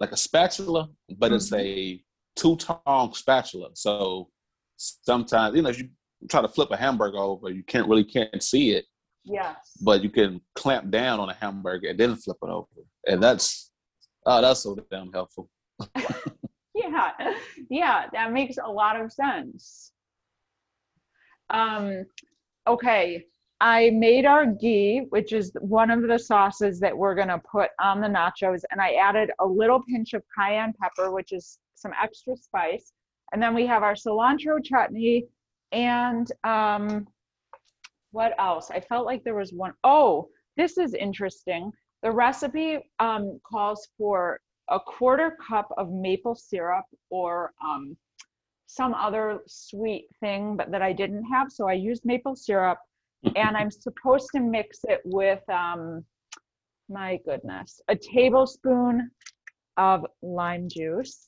like 0.01 0.11
a 0.11 0.17
spatula, 0.17 0.89
but 1.21 1.31
it's 1.31 1.51
a 1.53 2.01
two 2.35 2.55
tong 2.57 3.13
spatula. 3.13 3.69
So 3.75 4.29
sometimes 4.77 5.55
you 5.55 5.61
know 5.61 5.69
if 5.69 5.79
you 5.79 5.89
try 6.29 6.41
to 6.41 6.47
flip 6.47 6.71
a 6.71 6.77
hamburger 6.77 7.17
over, 7.19 7.49
you 7.51 7.63
can't 7.63 7.87
really 7.87 8.03
can't 8.03 8.41
see 8.41 8.71
it, 8.71 8.85
yes. 9.23 9.77
But 9.81 10.03
you 10.03 10.09
can 10.09 10.41
clamp 10.55 10.89
down 10.89 11.19
on 11.19 11.29
a 11.29 11.33
hamburger 11.33 11.89
and 11.89 11.99
then 11.99 12.15
flip 12.15 12.37
it 12.41 12.49
over, 12.49 12.67
and 13.07 13.21
that's 13.21 13.71
oh 14.25 14.41
that's 14.41 14.61
so 14.61 14.77
damn 14.91 15.11
helpful. 15.11 15.49
yeah. 16.75 17.11
Yeah 17.69 18.05
that 18.13 18.31
makes 18.31 18.57
a 18.63 18.69
lot 18.69 18.99
of 18.99 19.11
sense. 19.11 19.91
Um 21.49 22.05
okay. 22.67 23.25
I 23.61 23.89
made 23.89 24.25
our 24.25 24.45
ghee 24.45 25.05
which 25.09 25.33
is 25.33 25.51
one 25.59 25.91
of 25.91 26.01
the 26.01 26.17
sauces 26.17 26.79
that 26.79 26.97
we're 26.97 27.15
going 27.15 27.27
to 27.27 27.41
put 27.51 27.71
on 27.81 27.99
the 27.99 28.07
nachos 28.07 28.61
and 28.71 28.79
i 28.79 28.93
added 28.93 29.31
a 29.39 29.45
little 29.45 29.83
pinch 29.83 30.13
of 30.13 30.23
cayenne 30.33 30.73
pepper 30.81 31.11
which 31.11 31.33
is 31.33 31.59
some 31.75 31.91
extra 32.01 32.35
spice. 32.35 32.93
And 33.31 33.41
then 33.41 33.53
we 33.53 33.65
have 33.67 33.83
our 33.83 33.95
cilantro 33.95 34.63
chutney 34.63 35.25
and 35.71 36.31
um 36.43 37.07
what 38.11 38.33
else 38.39 38.71
i 38.71 38.79
felt 38.79 39.05
like 39.05 39.23
there 39.23 39.35
was 39.35 39.53
one 39.53 39.73
oh 39.83 40.27
this 40.57 40.77
is 40.77 40.93
interesting 40.93 41.71
the 42.01 42.11
recipe 42.11 42.79
um, 42.99 43.39
calls 43.43 43.89
for 43.97 44.39
a 44.69 44.79
quarter 44.79 45.35
cup 45.45 45.67
of 45.77 45.91
maple 45.91 46.35
syrup 46.35 46.85
or 47.09 47.51
um, 47.63 47.97
some 48.67 48.93
other 48.93 49.39
sweet 49.47 50.05
thing 50.19 50.55
but 50.55 50.71
that 50.71 50.81
I 50.81 50.93
didn't 50.93 51.23
have. 51.25 51.51
So 51.51 51.67
I 51.67 51.73
used 51.73 52.05
maple 52.05 52.35
syrup 52.35 52.77
and 53.35 53.57
I'm 53.57 53.71
supposed 53.71 54.29
to 54.35 54.39
mix 54.39 54.79
it 54.83 55.01
with, 55.03 55.41
um, 55.49 56.05
my 56.87 57.19
goodness, 57.25 57.81
a 57.87 57.95
tablespoon 57.95 59.09
of 59.77 60.05
lime 60.21 60.69
juice, 60.69 61.27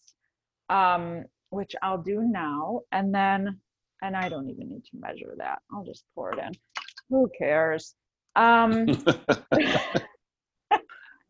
um, 0.70 1.26
which 1.50 1.76
I'll 1.82 2.02
do 2.02 2.22
now. 2.22 2.82
And 2.92 3.14
then, 3.14 3.60
and 4.04 4.16
I 4.16 4.30
don't 4.30 4.50
even 4.50 4.70
need 4.70 4.86
to 4.86 4.98
measure 5.00 5.34
that. 5.38 5.60
I'll 5.74 5.84
just 5.84 6.06
pour 6.16 6.32
it 6.34 6.40
in. 6.40 6.52
Who 7.12 7.30
cares? 7.38 7.94
Um, 8.38 8.86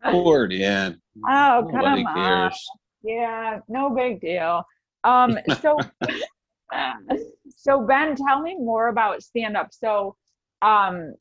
Pour 0.06 0.46
it 0.46 0.54
in. 0.54 1.02
oh, 1.28 1.68
Nobody 1.72 2.04
come 2.04 2.16
on. 2.16 2.16
cares. 2.16 2.70
Yeah, 3.04 3.60
no 3.68 3.90
big 3.90 4.22
deal. 4.22 4.64
Um, 5.04 5.38
so, 5.60 5.80
so 7.58 7.82
Ben, 7.86 8.16
tell 8.16 8.42
me 8.44 8.56
more 8.56 8.90
about 8.90 9.24
stand 9.24 9.58
up. 9.58 9.70
So, 9.72 10.16
um, 10.62 11.16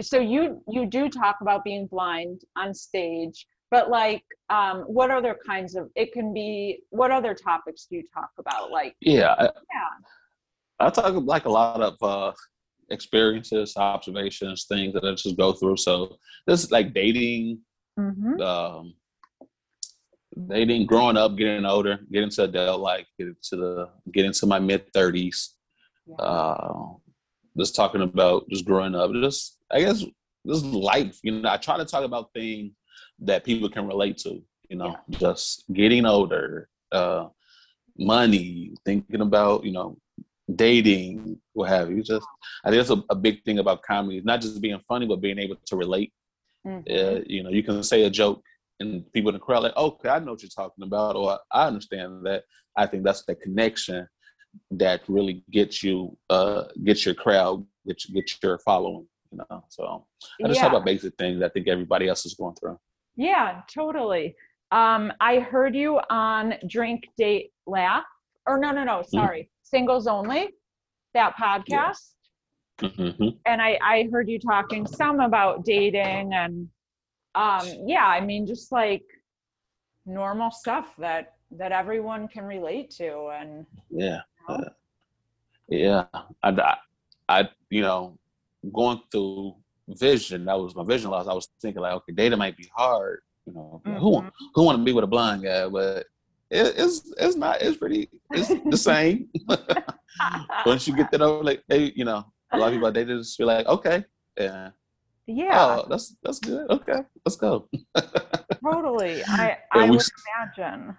so 0.00 0.18
you 0.20 0.62
you 0.68 0.84
do 0.86 1.08
talk 1.08 1.36
about 1.40 1.64
being 1.64 1.86
blind 1.86 2.42
on 2.56 2.74
stage, 2.74 3.46
but 3.70 3.88
like, 3.88 4.22
um, 4.50 4.80
what 4.82 5.10
other 5.10 5.34
kinds 5.46 5.76
of? 5.76 5.88
It 5.96 6.12
can 6.12 6.34
be. 6.34 6.80
What 6.90 7.10
other 7.10 7.32
topics 7.34 7.86
do 7.88 7.96
you 7.96 8.04
talk 8.12 8.30
about? 8.38 8.70
Like, 8.70 8.96
Yeah, 9.00 9.34
I, 9.38 9.44
yeah, 9.44 9.50
I 10.80 10.90
talk 10.90 11.14
like 11.24 11.46
a 11.46 11.50
lot 11.50 11.80
of 11.80 11.96
uh, 12.02 12.32
experiences, 12.90 13.76
observations, 13.76 14.64
things 14.64 14.94
that 14.94 15.04
I 15.04 15.14
just 15.14 15.36
go 15.36 15.52
through. 15.52 15.76
So 15.76 16.16
this 16.46 16.64
is 16.64 16.70
like 16.70 16.94
dating, 16.94 17.60
mm-hmm. 17.98 18.40
um, 18.40 18.94
dating, 20.48 20.86
growing 20.86 21.16
up, 21.16 21.36
getting 21.36 21.64
older, 21.64 22.00
getting 22.12 22.30
to 22.30 22.44
adult 22.44 22.80
life, 22.80 23.06
getting 23.18 23.36
to 23.50 23.56
the 23.56 23.88
getting 24.12 24.32
to 24.32 24.46
my 24.46 24.58
mid 24.58 24.92
thirties. 24.92 25.54
Yeah. 26.06 26.16
Uh, 26.16 26.84
just 27.58 27.76
talking 27.76 28.02
about 28.02 28.48
just 28.48 28.64
growing 28.64 28.94
up, 28.94 29.12
just 29.12 29.58
I 29.70 29.80
guess 29.80 30.04
just 30.46 30.64
life. 30.64 31.18
You 31.22 31.40
know, 31.40 31.48
I 31.48 31.56
try 31.56 31.76
to 31.76 31.84
talk 31.84 32.04
about 32.04 32.32
things 32.34 32.72
that 33.20 33.44
people 33.44 33.68
can 33.68 33.86
relate 33.86 34.18
to. 34.18 34.42
You 34.68 34.76
know, 34.76 34.96
just 35.10 35.64
getting 35.72 36.06
older, 36.06 36.68
uh, 36.90 37.28
money, 37.98 38.72
thinking 38.84 39.20
about 39.20 39.64
you 39.64 39.72
know 39.72 39.98
dating, 40.52 41.38
what 41.52 41.68
have 41.68 41.90
you. 41.90 42.02
Just 42.02 42.26
I 42.64 42.70
think 42.70 42.86
that's 42.86 42.98
a, 42.98 43.02
a 43.10 43.14
big 43.16 43.42
thing 43.44 43.58
about 43.58 43.82
comedy. 43.82 44.20
Not 44.22 44.40
just 44.40 44.60
being 44.60 44.78
funny, 44.88 45.06
but 45.06 45.20
being 45.20 45.38
able 45.38 45.56
to 45.64 45.76
relate. 45.76 46.12
Mhm. 46.66 46.80
Uh, 46.88 47.22
you 47.26 47.42
know, 47.42 47.50
you 47.50 47.62
can 47.62 47.82
say 47.82 48.04
a 48.04 48.10
joke 48.10 48.42
and 48.80 49.10
people 49.12 49.30
in 49.30 49.34
the 49.34 49.38
crowd 49.40 49.62
like, 49.62 49.76
okay, 49.76 50.08
I 50.08 50.18
know 50.18 50.32
what 50.32 50.42
you're 50.42 50.50
talking 50.50 50.84
about, 50.84 51.16
or 51.16 51.38
I 51.52 51.66
understand 51.66 52.26
that. 52.26 52.44
I 52.76 52.86
think 52.86 53.04
that's 53.04 53.24
the 53.24 53.36
connection 53.36 54.08
that 54.72 55.02
really 55.08 55.44
gets 55.50 55.82
you, 55.82 56.16
uh, 56.30 56.64
gets 56.82 57.04
your 57.06 57.14
crowd, 57.14 57.64
gets 57.86 58.06
gets 58.06 58.38
your 58.42 58.58
following. 58.58 59.06
You 59.30 59.38
know, 59.50 59.64
so 59.68 60.06
I 60.42 60.48
just 60.48 60.58
yeah. 60.58 60.62
talk 60.62 60.72
about 60.72 60.84
basic 60.84 61.14
things 61.16 61.42
I 61.42 61.48
think 61.48 61.68
everybody 61.68 62.08
else 62.08 62.24
is 62.24 62.34
going 62.34 62.54
through. 62.54 62.78
Yeah, 63.16 63.62
totally. 63.72 64.36
Um, 64.70 65.12
I 65.20 65.38
heard 65.38 65.74
you 65.74 66.00
on 66.10 66.54
Drink 66.66 67.08
Date 67.16 67.52
Laugh, 67.66 68.04
or 68.46 68.58
no, 68.58 68.72
no, 68.72 68.84
no, 68.84 69.02
sorry, 69.02 69.50
Singles 69.64 70.06
Only, 70.06 70.50
that 71.14 71.34
podcast. 71.36 72.14
hmm 72.80 73.28
And 73.46 73.60
I, 73.60 73.78
I 73.82 74.08
heard 74.12 74.28
you 74.28 74.38
talking 74.38 74.86
some 74.86 75.20
about 75.20 75.64
dating 75.64 76.32
and, 76.32 76.68
um, 77.34 77.66
yeah, 77.86 78.06
I 78.06 78.20
mean, 78.20 78.46
just 78.46 78.72
like 78.72 79.02
normal 80.06 80.50
stuff 80.50 80.94
that 80.98 81.32
that 81.56 81.72
everyone 81.72 82.28
can 82.28 82.44
relate 82.44 82.90
to, 82.90 83.28
and 83.38 83.66
Yeah. 83.90 84.20
you 84.48 84.56
know? 84.56 84.64
Yeah, 85.68 86.06
I, 86.42 86.50
I, 86.50 86.76
I, 87.28 87.48
you 87.70 87.82
know, 87.82 88.18
going 88.72 89.00
through 89.10 89.56
vision. 89.88 90.44
That 90.46 90.58
was 90.58 90.74
my 90.74 90.84
vision 90.84 91.10
loss. 91.10 91.26
I 91.26 91.34
was 91.34 91.48
thinking 91.60 91.82
like, 91.82 91.92
okay, 91.94 92.12
data 92.12 92.36
might 92.36 92.56
be 92.56 92.68
hard. 92.74 93.20
You 93.46 93.54
know, 93.54 93.82
who 93.84 94.24
Mhm. 94.24 94.30
who 94.54 94.64
want 94.64 94.78
to 94.78 94.84
be 94.84 94.92
with 94.92 95.04
a 95.04 95.08
blind 95.08 95.42
guy? 95.44 95.68
But 95.68 96.06
it, 96.54 96.74
it's 96.78 97.12
it's 97.18 97.36
not. 97.36 97.60
It's 97.60 97.76
pretty. 97.76 98.08
It's 98.32 98.48
the 98.70 98.76
same. 98.76 99.28
Once 100.66 100.86
you 100.86 100.94
get 100.94 101.10
that 101.10 101.20
over, 101.20 101.42
like 101.44 101.62
they, 101.68 101.92
you 101.96 102.04
know, 102.04 102.24
a 102.52 102.56
lot 102.58 102.68
of 102.68 102.72
people 102.74 102.90
they 102.92 103.04
just 103.04 103.36
feel 103.36 103.46
like, 103.48 103.66
okay, 103.66 104.04
yeah, 104.38 104.70
Yeah, 105.26 105.50
Oh, 105.82 105.86
that's 105.88 106.16
that's 106.22 106.38
good. 106.38 106.70
Okay, 106.70 107.00
let's 107.24 107.36
go. 107.36 107.68
totally. 108.64 109.24
I 109.26 109.58
I 109.72 109.84
we 109.84 109.90
would 109.96 110.06
imagine. 110.24 110.96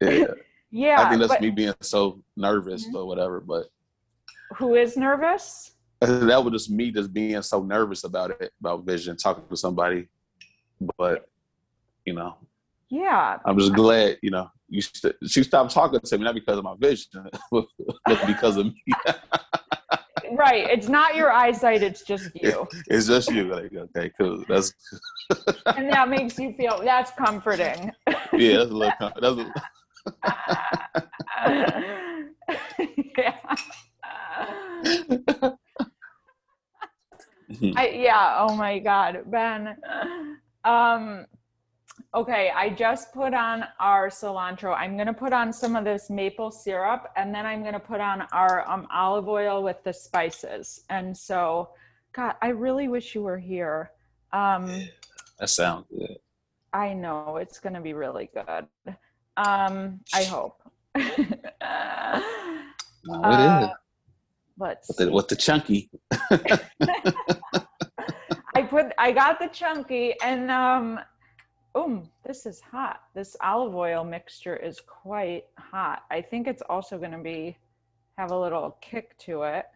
Yeah, 0.00 0.26
Yeah, 0.70 1.00
I 1.00 1.08
think 1.08 1.20
that's 1.20 1.32
but 1.34 1.40
me 1.40 1.50
being 1.50 1.74
so 1.82 2.22
nervous 2.36 2.86
Mhm. 2.88 2.94
or 2.94 3.06
whatever. 3.06 3.40
But 3.40 3.66
who 4.56 4.74
is 4.74 4.96
nervous? 4.96 5.72
that 6.00 6.44
was 6.44 6.52
just 6.52 6.70
me 6.70 6.90
just 6.90 7.12
being 7.12 7.40
so 7.42 7.62
nervous 7.62 8.04
about 8.04 8.30
it, 8.40 8.52
about 8.60 8.84
vision, 8.84 9.16
talking 9.16 9.44
to 9.48 9.56
somebody. 9.56 10.08
But 10.98 11.28
you 12.04 12.14
know, 12.14 12.36
Yeah, 12.90 13.38
I'm 13.46 13.58
just 13.58 13.72
glad, 13.74 14.18
you 14.22 14.30
know, 14.30 14.50
you 14.68 14.82
st- 14.82 15.16
she 15.26 15.42
stopped 15.42 15.72
talking 15.72 16.00
to 16.00 16.18
me 16.18 16.24
not 16.24 16.34
because 16.34 16.58
of 16.58 16.64
my 16.64 16.74
vision, 16.78 17.28
but 17.52 18.26
because 18.26 18.56
of 18.56 18.66
me. 18.66 18.82
right. 20.32 20.68
It's 20.70 20.88
not 20.88 21.14
your 21.14 21.30
eyesight; 21.32 21.82
it's 21.82 22.02
just 22.02 22.30
you, 22.34 22.66
It's 22.88 23.06
just 23.06 23.30
you. 23.30 23.44
Like, 23.44 23.72
okay, 23.74 24.10
cool. 24.18 24.44
That's 24.48 24.72
and 25.66 25.90
that 25.90 26.08
makes 26.08 26.38
you 26.38 26.54
feel 26.54 26.80
that's 26.82 27.10
comforting. 27.12 27.92
yeah. 28.32 28.64
That's 28.64 28.70
a 28.70 28.74
little. 28.74 28.92
com- 28.98 29.12
That's 29.20 29.36
a, 29.36 29.52
yeah. 33.16 33.34
I, 37.76 37.88
yeah. 37.88 38.36
Oh 38.40 38.54
my 38.56 38.78
God, 38.78 39.22
Ben. 39.26 39.76
Um, 40.64 41.26
okay, 42.14 42.50
I 42.54 42.70
just 42.70 43.12
put 43.12 43.34
on 43.34 43.64
our 43.80 44.08
cilantro. 44.08 44.74
I'm 44.76 44.96
gonna 44.96 45.12
put 45.12 45.32
on 45.32 45.52
some 45.52 45.74
of 45.76 45.84
this 45.84 46.08
maple 46.10 46.50
syrup, 46.50 47.10
and 47.16 47.34
then 47.34 47.44
I'm 47.44 47.62
gonna 47.64 47.80
put 47.80 48.00
on 48.00 48.22
our 48.32 48.68
um, 48.70 48.86
olive 48.92 49.28
oil 49.28 49.62
with 49.62 49.82
the 49.84 49.92
spices. 49.92 50.84
And 50.90 51.16
so, 51.16 51.70
God, 52.12 52.34
I 52.40 52.48
really 52.48 52.88
wish 52.88 53.14
you 53.14 53.22
were 53.22 53.38
here. 53.38 53.90
Um, 54.32 54.66
that 55.38 55.50
sounds 55.50 55.86
good. 55.90 56.16
I 56.72 56.92
know 56.94 57.36
it's 57.38 57.58
gonna 57.58 57.80
be 57.80 57.92
really 57.94 58.30
good. 58.32 58.66
Um, 59.36 60.00
I 60.14 60.24
hope. 60.34 60.60
It 60.94 61.40
Uh, 63.10 63.60
is. 63.62 63.68
Let's. 64.56 64.88
With 64.88 64.96
the, 64.98 65.12
with 65.12 65.28
the 65.28 65.36
chunky. 65.36 65.90
I 68.56 68.62
put 68.62 68.92
I 68.98 69.10
got 69.10 69.40
the 69.40 69.48
chunky 69.48 70.14
and 70.22 70.48
um 70.50 71.00
um 71.74 72.08
this 72.24 72.46
is 72.46 72.60
hot. 72.60 73.00
This 73.14 73.36
olive 73.42 73.74
oil 73.74 74.04
mixture 74.04 74.56
is 74.56 74.80
quite 74.80 75.44
hot. 75.58 76.02
I 76.10 76.20
think 76.20 76.46
it's 76.46 76.62
also 76.68 76.98
going 76.98 77.12
to 77.12 77.18
be 77.18 77.56
have 78.16 78.30
a 78.30 78.38
little 78.38 78.76
kick 78.80 79.16
to 79.18 79.42
it. 79.42 79.66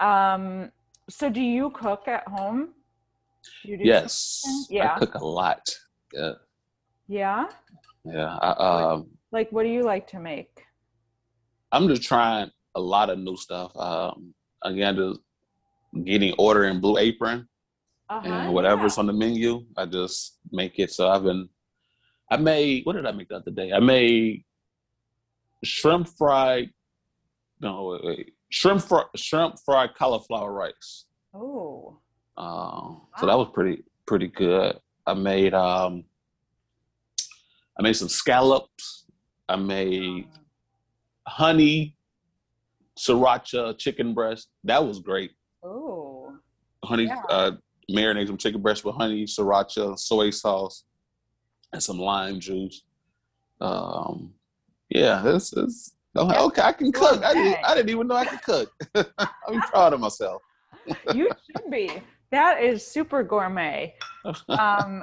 Um 0.00 0.70
so 1.08 1.30
do 1.30 1.40
you 1.40 1.70
cook 1.70 2.06
at 2.06 2.26
home? 2.28 2.74
Do 3.64 3.76
do 3.76 3.84
Yes. 3.84 4.42
Yeah. 4.68 4.94
I 4.94 4.98
cook 4.98 5.14
a 5.14 5.24
lot. 5.24 5.68
Yeah. 6.12 6.32
Yeah? 7.06 7.46
Yeah. 8.04 8.36
I, 8.36 8.92
um, 8.92 9.10
Like 9.32 9.50
what 9.50 9.62
do 9.62 9.70
you 9.70 9.82
like 9.82 10.06
to 10.08 10.20
make? 10.20 10.62
I'm 11.72 11.88
just 11.88 12.02
trying 12.02 12.50
a 12.74 12.80
lot 12.80 13.10
of 13.10 13.18
new 13.18 13.36
stuff. 13.36 13.74
Um, 13.76 14.34
again, 14.62 14.96
just 14.96 15.20
getting 16.04 16.34
ordering 16.38 16.80
Blue 16.80 16.98
Apron 16.98 17.48
Uh-huh. 18.10 18.26
and 18.26 18.54
whatever's 18.54 18.96
on 18.98 19.06
the 19.06 19.12
menu, 19.12 19.64
I 19.76 19.84
just 19.86 20.38
make 20.50 20.78
it. 20.78 20.90
So 20.90 21.08
I've 21.08 21.22
been, 21.24 21.48
I 22.30 22.36
made, 22.38 22.84
what 22.86 22.94
did 22.94 23.06
I 23.06 23.12
make 23.12 23.28
the 23.28 23.36
other 23.36 23.50
day? 23.50 23.72
I 23.72 23.80
made 23.80 24.44
shrimp 25.64 26.08
fried, 26.16 26.70
no, 27.60 27.84
wait, 28.02 28.04
wait. 28.04 28.34
Shrimp, 28.50 28.80
fr- 28.82 29.10
shrimp 29.16 29.56
fried 29.64 29.94
cauliflower 29.94 30.52
rice. 30.52 31.04
Oh. 31.34 31.98
Um, 32.38 33.02
so 33.18 33.26
that 33.26 33.36
was 33.36 33.48
pretty, 33.52 33.82
pretty 34.06 34.28
good. 34.28 34.78
I 35.06 35.14
made, 35.14 35.52
um, 35.54 36.04
I 37.78 37.82
made 37.82 37.94
some 37.94 38.08
scallops. 38.08 39.04
I 39.48 39.56
made 39.56 40.28
honey 41.26 41.94
sriracha 42.98 43.76
chicken 43.78 44.14
breast. 44.14 44.48
That 44.64 44.84
was 44.84 44.98
great. 45.00 45.32
Oh. 45.62 46.36
Honey, 46.84 47.04
Yeah. 47.04 47.22
uh, 47.28 47.52
marinate 47.90 48.26
some 48.26 48.36
chicken 48.36 48.60
breast 48.60 48.84
with 48.84 48.94
honey, 48.96 49.24
sriracha, 49.24 49.98
soy 49.98 50.30
sauce, 50.30 50.84
and 51.72 51.82
some 51.82 51.98
lime 51.98 52.40
juice. 52.40 52.82
Um, 53.60 54.32
yeah, 54.90 55.22
this 55.22 55.52
is 55.52 55.94
I'm 56.16 56.28
like, 56.28 56.40
okay. 56.40 56.62
I 56.62 56.72
can 56.72 56.92
cook. 56.92 57.22
I 57.22 57.34
didn't. 57.34 57.58
I 57.64 57.74
didn't 57.74 57.90
even 57.90 58.06
know 58.06 58.16
I 58.16 58.24
could 58.24 58.42
cook. 58.42 58.72
I'm 59.46 59.60
proud 59.62 59.92
of 59.92 60.00
myself. 60.00 60.42
you 61.14 61.30
should 61.46 61.70
be. 61.70 62.02
That 62.30 62.62
is 62.62 62.86
super 62.86 63.22
gourmet. 63.22 63.94
Um, 64.48 65.02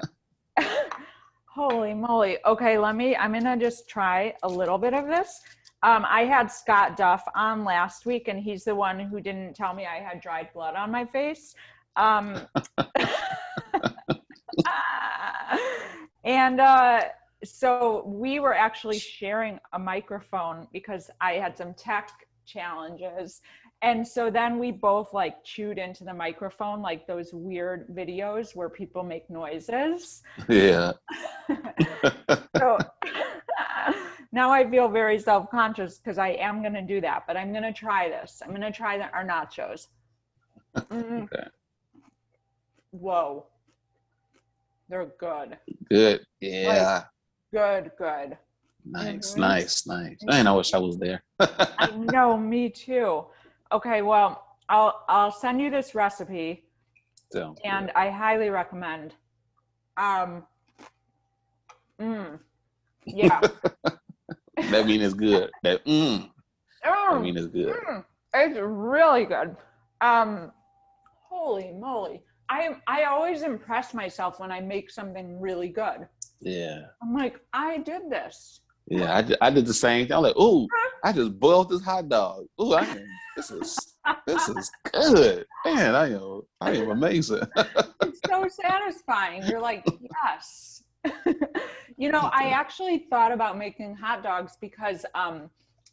holy 1.46 1.94
moly. 1.94 2.38
Okay, 2.46 2.78
let 2.78 2.96
me, 2.96 3.16
I'm 3.16 3.32
going 3.32 3.44
to 3.44 3.58
just 3.58 3.88
try 3.88 4.34
a 4.44 4.48
little 4.48 4.78
bit 4.78 4.94
of 4.94 5.08
this. 5.08 5.42
Um, 5.84 6.06
I 6.08 6.26
had 6.26 6.48
Scott 6.52 6.98
Duff 6.98 7.24
on 7.36 7.64
last 7.64 8.06
week, 8.06 8.28
and 8.28 8.40
he's 8.40 8.64
the 8.64 8.76
one 8.76 9.00
who 9.00 9.22
didn't 9.22 9.56
tell 9.56 9.74
me 9.74 9.86
I 9.86 10.00
had 10.00 10.22
dried 10.22 10.50
blood 10.54 10.76
on 10.76 10.92
my 10.92 11.06
face. 11.06 11.56
Um, 11.98 12.42
and 16.24 16.60
uh, 16.60 17.02
so 17.44 18.04
we 18.06 18.40
were 18.40 18.54
actually 18.54 19.00
sharing 19.00 19.60
a 19.74 19.80
microphone 19.80 20.68
because 20.74 21.10
I 21.22 21.34
had 21.34 21.58
some 21.58 21.74
tech 21.74 22.10
challenges. 22.46 23.42
And 23.82 24.08
so 24.08 24.30
then 24.32 24.58
we 24.58 24.72
both 24.72 25.14
like 25.14 25.44
chewed 25.44 25.78
into 25.78 26.04
the 26.04 26.14
microphone, 26.14 26.82
like 26.82 27.06
those 27.06 27.34
weird 27.34 27.88
videos 27.90 28.56
where 28.56 28.70
people 28.70 29.04
make 29.04 29.30
noises. 29.30 30.24
yeah. 30.50 30.94
So 32.58 32.78
now 34.32 34.50
I 34.50 34.70
feel 34.70 34.88
very 34.88 35.20
self 35.20 35.50
conscious 35.52 35.98
because 35.98 36.18
I 36.18 36.30
am 36.30 36.62
going 36.62 36.74
to 36.74 36.82
do 36.82 37.02
that, 37.02 37.24
but 37.28 37.36
I'm 37.38 37.52
going 37.52 37.64
to 37.64 37.74
try 37.74 38.08
this. 38.10 38.42
I'm 38.44 38.50
going 38.50 38.62
to 38.62 38.72
try 38.72 38.98
the, 38.98 39.10
our 39.12 39.26
nachos. 39.26 39.88
Mm, 40.76 41.24
Okay. 41.24 41.48
Whoa. 43.00 43.46
They're 44.90 45.06
good. 45.20 45.58
Good. 45.90 46.26
Yeah. 46.40 47.04
Good, 47.52 47.92
good. 47.98 48.38
Nice, 48.86 49.36
Mhm. 49.36 49.40
nice, 49.40 49.88
nice. 49.88 50.18
Man, 50.24 50.48
I 50.48 50.54
wish 50.54 50.74
I 50.74 50.78
was 50.78 50.98
there. 50.98 51.24
I 51.40 51.88
know, 51.92 52.38
me 52.38 52.70
too. 52.70 53.26
Okay, 53.72 54.02
well, 54.02 54.46
I'll 54.70 55.06
I'll 55.10 55.32
send 55.32 55.62
you 55.62 55.70
this 55.70 55.96
recipe 55.96 56.64
So, 57.32 57.56
and 57.64 57.92
I 57.96 58.10
highly 58.10 58.50
recommend. 58.50 59.14
Um 59.98 60.46
mm, 62.00 62.40
yeah. 63.06 63.42
that 63.84 64.86
mean 64.86 65.02
it's 65.02 65.14
good. 65.14 65.52
That 65.64 65.84
mm, 65.86 66.30
that 66.84 66.92
Mm, 67.12 67.22
mean 67.22 67.38
it's 67.38 67.48
good. 67.48 67.76
mm, 67.76 68.06
it's 68.34 68.60
really 68.60 69.26
good. 69.26 69.56
Um 70.02 70.52
holy 71.24 71.72
moly. 71.72 72.24
I 72.50 72.76
I 72.88 73.04
always 73.06 73.44
impress 73.44 73.94
myself 73.94 74.40
when 74.40 74.52
I 74.52 74.62
make 74.62 74.90
something 74.90 75.40
really 75.40 75.70
good. 75.70 76.08
Yeah. 76.40 76.86
I'm 77.02 77.14
like, 77.14 77.40
I 77.54 77.80
did 77.80 78.10
this. 78.10 78.62
Yeah, 78.88 79.18
I 79.18 79.22
did, 79.24 79.38
I 79.42 79.50
did 79.50 79.66
the 79.66 79.74
same 79.74 80.06
thing. 80.06 80.16
I'm 80.16 80.22
like, 80.22 80.38
ooh, 80.38 80.68
I 81.04 81.12
just 81.12 81.40
boiled 81.40 81.70
this 81.70 81.84
hot 81.84 82.08
dog. 82.08 82.46
Ooh, 82.62 82.74
I 82.74 82.84
am, 82.84 83.04
this 83.36 83.50
is 83.50 83.78
this 84.28 84.48
is 84.48 84.72
good. 84.92 85.46
Man, 85.66 85.96
I 85.96 86.14
am 86.14 86.42
I 86.62 86.72
am 86.72 86.92
amazing. 86.92 87.42
it's 87.58 88.20
so 88.28 88.48
satisfying. 88.48 89.44
You're 89.48 89.60
like, 89.60 89.84
yes. 90.14 90.84
you 91.98 92.12
know, 92.12 92.30
I 92.32 92.50
actually 92.50 93.08
thought 93.10 93.32
about 93.32 93.58
making 93.58 93.96
hot 93.96 94.24
dogs 94.24 94.58
because 94.62 95.06
um, 95.16 95.50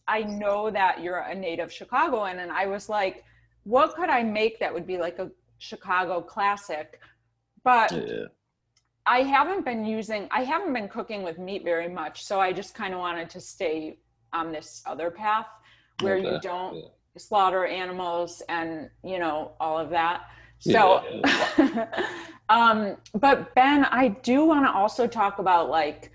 I 0.09 0.23
know 0.23 0.71
that 0.71 1.03
you're 1.03 1.19
a 1.19 1.35
native 1.35 1.73
Chicagoan, 1.73 2.41
and 2.41 2.51
I 2.53 2.67
was 2.67 2.89
like, 2.89 3.25
what 3.65 3.95
could 3.95 4.11
I 4.11 4.23
make 4.23 4.59
that 4.61 4.73
would 4.73 4.87
be 4.87 4.99
like 4.99 5.19
a 5.19 5.31
Chicago 5.63 6.21
classic? 6.21 7.01
But 7.63 7.93
yeah. 7.93 8.25
I 9.07 9.23
haven't 9.23 9.65
been 9.65 9.85
using, 9.85 10.29
I 10.31 10.43
haven't 10.43 10.73
been 10.73 10.89
cooking 10.89 11.23
with 11.23 11.39
meat 11.39 11.63
very 11.63 11.89
much, 11.89 12.25
so 12.25 12.41
I 12.41 12.53
just 12.53 12.75
kind 12.75 12.93
of 12.93 13.01
wanted 13.01 13.31
to 13.31 13.41
stay 13.41 13.99
on 14.33 14.51
this 14.51 14.83
other 14.87 15.11
path 15.11 15.47
where 16.01 16.17
you 16.17 16.39
don't 16.43 16.77
yeah. 16.77 16.83
slaughter 17.17 17.65
animals 17.65 18.43
and 18.49 18.91
you 19.05 19.19
know 19.19 19.53
all 19.61 19.79
of 19.79 19.91
that. 19.91 20.23
So, 20.59 21.03
um, 22.49 22.97
but 23.15 23.55
Ben, 23.55 23.85
I 23.85 24.09
do 24.23 24.45
want 24.45 24.65
to 24.67 24.73
also 24.73 25.07
talk 25.07 25.39
about 25.39 25.71
like, 25.71 26.11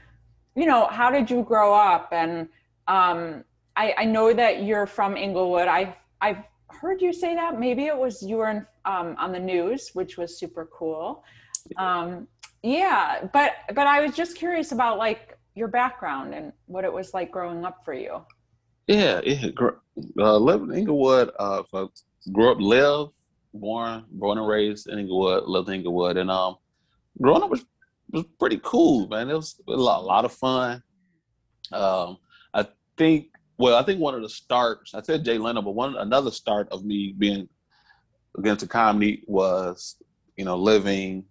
you 0.56 0.66
know, 0.66 0.88
how 0.88 1.10
did 1.10 1.30
you 1.30 1.43
grow 1.43 1.74
up? 1.74 2.10
And 2.12 2.50
um, 2.88 3.43
I, 3.76 3.93
I 3.98 4.06
know 4.06 4.34
that 4.34 4.64
you're 4.64 4.88
from 4.88 5.16
Englewood. 5.16 5.68
I 5.68 5.95
I've 6.22 6.43
heard 6.80 7.02
you 7.02 7.14
say 7.14 7.36
that. 7.36 7.60
Maybe 7.60 7.86
it 7.86 7.98
was 7.98 8.22
you 8.22 8.38
were 8.38 8.50
in, 8.50 8.66
um, 8.86 9.16
on 9.18 9.32
the 9.32 9.40
news, 9.40 9.92
which 9.94 10.18
was 10.18 10.38
super 10.38 10.66
cool. 10.72 11.24
Um, 11.78 12.28
yeah, 12.64 13.28
but 13.34 13.52
but 13.74 13.88
I 13.88 14.02
was 14.02 14.16
just 14.16 14.38
curious 14.38 14.72
about 14.72 14.98
like 14.98 15.38
your 15.56 15.68
background 15.68 16.34
and 16.34 16.54
what 16.66 16.84
it 16.84 16.94
was 16.94 17.14
like 17.14 17.32
growing 17.32 17.66
up 17.66 17.84
for 17.84 17.94
you. 17.94 18.22
Yeah, 18.88 19.22
yeah. 19.24 19.50
Uh, 20.18 20.38
living 20.38 20.72
in 20.72 20.78
Englewood, 20.78 21.32
uh, 21.40 21.64
grew 22.32 22.52
up, 22.52 22.60
live, 22.60 23.08
born 23.54 24.06
born 24.12 24.38
and 24.38 24.48
raised 24.48 24.88
in 24.88 25.00
Englewood, 25.00 25.44
lived 25.46 25.68
in 25.70 25.76
Englewood, 25.76 26.18
and 26.18 26.32
um, 26.32 26.56
growing 27.22 27.44
up 27.44 27.50
was 27.50 27.66
was 28.12 28.26
pretty 28.40 28.60
cool, 28.64 29.08
man. 29.08 29.30
It 29.30 29.36
was 29.36 29.60
a 29.68 29.72
lot, 29.72 30.02
a 30.02 30.06
lot 30.06 30.26
of 30.26 30.32
fun. 30.32 30.82
Um, 31.72 32.18
I 32.54 32.66
think, 32.98 33.28
well, 33.58 33.76
I 33.76 33.84
think 33.84 33.99
one 33.99 34.14
of 34.14 34.22
the 34.22 34.30
starts, 34.30 34.93
I 34.93 35.01
said 35.01 35.26
Jay 35.26 35.38
Leno, 35.38 35.62
but 35.62 35.72
one 35.72 35.95
another 35.95 36.32
start 36.32 36.68
of 36.72 36.86
me 36.86 37.14
being 37.18 37.49
against 38.38 38.62
the 38.62 38.68
comedy 38.68 39.24
was, 39.26 39.95
you 40.36 40.45
know, 40.45 40.55
living 40.55 41.26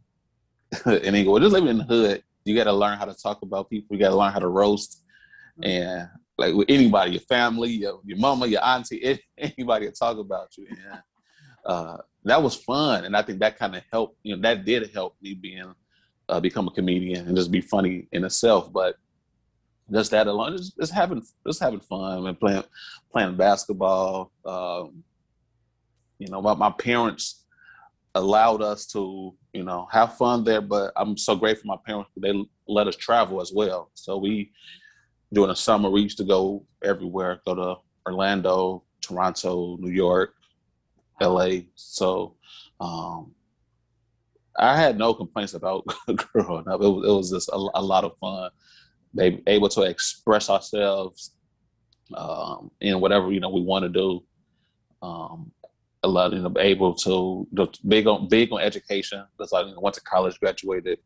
in 0.86 1.14
Englewood, 1.14 1.42
just 1.42 1.52
living 1.52 1.68
in 1.68 1.78
the 1.78 1.84
hood. 1.84 2.22
You 2.44 2.56
got 2.56 2.64
to 2.64 2.72
learn 2.72 2.98
how 2.98 3.04
to 3.04 3.14
talk 3.14 3.42
about 3.42 3.70
people. 3.70 3.96
You 3.96 4.02
got 4.02 4.10
to 4.10 4.16
learn 4.16 4.32
how 4.32 4.38
to 4.38 4.48
roast, 4.48 5.02
and 5.62 6.08
like 6.38 6.54
with 6.54 6.68
anybody, 6.68 7.12
your 7.12 7.20
family, 7.22 7.70
your, 7.70 8.00
your 8.04 8.18
mama, 8.18 8.46
your 8.46 8.64
auntie, 8.64 9.20
anybody 9.38 9.86
to 9.86 9.92
talk 9.92 10.18
about 10.18 10.56
you. 10.56 10.66
And 10.68 11.00
uh, 11.64 11.96
that 12.24 12.42
was 12.42 12.56
fun, 12.56 13.04
and 13.04 13.16
I 13.16 13.22
think 13.22 13.38
that 13.40 13.58
kind 13.58 13.74
of 13.76 13.82
helped. 13.90 14.18
You 14.22 14.36
know, 14.36 14.42
that 14.42 14.64
did 14.64 14.90
help 14.92 15.16
me 15.22 15.34
being 15.34 15.74
uh, 16.28 16.40
become 16.40 16.66
a 16.66 16.72
comedian 16.72 17.26
and 17.26 17.36
just 17.36 17.50
be 17.50 17.60
funny 17.60 18.08
in 18.12 18.24
itself. 18.24 18.72
But 18.72 18.96
just 19.92 20.10
that 20.10 20.26
alone, 20.26 20.56
just, 20.56 20.76
just 20.76 20.92
having 20.92 21.22
just 21.46 21.60
having 21.60 21.80
fun 21.80 22.26
and 22.26 22.38
playing 22.38 22.64
playing 23.12 23.36
basketball. 23.36 24.32
Um, 24.44 25.04
you 26.18 26.28
know, 26.28 26.40
my, 26.40 26.54
my 26.54 26.70
parents 26.70 27.44
allowed 28.14 28.62
us 28.62 28.86
to 28.86 29.34
you 29.52 29.62
know 29.62 29.86
have 29.92 30.16
fun 30.16 30.44
there, 30.44 30.60
but 30.60 30.92
I'm 30.96 31.16
so 31.16 31.36
grateful 31.36 31.68
my 31.68 31.76
parents 31.84 32.10
they 32.16 32.44
let 32.66 32.88
us 32.88 32.96
travel 32.96 33.40
as 33.40 33.52
well. 33.54 33.90
So 33.94 34.16
we 34.18 34.52
during 35.32 35.48
the 35.48 35.56
summer 35.56 35.90
we 35.90 36.02
used 36.02 36.18
to 36.18 36.24
go 36.24 36.64
everywhere, 36.82 37.40
go 37.46 37.54
to 37.54 37.76
Orlando, 38.06 38.84
Toronto, 39.00 39.76
New 39.78 39.90
York, 39.90 40.34
LA. 41.20 41.60
So 41.74 42.34
um, 42.80 43.32
I 44.58 44.76
had 44.76 44.98
no 44.98 45.14
complaints 45.14 45.54
about 45.54 45.84
growing 46.16 46.68
up. 46.68 46.80
It 46.80 46.88
was, 46.88 47.04
it 47.06 47.12
was 47.12 47.30
just 47.30 47.48
a, 47.50 47.56
a 47.74 47.82
lot 47.82 48.04
of 48.04 48.16
fun. 48.18 48.50
They 49.14 49.42
able 49.46 49.68
to 49.70 49.82
express 49.82 50.50
ourselves 50.50 51.32
um, 52.14 52.70
in 52.80 53.00
whatever 53.00 53.32
you 53.32 53.40
know 53.40 53.50
we 53.50 53.62
want 53.62 53.84
to 53.84 53.88
do. 53.88 54.22
Um, 55.02 55.52
a 56.02 56.08
lot, 56.08 56.32
you 56.32 56.40
know, 56.40 56.52
able 56.58 56.94
to 56.94 57.48
big 57.86 58.06
on 58.06 58.28
big 58.28 58.52
on 58.52 58.60
education. 58.60 59.24
That's 59.38 59.52
like 59.52 59.66
you 59.66 59.74
know, 59.74 59.80
went 59.80 59.94
to 59.94 60.00
college, 60.02 60.38
graduated. 60.38 60.98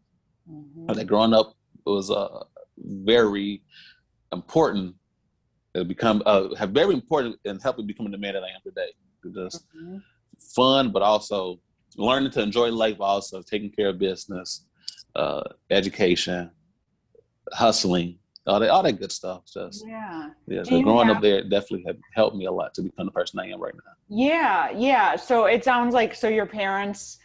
Mm-hmm. 0.50 0.86
Like 0.86 1.06
growing 1.06 1.32
up 1.32 1.54
was 1.86 2.10
uh, 2.10 2.44
very 2.78 3.62
important. 4.32 4.94
To 5.74 5.84
become 5.84 6.20
uh, 6.26 6.54
have 6.56 6.70
very 6.70 6.94
important 6.94 7.36
in 7.44 7.60
helping 7.60 7.86
becoming 7.86 8.10
the 8.10 8.18
man 8.18 8.34
that 8.34 8.42
I 8.42 8.48
am 8.48 8.60
today. 8.64 8.90
Just 9.32 9.66
mm-hmm. 9.68 9.98
fun, 10.54 10.90
but 10.90 11.02
also 11.02 11.60
learning 11.96 12.32
to 12.32 12.42
enjoy 12.42 12.70
life 12.70 12.96
also 13.00 13.42
taking 13.42 13.70
care 13.70 13.88
of 13.88 13.98
business 13.98 14.66
uh, 15.14 15.42
education 15.70 16.50
hustling 17.52 18.18
all 18.46 18.58
that 18.58 18.70
all 18.70 18.82
that 18.82 18.98
good 18.98 19.12
stuff 19.12 19.42
just 19.52 19.86
yeah 19.86 20.30
yeah 20.46 20.62
so 20.62 20.80
growing 20.82 21.06
have, 21.08 21.16
up 21.16 21.22
there 21.22 21.42
definitely 21.42 21.84
have 21.86 21.96
helped 22.14 22.36
me 22.36 22.46
a 22.46 22.52
lot 22.52 22.72
to 22.74 22.82
become 22.82 23.06
the 23.06 23.12
person 23.12 23.38
i 23.38 23.46
am 23.46 23.60
right 23.60 23.74
now 23.74 23.92
yeah 24.08 24.70
yeah 24.70 25.14
so 25.16 25.44
it 25.44 25.62
sounds 25.62 25.94
like 25.94 26.14
so 26.14 26.28
your 26.28 26.46
parents 26.46 27.18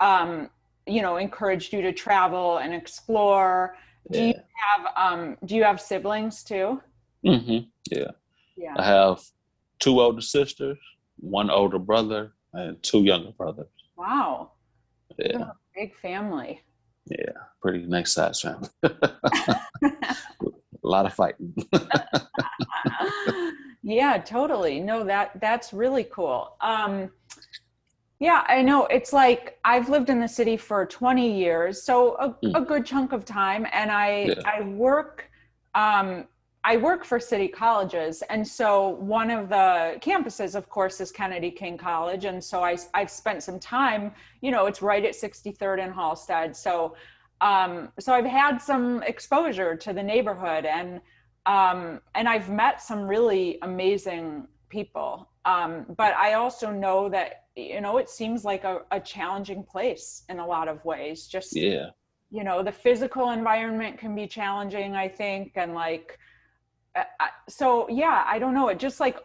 um 0.00 0.48
you 0.86 1.02
know 1.02 1.16
encouraged 1.16 1.72
you 1.72 1.80
to 1.80 1.92
travel 1.92 2.58
and 2.58 2.74
explore 2.74 3.76
do 4.10 4.18
yeah. 4.18 4.26
you 4.26 4.34
have 4.66 4.86
um 4.96 5.36
do 5.46 5.56
you 5.56 5.64
have 5.64 5.80
siblings 5.80 6.42
too 6.42 6.80
mm-hmm 7.24 7.58
yeah 7.90 8.10
yeah 8.56 8.74
i 8.76 8.84
have 8.84 9.20
two 9.78 10.00
older 10.00 10.20
sisters 10.20 10.78
one 11.16 11.50
older 11.50 11.78
brother 11.78 12.32
and 12.52 12.82
two 12.82 13.02
younger 13.02 13.32
brothers 13.32 13.68
Wow. 14.00 14.52
Yeah. 15.18 15.50
big 15.74 15.94
family. 15.94 16.62
Yeah, 17.06 17.32
pretty 17.60 17.86
nice 17.86 18.12
size 18.12 18.40
family. 18.40 18.68
a 18.82 19.98
lot 20.82 21.06
of 21.06 21.14
fighting. 21.14 21.54
yeah, 23.82 24.18
totally. 24.18 24.80
No, 24.80 25.04
that 25.04 25.40
that's 25.40 25.72
really 25.72 26.04
cool. 26.04 26.56
Um, 26.60 27.10
yeah, 28.18 28.44
I 28.48 28.62
know. 28.62 28.86
It's 28.86 29.12
like 29.12 29.58
I've 29.64 29.88
lived 29.88 30.10
in 30.10 30.20
the 30.20 30.28
city 30.28 30.56
for 30.56 30.84
20 30.84 31.38
years, 31.38 31.82
so 31.82 32.16
a, 32.16 32.30
mm. 32.44 32.54
a 32.54 32.60
good 32.60 32.84
chunk 32.84 33.12
of 33.12 33.24
time, 33.24 33.66
and 33.72 33.90
I 33.90 34.34
yeah. 34.36 34.42
I 34.44 34.62
work 34.62 35.30
um, 35.74 36.26
I 36.62 36.76
work 36.76 37.04
for 37.04 37.18
city 37.18 37.48
colleges. 37.48 38.22
And 38.28 38.46
so 38.46 38.88
one 38.88 39.30
of 39.30 39.48
the 39.48 39.98
campuses, 40.00 40.54
of 40.54 40.68
course, 40.68 41.00
is 41.00 41.10
Kennedy 41.10 41.50
King 41.50 41.78
College. 41.78 42.26
And 42.26 42.42
so 42.42 42.62
I, 42.62 42.76
I've 42.92 43.10
spent 43.10 43.42
some 43.42 43.58
time, 43.58 44.12
you 44.42 44.50
know, 44.50 44.66
it's 44.66 44.82
right 44.82 45.04
at 45.04 45.14
63rd 45.14 45.82
and 45.82 45.94
Halsted. 45.94 46.54
So, 46.54 46.96
um, 47.40 47.88
so 47.98 48.12
I've 48.12 48.26
had 48.26 48.58
some 48.58 49.02
exposure 49.04 49.74
to 49.74 49.92
the 49.94 50.02
neighborhood 50.02 50.66
and, 50.66 51.00
um, 51.46 52.00
and 52.14 52.28
I've 52.28 52.50
met 52.50 52.82
some 52.82 53.06
really 53.06 53.58
amazing 53.62 54.46
people. 54.68 55.30
Um, 55.46 55.86
but 55.96 56.14
I 56.14 56.34
also 56.34 56.70
know 56.70 57.08
that, 57.08 57.44
you 57.56 57.80
know, 57.80 57.96
it 57.96 58.10
seems 58.10 58.44
like 58.44 58.64
a, 58.64 58.82
a 58.90 59.00
challenging 59.00 59.64
place 59.64 60.24
in 60.28 60.38
a 60.38 60.46
lot 60.46 60.68
of 60.68 60.84
ways. 60.84 61.26
Just, 61.26 61.56
yeah. 61.56 61.86
you 62.30 62.44
know, 62.44 62.62
the 62.62 62.70
physical 62.70 63.30
environment 63.30 63.96
can 63.96 64.14
be 64.14 64.26
challenging, 64.26 64.94
I 64.94 65.08
think. 65.08 65.52
And 65.56 65.72
like, 65.72 66.18
so 67.48 67.88
yeah, 67.88 68.24
I 68.26 68.38
don't 68.38 68.54
know. 68.54 68.68
It 68.68 68.78
just 68.78 69.00
like 69.00 69.18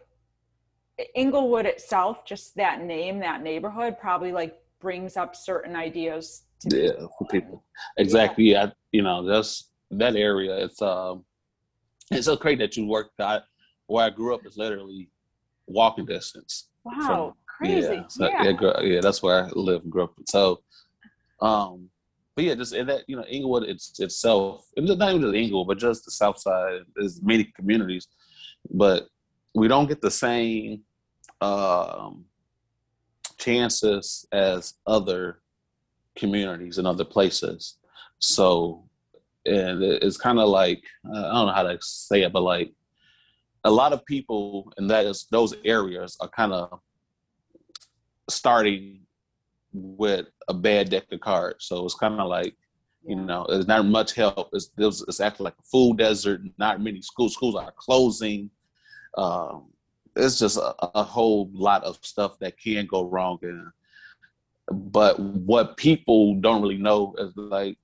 Englewood 1.15 1.65
itself, 1.65 2.25
just 2.25 2.55
that 2.55 2.81
name, 2.81 3.19
that 3.19 3.41
neighborhood, 3.41 3.97
probably 3.99 4.31
like 4.31 4.57
brings 4.79 5.17
up 5.17 5.35
certain 5.35 5.75
ideas. 5.75 6.43
To 6.61 6.77
yeah, 6.77 6.91
people. 6.91 7.15
for 7.17 7.27
people. 7.27 7.63
Exactly. 7.97 8.51
Yeah. 8.51 8.65
I, 8.65 8.71
you 8.91 9.01
know, 9.01 9.25
that's 9.25 9.69
that 9.91 10.15
area. 10.15 10.55
It's 10.65 10.81
um, 10.81 11.25
it's 12.11 12.25
so 12.25 12.35
great 12.35 12.59
that 12.59 12.77
you 12.77 12.85
worked 12.85 13.19
out. 13.19 13.43
Where 13.87 14.05
I 14.05 14.09
grew 14.09 14.33
up 14.33 14.45
is 14.45 14.57
literally 14.57 15.09
walking 15.67 16.05
distance. 16.05 16.69
Wow, 16.83 16.93
from, 16.95 17.33
crazy. 17.45 17.95
Yeah, 17.95 18.07
so, 18.07 18.29
yeah. 18.29 18.43
yeah, 18.43 18.81
yeah, 18.81 19.01
that's 19.01 19.21
where 19.21 19.45
I 19.45 19.49
live 19.49 19.83
and 19.83 19.91
grew 19.91 20.03
up. 20.03 20.13
So, 20.27 20.61
um, 21.41 21.89
but 22.35 22.43
yeah, 22.43 22.55
just 22.55 22.73
in 22.73 22.87
that 22.87 23.03
you 23.07 23.15
know 23.15 23.23
Englewood 23.23 23.63
it's 23.63 23.97
itself, 23.99 24.67
and 24.75 24.85
not 24.85 25.09
even 25.09 25.21
just 25.21 25.35
Englewood, 25.35 25.67
but 25.67 25.77
just 25.77 26.05
the 26.05 26.11
South 26.11 26.37
Side. 26.37 26.81
There's 26.95 27.21
many 27.21 27.45
communities, 27.55 28.07
but 28.69 29.07
we 29.53 29.67
don't 29.67 29.87
get 29.87 30.01
the 30.01 30.11
same 30.11 30.81
um, 31.41 32.25
chances 33.37 34.25
as 34.33 34.73
other 34.85 35.39
communities 36.15 36.77
and 36.77 36.87
other 36.87 37.05
places. 37.05 37.77
So, 38.19 38.83
and 39.45 39.81
it's 39.81 40.17
kind 40.17 40.39
of 40.39 40.49
like 40.49 40.83
I 41.05 41.21
don't 41.21 41.47
know 41.47 41.53
how 41.53 41.63
to 41.63 41.77
say 41.81 42.23
it, 42.23 42.33
but 42.33 42.43
like 42.43 42.73
a 43.63 43.71
lot 43.71 43.93
of 43.93 44.05
people 44.05 44.73
in 44.77 44.87
that 44.87 45.05
is 45.05 45.25
those 45.31 45.55
areas 45.63 46.17
are 46.19 46.29
kind 46.29 46.51
of 46.51 46.79
starting 48.29 49.04
with 49.75 50.27
a 50.47 50.53
bad 50.53 50.89
deck 50.89 51.11
of 51.11 51.19
cards. 51.19 51.65
So 51.65 51.85
it's 51.85 51.95
kind 51.95 52.19
of 52.19 52.27
like, 52.27 52.55
you 53.05 53.15
know, 53.15 53.45
there's 53.47 53.67
not 53.67 53.85
much 53.85 54.13
help. 54.13 54.49
It's, 54.53 54.71
it's 54.77 55.19
actually 55.19 55.45
like 55.45 55.59
a 55.59 55.63
food 55.63 55.97
desert. 55.97 56.41
Not 56.57 56.81
many 56.81 57.01
schools. 57.01 57.33
Schools 57.33 57.55
are 57.55 57.73
closing. 57.75 58.49
Um, 59.17 59.65
it's 60.15 60.39
just 60.39 60.57
a, 60.57 60.75
a, 60.97 61.03
whole 61.03 61.49
lot 61.53 61.83
of 61.83 61.99
stuff 62.01 62.39
that 62.39 62.57
can 62.57 62.85
go 62.85 63.03
wrong. 63.03 63.37
And, 63.43 63.71
but 64.91 65.19
what 65.19 65.77
people 65.77 66.35
don't 66.35 66.61
really 66.61 66.77
know 66.77 67.13
is 67.17 67.31
like, 67.35 67.77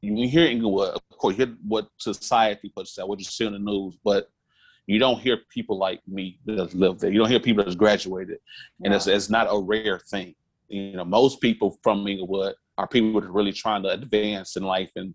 you 0.00 0.28
hear 0.28 0.46
Englewood, 0.46 0.94
of 0.94 1.18
course, 1.18 1.36
you 1.36 1.46
hear 1.46 1.56
what 1.66 1.88
society 1.96 2.72
puts 2.74 2.98
out, 2.98 3.08
what 3.08 3.18
you 3.18 3.24
see 3.24 3.46
on 3.46 3.52
the 3.52 3.58
news, 3.58 3.96
but 4.04 4.30
you 4.86 5.00
don't 5.00 5.20
hear 5.20 5.38
people 5.50 5.76
like 5.76 6.00
me 6.06 6.38
that 6.46 6.72
live 6.74 7.00
there. 7.00 7.10
You 7.10 7.18
don't 7.18 7.28
hear 7.28 7.40
people 7.40 7.64
that's 7.64 7.74
graduated, 7.74 8.38
and 8.84 8.94
it's, 8.94 9.08
it's 9.08 9.28
not 9.28 9.48
a 9.50 9.58
rare 9.58 9.98
thing 9.98 10.34
you 10.68 10.92
know, 10.92 11.04
most 11.04 11.40
people 11.40 11.78
from 11.82 12.06
Englewood 12.06 12.54
are 12.76 12.86
people 12.86 13.20
that 13.20 13.28
are 13.28 13.32
really 13.32 13.52
trying 13.52 13.82
to 13.82 13.90
advance 13.90 14.56
in 14.56 14.62
life 14.62 14.90
and 14.96 15.14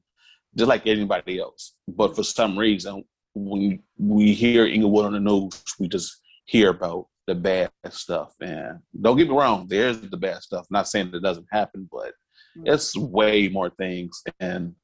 just 0.56 0.70
like 0.70 0.86
anybody 0.86 1.40
else. 1.40 1.76
But 1.88 2.16
for 2.16 2.24
some 2.24 2.58
reason, 2.58 3.04
when 3.34 3.82
we 3.98 4.34
hear 4.34 4.66
Englewood 4.66 5.06
on 5.06 5.14
the 5.14 5.20
news, 5.20 5.62
we 5.80 5.88
just 5.88 6.22
hear 6.46 6.70
about 6.70 7.08
the 7.28 7.36
bad 7.36 7.72
stuff. 7.90 8.34
And 8.42 8.80
don't 9.00 9.18
get 9.18 9.30
me 9.30 9.36
wrong, 9.36 9.68
there's 9.68 10.00
the 10.02 10.18
bad 10.18 10.42
stuff. 10.42 10.68
not 10.70 10.88
saying 10.88 11.12
it 11.14 11.24
doesn't 11.24 11.48
happen, 11.52 11.88
but 11.92 12.14
mm. 12.58 12.64
it's 12.66 12.96
way 12.98 13.48
more 13.48 13.70
things 13.70 14.22
in 14.40 14.76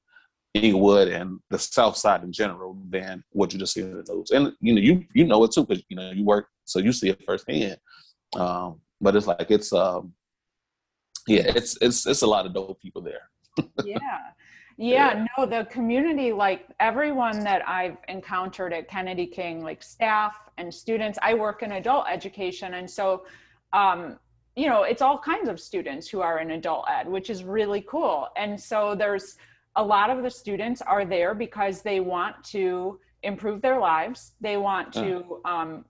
Englewood 0.56 1.10
and 1.10 1.40
the 1.50 1.60
South 1.60 1.96
Side 1.96 2.24
in 2.24 2.32
general 2.32 2.78
than 2.90 3.24
what 3.32 3.54
you 3.54 3.60
just 3.60 3.74
see 3.74 3.82
in 3.82 3.92
the 3.92 4.14
news. 4.14 4.32
And 4.32 4.54
you 4.62 4.74
know, 4.74 4.82
you 4.82 5.06
you 5.14 5.26
know 5.26 5.44
it 5.44 5.52
too 5.52 5.66
because 5.66 5.84
you 5.90 5.96
know 5.96 6.12
you 6.12 6.24
work, 6.24 6.48
so 6.66 6.80
you 6.80 6.92
see 6.92 7.10
it 7.10 7.24
firsthand. 7.26 7.78
Um, 8.36 8.82
but 9.02 9.16
it's 9.16 9.28
like 9.28 9.52
it's 9.52 9.72
um, 9.74 10.14
yeah, 11.30 11.52
it's 11.56 11.78
it's 11.82 12.06
it's 12.08 12.22
a 12.24 12.28
lot 12.28 12.46
of 12.46 12.54
dope 12.54 12.82
people 12.82 13.02
there. 13.02 13.30
yeah. 13.86 13.98
Yeah, 14.82 15.12
yeah, 15.14 15.26
no, 15.38 15.46
the 15.46 15.66
community, 15.66 16.32
like 16.32 16.66
everyone 16.80 17.44
that 17.44 17.68
I've 17.68 17.98
encountered 18.08 18.72
at 18.72 18.88
Kennedy 18.88 19.28
King, 19.28 19.62
like 19.62 19.84
staff 19.84 20.38
and 20.58 20.74
students, 20.74 21.20
I 21.22 21.34
work 21.34 21.64
in 21.64 21.74
adult 21.74 22.06
education. 22.10 22.76
And 22.76 22.90
so, 22.90 23.26
um, 23.74 24.18
you 24.56 24.68
know, 24.68 24.84
it's 24.84 25.02
all 25.02 25.20
kinds 25.20 25.50
of 25.50 25.60
students 25.60 26.08
who 26.08 26.22
are 26.22 26.40
in 26.40 26.52
adult 26.52 26.86
ed, 26.90 27.10
which 27.10 27.30
is 27.30 27.44
really 27.44 27.84
cool. 27.90 28.30
And 28.38 28.58
so 28.58 28.96
there's 28.96 29.36
a 29.76 29.84
lot 29.84 30.10
of 30.10 30.24
the 30.24 30.30
students 30.30 30.82
are 30.82 31.04
there 31.04 31.34
because 31.34 31.82
they 31.82 32.00
want 32.00 32.42
to 32.46 33.02
improve 33.24 33.62
their 33.62 33.82
lives. 33.82 34.32
They 34.40 34.56
want 34.56 34.94
to 34.94 35.42
um, 35.44 35.84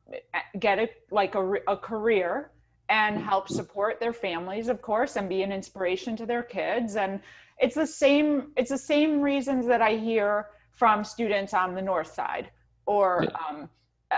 get 0.58 0.80
a, 0.80 0.90
like 1.12 1.36
a, 1.36 1.54
a 1.68 1.78
career 1.78 2.50
and 2.90 3.20
help 3.20 3.48
support 3.50 4.00
their 4.00 4.14
families, 4.14 4.68
of 4.68 4.82
course, 4.82 5.16
and 5.16 5.30
be 5.30 5.44
an 5.44 5.52
inspiration 5.52 6.16
to 6.18 6.26
their 6.26 6.44
kids. 6.44 6.96
And 6.96 7.22
it's 7.60 7.76
the 7.76 7.86
same, 7.88 8.52
it's 8.58 8.72
the 8.72 8.78
same 8.78 9.22
reasons 9.22 9.68
that 9.68 9.82
I 9.82 9.96
hear 9.96 10.48
from 10.72 11.04
students 11.04 11.54
on 11.54 11.76
the 11.76 11.82
north 11.82 12.12
side 12.14 12.50
or 12.86 13.22
Yeah. 13.24 13.30
um, 13.48 13.70
uh, 14.12 14.18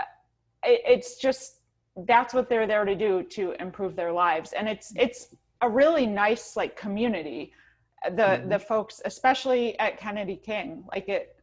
it, 0.64 0.80
it's 0.86 1.16
just 1.16 1.60
that's 2.06 2.32
what 2.32 2.48
they're 2.48 2.66
there 2.66 2.84
to 2.84 2.94
do 2.94 3.22
to 3.22 3.52
improve 3.60 3.96
their 3.96 4.12
lives 4.12 4.52
and 4.54 4.66
it's 4.68 4.92
it's 4.96 5.34
a 5.60 5.68
really 5.68 6.06
nice 6.06 6.56
like 6.56 6.74
community 6.76 7.52
the 8.16 8.40
Mhm. 8.40 8.48
the 8.48 8.58
folks 8.58 9.02
especially 9.04 9.78
at 9.78 9.98
kennedy 9.98 10.36
king 10.36 10.84
like 10.90 11.08
it 11.10 11.36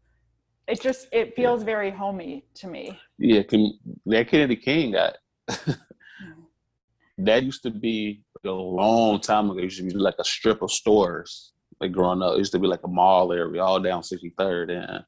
it 0.68 0.82
just 0.82 1.08
it 1.12 1.36
feels 1.36 1.62
very 1.64 1.92
homey 1.92 2.46
to 2.56 2.68
me 2.68 3.00
Yeah, 3.20 3.44
can, 3.44 3.78
that 4.08 4.30
Kennedy 4.30 4.56
King 4.56 4.94
got 4.94 5.18
that 7.26 7.43
used 7.43 7.63
to 7.63 7.72
be 7.72 8.22
a 8.45 8.49
long 8.51 9.20
time 9.20 9.49
ago. 9.49 9.59
It 9.59 9.63
used 9.65 9.78
to 9.80 9.84
be 9.84 9.93
like 9.93 10.15
a 10.20 10.24
strip 10.24 10.61
of 10.61 10.72
stores. 10.72 11.51
Like 11.82 11.91
growing 11.91 12.22
up, 12.22 12.36
it 12.36 12.39
used 12.39 12.51
to 12.53 12.59
be 12.59 12.67
like 12.67 12.84
a 12.84 12.88
mall 12.89 13.32
area 13.32 13.63
all 13.63 13.80
down 13.80 14.01
63rd, 14.01 14.72
and 14.72 15.03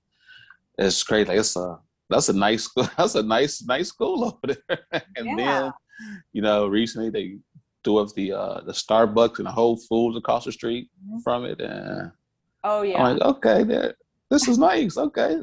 it's 0.78 1.04
crazy. 1.04 1.30
Like 1.30 1.40
it's 1.40 1.56
a 1.56 1.80
that's 2.10 2.30
a 2.30 2.34
nice 2.34 2.64
school. 2.66 2.88
That's 2.98 3.16
a 3.16 3.24
nice 3.24 3.64
nice 3.64 3.90
school 3.90 4.26
over 4.44 4.56
there. 4.68 5.04
and 5.16 5.28
Yeah. 5.28 5.36
then, 5.38 5.72
you 6.34 6.42
know, 6.42 6.68
recently 6.68 7.10
they 7.10 7.38
threw 7.84 7.98
up 8.00 8.10
the 8.16 8.34
uh 8.34 8.62
the 8.62 8.74
Starbucks 8.74 9.38
and 9.40 9.48
the 9.48 9.52
Whole 9.52 9.78
Foods 9.78 10.18
across 10.18 10.46
the 10.46 10.52
street 10.52 10.90
Mhm. 11.08 11.24
from 11.24 11.46
it, 11.46 11.60
and 11.62 12.12
oh 12.64 12.82
yeah 12.84 13.04
I'm 13.04 13.18
like, 13.18 13.26
okay, 13.36 13.64
that 13.64 13.96
this 14.30 14.48
is 14.48 14.58
nice. 14.58 14.98
Okay, 14.98 15.36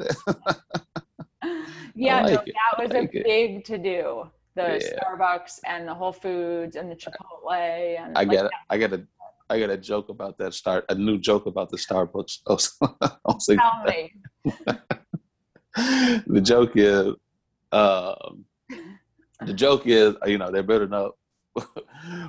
yeah 1.94 2.22
like 2.22 2.48
it. 2.48 2.54
that 2.54 2.82
was 2.82 2.92
like 2.92 3.14
a 3.14 3.18
it. 3.18 3.24
big 3.24 3.64
to 3.64 3.78
do 3.78 4.30
the 4.58 4.80
Yeah. 4.84 4.98
starbucks 4.98 5.60
and 5.66 5.86
the 5.88 5.94
whole 5.94 6.12
foods 6.12 6.76
and 6.76 6.90
the 6.90 6.96
chipotle 6.96 7.52
and 7.54 8.18
I 8.18 8.24
like, 8.24 8.30
got 8.36 8.50
I 8.70 8.78
got 8.78 8.92
a 8.92 9.06
I 9.50 9.58
got 9.60 9.70
a 9.70 9.78
joke 9.78 10.08
about 10.10 10.36
that 10.38 10.52
start 10.52 10.84
a 10.88 10.94
new 10.94 11.18
joke 11.18 11.46
about 11.46 11.70
the 11.70 11.78
Starbucks. 11.78 12.32
Say 13.40 13.56
tell 13.56 13.84
me. 13.86 14.14
The 16.26 16.40
joke 16.40 16.72
is 16.74 17.14
um, 17.70 18.44
the 19.46 19.54
joke 19.64 19.86
is 19.86 20.16
you 20.26 20.38
know 20.38 20.50
they're 20.50 20.64
building 20.64 20.92
up 20.92 21.14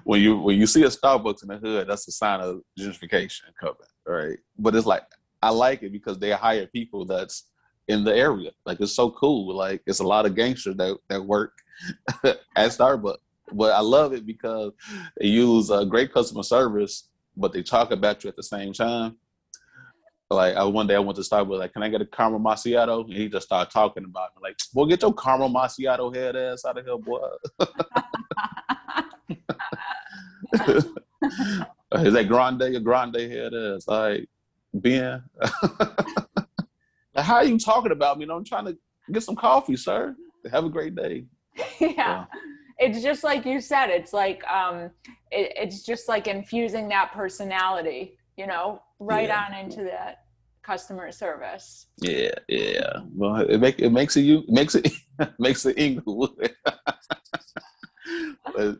when 0.03 0.21
you 0.21 0.37
when 0.37 0.57
you 0.59 0.67
see 0.67 0.83
a 0.83 0.87
Starbucks 0.89 1.41
in 1.41 1.49
the 1.49 1.57
hood 1.57 1.87
that's 1.89 2.07
a 2.07 2.11
sign 2.11 2.41
of 2.41 2.61
gentrification 2.79 3.45
coming 3.59 3.75
right? 4.05 4.37
But 4.57 4.75
it's 4.75 4.85
like 4.85 5.03
I 5.41 5.49
like 5.49 5.81
it 5.83 5.91
because 5.91 6.19
they 6.19 6.31
hire 6.31 6.67
people 6.67 7.05
that's 7.05 7.49
in 7.87 8.03
the 8.03 8.15
area. 8.15 8.51
Like 8.65 8.79
it's 8.81 8.93
so 8.93 9.09
cool. 9.09 9.55
Like 9.55 9.81
it's 9.87 9.99
a 9.99 10.07
lot 10.07 10.25
of 10.27 10.35
gangsters 10.35 10.75
that 10.75 10.97
that 11.09 11.25
work 11.25 11.53
at 12.23 12.71
Starbucks 12.71 13.17
but 13.51 13.73
I 13.73 13.79
love 13.79 14.13
it 14.13 14.25
because 14.25 14.71
they 15.19 15.27
use 15.27 15.71
uh, 15.71 15.83
great 15.83 16.13
customer 16.13 16.43
service 16.43 17.09
but 17.35 17.53
they 17.53 17.63
talk 17.63 17.91
about 17.91 18.23
you 18.23 18.29
at 18.29 18.35
the 18.35 18.43
same 18.43 18.73
time 18.73 19.17
like 20.31 20.55
I, 20.55 20.63
one 20.63 20.87
day 20.87 20.95
I 20.95 20.99
went 20.99 21.15
to 21.15 21.23
Starbucks, 21.23 21.57
like, 21.57 21.73
can 21.73 21.83
I 21.83 21.89
get 21.89 22.01
a 22.01 22.05
caramel 22.05 22.39
macchiato? 22.39 23.03
And 23.03 23.13
he 23.13 23.29
just 23.29 23.47
started 23.47 23.71
talking 23.71 24.05
about 24.05 24.35
me, 24.35 24.41
like, 24.43 24.57
boy, 24.73 24.85
get 24.85 25.01
your 25.01 25.13
caramel 25.13 25.49
macchiato 25.49 26.15
head 26.15 26.35
ass 26.35 26.65
out 26.65 26.77
of 26.77 26.85
here, 26.85 26.97
boy. 26.97 27.19
Is 31.95 32.13
that 32.13 32.27
grande 32.27 32.61
or 32.61 32.79
grande 32.79 33.15
head 33.15 33.53
ass? 33.53 33.87
Like, 33.87 34.29
Ben, 34.73 35.23
how 37.15 37.35
are 37.35 37.45
you 37.45 37.57
talking 37.57 37.91
about 37.91 38.19
me? 38.19 38.27
I'm 38.29 38.45
trying 38.45 38.65
to 38.65 38.77
get 39.11 39.23
some 39.23 39.35
coffee, 39.35 39.75
sir. 39.75 40.15
Have 40.51 40.65
a 40.65 40.69
great 40.69 40.95
day. 40.95 41.25
yeah 41.79 42.25
it's 42.77 43.01
just 43.01 43.23
like 43.23 43.45
you 43.45 43.59
said 43.59 43.87
it's 43.89 44.13
like 44.13 44.43
um 44.47 44.89
it, 45.31 45.51
it's 45.55 45.83
just 45.85 46.07
like 46.07 46.27
infusing 46.27 46.87
that 46.87 47.11
personality 47.13 48.17
you 48.37 48.47
know 48.47 48.81
right 48.99 49.29
Yeah. 49.29 49.45
on 49.45 49.53
into 49.53 49.83
that 49.83 50.17
customer 50.63 51.11
service 51.11 51.87
Yeah, 52.01 52.31
yeah. 52.47 53.01
Well, 53.15 53.37
it 53.41 53.59
make 53.59 53.79
it 53.79 53.89
makes 53.91 54.15
it 54.17 54.21
you 54.21 54.43
makes 54.47 54.75
it 54.75 54.87
makes 55.39 55.65
it 55.65 55.77
Englewood. 55.85 56.53
but 58.55 58.77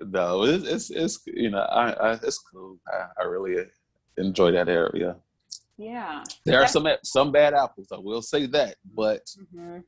no, 0.00 0.42
it's, 0.44 0.64
it's 0.66 0.90
it's 0.90 1.20
you 1.26 1.50
know 1.50 1.60
I, 1.60 1.92
I 1.92 2.12
it's 2.14 2.38
cool. 2.52 2.78
I, 2.88 3.22
I 3.22 3.24
really 3.24 3.64
enjoy 4.16 4.50
that 4.52 4.68
area. 4.68 5.16
yeah 5.78 6.22
There 6.46 6.60
are 6.60 6.66
some 6.66 6.86
some 7.04 7.32
bad 7.32 7.54
apples, 7.54 7.88
I 7.92 7.98
will 7.98 8.22
say 8.22 8.46
that, 8.46 8.76
but 8.94 9.22
Mhm. 9.54 9.82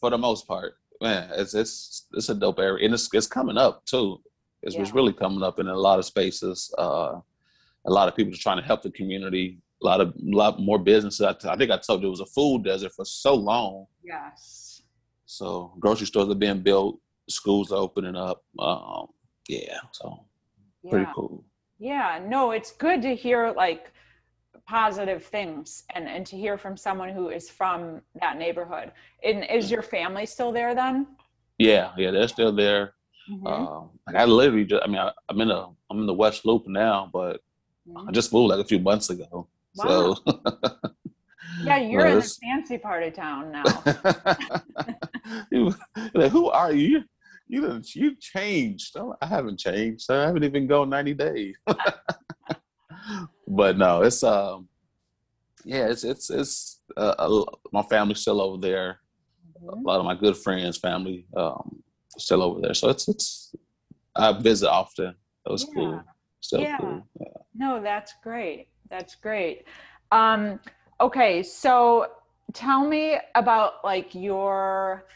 for 0.00 0.10
the 0.10 0.18
most 0.18 0.46
part, 0.46 0.74
man, 1.02 1.28
it's 1.34 1.54
it's 1.54 2.06
it's 2.12 2.28
a 2.28 2.34
dope 2.34 2.58
area, 2.60 2.84
and 2.84 2.94
it's 2.94 3.08
it's 3.12 3.26
coming 3.26 3.58
up 3.58 3.84
too. 3.84 4.20
It's, 4.62 4.76
it's 4.76 4.94
really 4.94 5.12
coming 5.12 5.42
up 5.42 5.58
in 5.58 5.66
a 5.66 5.76
lot 5.76 5.98
of 5.98 6.04
spaces. 6.04 6.72
Uh, 6.78 7.20
a 7.84 7.90
lot 7.90 8.08
of 8.08 8.14
people 8.14 8.32
are 8.32 8.36
trying 8.36 8.58
to 8.58 8.62
help 8.62 8.82
the 8.82 8.90
community. 8.92 9.58
A 9.82 9.86
lot 9.86 10.00
of 10.00 10.14
lot 10.16 10.60
more 10.60 10.78
businesses. 10.78 11.20
I, 11.22 11.34
I 11.52 11.56
think 11.56 11.70
I 11.72 11.78
told 11.78 12.00
you 12.00 12.06
it 12.06 12.10
was 12.10 12.20
a 12.20 12.26
food 12.26 12.62
desert 12.64 12.92
for 12.92 13.04
so 13.04 13.34
long. 13.34 13.86
yes 14.04 14.82
So 15.26 15.74
grocery 15.80 16.06
stores 16.06 16.28
are 16.28 16.36
being 16.36 16.60
built, 16.60 17.00
schools 17.28 17.72
are 17.72 17.78
opening 17.78 18.14
up. 18.14 18.44
Um, 18.58 19.08
yeah, 19.48 19.78
so 19.90 20.24
pretty 20.88 21.06
cool. 21.14 21.44
yeah 21.78 22.20
no 22.26 22.50
it's 22.52 22.72
good 22.72 23.02
to 23.02 23.14
hear 23.14 23.52
like 23.56 23.92
positive 24.76 25.22
things 25.36 25.84
and 25.94 26.04
and 26.14 26.24
to 26.30 26.34
hear 26.44 26.56
from 26.56 26.74
someone 26.86 27.10
who 27.16 27.24
is 27.38 27.44
from 27.58 27.80
that 28.22 28.34
neighborhood 28.44 28.88
and 29.26 29.44
is 29.56 29.70
your 29.74 29.82
family 29.96 30.24
still 30.24 30.50
there 30.58 30.72
then 30.82 30.96
Yeah, 31.58 31.86
yeah, 32.02 32.10
they're 32.14 32.32
still 32.36 32.52
there. 32.64 32.82
Mhm. 33.30 33.46
Um, 33.52 33.82
like 34.06 34.16
I 34.22 34.24
literally 34.24 34.64
just, 34.72 34.82
I 34.84 34.86
mean, 34.92 34.98
I, 35.06 35.12
I'm 35.28 35.40
in 35.44 35.50
a, 35.58 35.62
I'm 35.88 35.98
in 36.02 36.06
the 36.12 36.18
West 36.24 36.40
Loop 36.46 36.64
now, 36.84 36.96
but 37.18 37.36
Mhm. 37.86 38.08
I 38.08 38.10
just 38.18 38.32
moved 38.32 38.48
like 38.52 38.64
a 38.66 38.70
few 38.72 38.80
months 38.90 39.08
ago. 39.14 39.30
So 39.84 39.92
yeah 41.68 41.78
you're 41.90 42.06
no, 42.06 42.12
in 42.12 42.18
the 42.24 42.36
fancy 42.44 42.78
part 42.86 43.02
of 43.06 43.12
town 43.26 43.42
now 43.58 43.68
like, 46.18 46.32
who 46.36 46.44
are 46.62 46.72
you? 46.84 46.96
You 47.52 47.58
done- 47.66 47.84
you 48.02 48.08
changed. 48.34 48.90
Oh, 49.00 49.10
I 49.24 49.26
haven't 49.36 49.58
changed. 49.66 50.04
I 50.10 50.22
haven't 50.28 50.44
even 50.50 50.66
gone 50.66 50.88
90 50.88 51.14
days. 51.26 51.54
but 53.56 53.76
no, 53.76 54.02
it's 54.02 54.22
um 54.22 54.68
yeah, 55.64 55.86
it's 55.88 56.04
it's 56.04 56.30
it's 56.30 56.80
uh, 56.96 57.14
a 57.18 57.44
my 57.72 57.82
family's 57.82 58.20
still 58.20 58.40
over 58.40 58.60
there. 58.60 59.00
A 59.68 59.74
Mhm. 59.74 59.84
lot 59.84 60.00
of 60.00 60.04
my 60.04 60.14
good 60.14 60.36
friends' 60.36 60.78
family 60.78 61.26
um 61.36 61.82
still 62.18 62.42
over 62.42 62.60
there. 62.60 62.74
So 62.74 62.88
it's 62.88 63.08
it's 63.08 63.54
I 64.16 64.32
visit 64.32 64.68
often. 64.70 65.14
That 65.44 65.52
was 65.52 65.64
Yeah. 65.64 65.74
cool. 65.74 66.04
Still 66.40 66.62
Yeah. 66.64 66.76
cool. 66.80 67.08
No, 67.54 67.82
that's 67.82 68.14
great. 68.22 68.68
That's 68.90 69.14
great. 69.14 69.64
Um, 70.10 70.60
okay, 71.00 71.42
so 71.42 72.06
tell 72.52 72.86
me 72.86 73.18
about 73.34 73.84
like 73.84 74.14
your 74.14 75.06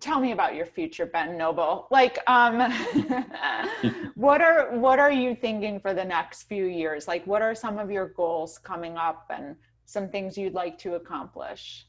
tell 0.00 0.20
me 0.20 0.32
about 0.32 0.54
your 0.54 0.66
future, 0.66 1.06
Ben 1.06 1.36
Noble. 1.36 1.86
Like, 1.90 2.18
um, 2.28 2.58
what 4.14 4.40
are 4.40 4.76
what 4.76 4.98
are 4.98 5.12
you 5.12 5.34
thinking 5.34 5.80
for 5.80 5.94
the 5.94 6.04
next 6.04 6.44
few 6.44 6.66
years? 6.66 7.08
Like, 7.08 7.26
what 7.26 7.42
are 7.42 7.54
some 7.54 7.78
of 7.78 7.90
your 7.90 8.08
goals 8.08 8.58
coming 8.58 8.96
up, 8.96 9.26
and 9.30 9.56
some 9.86 10.08
things 10.08 10.36
you'd 10.36 10.54
like 10.54 10.78
to 10.78 10.94
accomplish? 10.94 11.86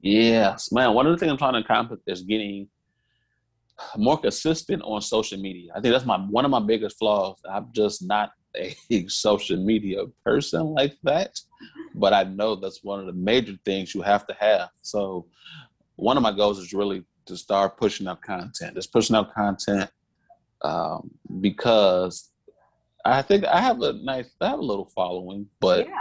Yes, 0.00 0.72
man. 0.72 0.94
One 0.94 1.06
of 1.06 1.12
the 1.12 1.18
things 1.18 1.30
I'm 1.30 1.38
trying 1.38 1.54
to 1.54 1.60
accomplish 1.60 2.00
is 2.06 2.22
getting 2.22 2.68
more 3.96 4.18
consistent 4.18 4.82
on 4.82 5.00
social 5.00 5.38
media. 5.38 5.72
I 5.74 5.80
think 5.80 5.92
that's 5.92 6.06
my 6.06 6.18
one 6.18 6.44
of 6.44 6.50
my 6.50 6.60
biggest 6.60 6.98
flaws. 6.98 7.36
I'm 7.48 7.68
just 7.72 8.06
not 8.06 8.32
a 8.56 8.74
social 9.08 9.56
media 9.56 10.04
person 10.24 10.62
like 10.74 10.96
that, 11.04 11.38
but 11.94 12.12
I 12.12 12.24
know 12.24 12.56
that's 12.56 12.82
one 12.82 13.00
of 13.00 13.06
the 13.06 13.12
major 13.12 13.56
things 13.64 13.94
you 13.94 14.02
have 14.02 14.26
to 14.26 14.34
have. 14.34 14.70
So, 14.82 15.26
one 15.96 16.16
of 16.16 16.22
my 16.22 16.32
goals 16.32 16.58
is 16.58 16.72
really 16.72 17.04
to 17.26 17.36
start 17.36 17.76
pushing 17.76 18.06
out 18.06 18.22
content. 18.22 18.74
Just 18.74 18.92
pushing 18.92 19.16
out 19.16 19.34
content 19.34 19.90
um, 20.62 21.10
because 21.40 22.30
I 23.04 23.22
think 23.22 23.44
I 23.44 23.60
have 23.60 23.80
a 23.82 23.92
nice, 23.92 24.30
I 24.40 24.48
have 24.48 24.58
a 24.58 24.62
little 24.62 24.90
following, 24.94 25.46
but 25.60 25.86
yeah, 25.86 25.94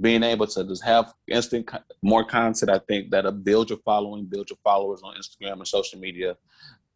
being 0.00 0.22
able 0.22 0.46
to 0.46 0.64
just 0.64 0.84
have 0.84 1.12
instant 1.28 1.66
co- 1.66 1.78
more 2.00 2.24
content 2.24 2.70
i 2.70 2.78
think 2.78 3.10
that'll 3.10 3.32
build 3.32 3.68
your 3.68 3.78
following 3.84 4.24
build 4.24 4.48
your 4.48 4.58
followers 4.62 5.00
on 5.02 5.16
instagram 5.16 5.54
and 5.54 5.66
social 5.66 5.98
media 5.98 6.36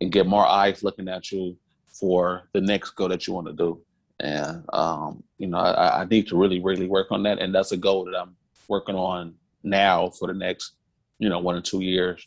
and 0.00 0.12
get 0.12 0.26
more 0.26 0.46
eyes 0.46 0.84
looking 0.84 1.08
at 1.08 1.32
you 1.32 1.56
for 1.94 2.48
the 2.52 2.60
next 2.60 2.90
goal 2.90 3.08
that 3.08 3.26
you 3.26 3.32
want 3.32 3.46
to 3.46 3.52
do. 3.52 3.80
And 4.20 4.64
um, 4.72 5.22
you 5.38 5.46
know 5.46 5.58
I, 5.58 6.02
I 6.02 6.04
need 6.04 6.28
to 6.28 6.36
really 6.36 6.60
really 6.60 6.86
work 6.86 7.08
on 7.10 7.22
that 7.24 7.40
and 7.40 7.54
that's 7.54 7.72
a 7.72 7.76
goal 7.76 8.04
that 8.04 8.16
i'm 8.16 8.36
working 8.68 8.94
on 8.94 9.34
now 9.62 10.10
for 10.10 10.28
the 10.28 10.34
next 10.34 10.72
you 11.18 11.28
know 11.28 11.40
one 11.40 11.56
or 11.56 11.60
two 11.60 11.80
years 11.80 12.26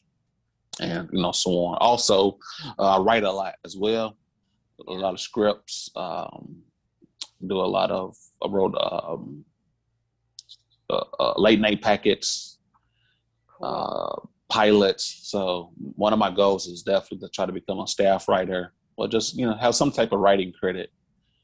and 0.79 1.09
you 1.11 1.21
know 1.21 1.31
so 1.31 1.51
on 1.51 1.77
also 1.79 2.37
uh, 2.79 2.97
i 2.97 2.99
write 2.99 3.23
a 3.23 3.31
lot 3.31 3.55
as 3.65 3.75
well 3.75 4.15
a 4.87 4.91
lot 4.91 5.13
of 5.13 5.19
scripts. 5.19 5.89
Um, 5.95 6.63
do 7.45 7.59
a 7.59 7.61
lot 7.61 7.91
of 7.91 8.15
I 8.43 8.47
wrote 8.47 8.75
um, 8.79 9.45
uh, 10.89 11.03
uh, 11.19 11.33
late 11.37 11.59
night 11.59 11.81
packets, 11.81 12.59
uh, 13.61 14.15
pilots. 14.49 15.19
So 15.23 15.71
one 15.77 16.13
of 16.13 16.19
my 16.19 16.31
goals 16.31 16.67
is 16.67 16.83
definitely 16.83 17.27
to 17.27 17.31
try 17.31 17.45
to 17.45 17.51
become 17.51 17.79
a 17.79 17.87
staff 17.87 18.27
writer, 18.27 18.73
or 18.97 19.07
just 19.07 19.35
you 19.35 19.45
know 19.45 19.55
have 19.55 19.75
some 19.75 19.91
type 19.91 20.11
of 20.11 20.19
writing 20.19 20.53
credit 20.59 20.91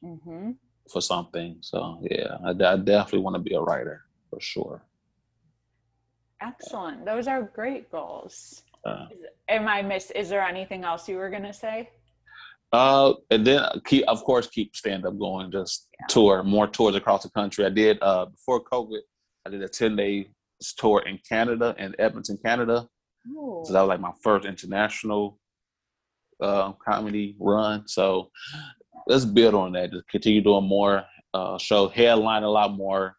hmm 0.01 0.51
for 0.91 1.01
something. 1.01 1.57
So 1.61 1.99
yeah, 2.09 2.38
I, 2.45 2.49
I 2.49 2.77
definitely 2.77 3.19
want 3.19 3.36
to 3.36 3.41
be 3.41 3.55
a 3.55 3.61
writer 3.61 4.01
for 4.29 4.39
sure. 4.41 4.84
Excellent. 6.41 7.05
Those 7.05 7.27
are 7.27 7.43
great 7.43 7.89
goals. 7.89 8.63
Uh, 8.86 9.05
Am 9.49 9.67
I 9.67 9.81
miss? 9.81 10.11
Is 10.11 10.29
there 10.29 10.41
anything 10.41 10.84
else 10.84 11.07
you 11.07 11.17
were 11.17 11.29
gonna 11.29 11.53
say? 11.53 11.89
Uh, 12.71 13.13
and 13.29 13.45
then 13.45 13.63
keep, 13.86 14.03
of 14.07 14.23
course, 14.23 14.47
keep 14.47 14.75
stand 14.75 15.05
up 15.05 15.17
going. 15.19 15.51
Just 15.51 15.88
Yeah. 15.99 16.05
tour 16.09 16.43
more 16.43 16.67
tours 16.67 16.95
across 16.95 17.23
the 17.23 17.29
country. 17.29 17.65
I 17.65 17.69
did 17.69 17.97
uh 18.01 18.25
before 18.25 18.63
COVID. 18.63 19.01
I 19.45 19.49
did 19.49 19.61
a 19.61 19.67
ten 19.69 19.95
day 19.95 20.29
tour 20.77 21.01
in 21.05 21.19
Canada 21.27 21.75
in 21.77 21.95
Edmonton, 21.99 22.38
Canada. 22.43 22.88
Ooh. 23.29 23.61
So 23.65 23.73
that 23.73 23.81
was 23.81 23.89
like 23.89 23.99
my 23.99 24.13
first 24.23 24.45
international 24.45 25.39
uh, 26.41 26.71
comedy 26.73 27.36
run. 27.39 27.88
So 27.88 28.31
let's 29.07 29.23
build 29.25 29.53
on 29.55 29.73
that. 29.73 29.91
Just 29.91 30.07
continue 30.09 30.41
doing 30.41 30.65
more 30.67 31.03
uh, 31.34 31.57
show, 31.57 31.88
headline 31.88 32.43
a 32.43 32.49
lot 32.49 32.73
more, 32.73 33.15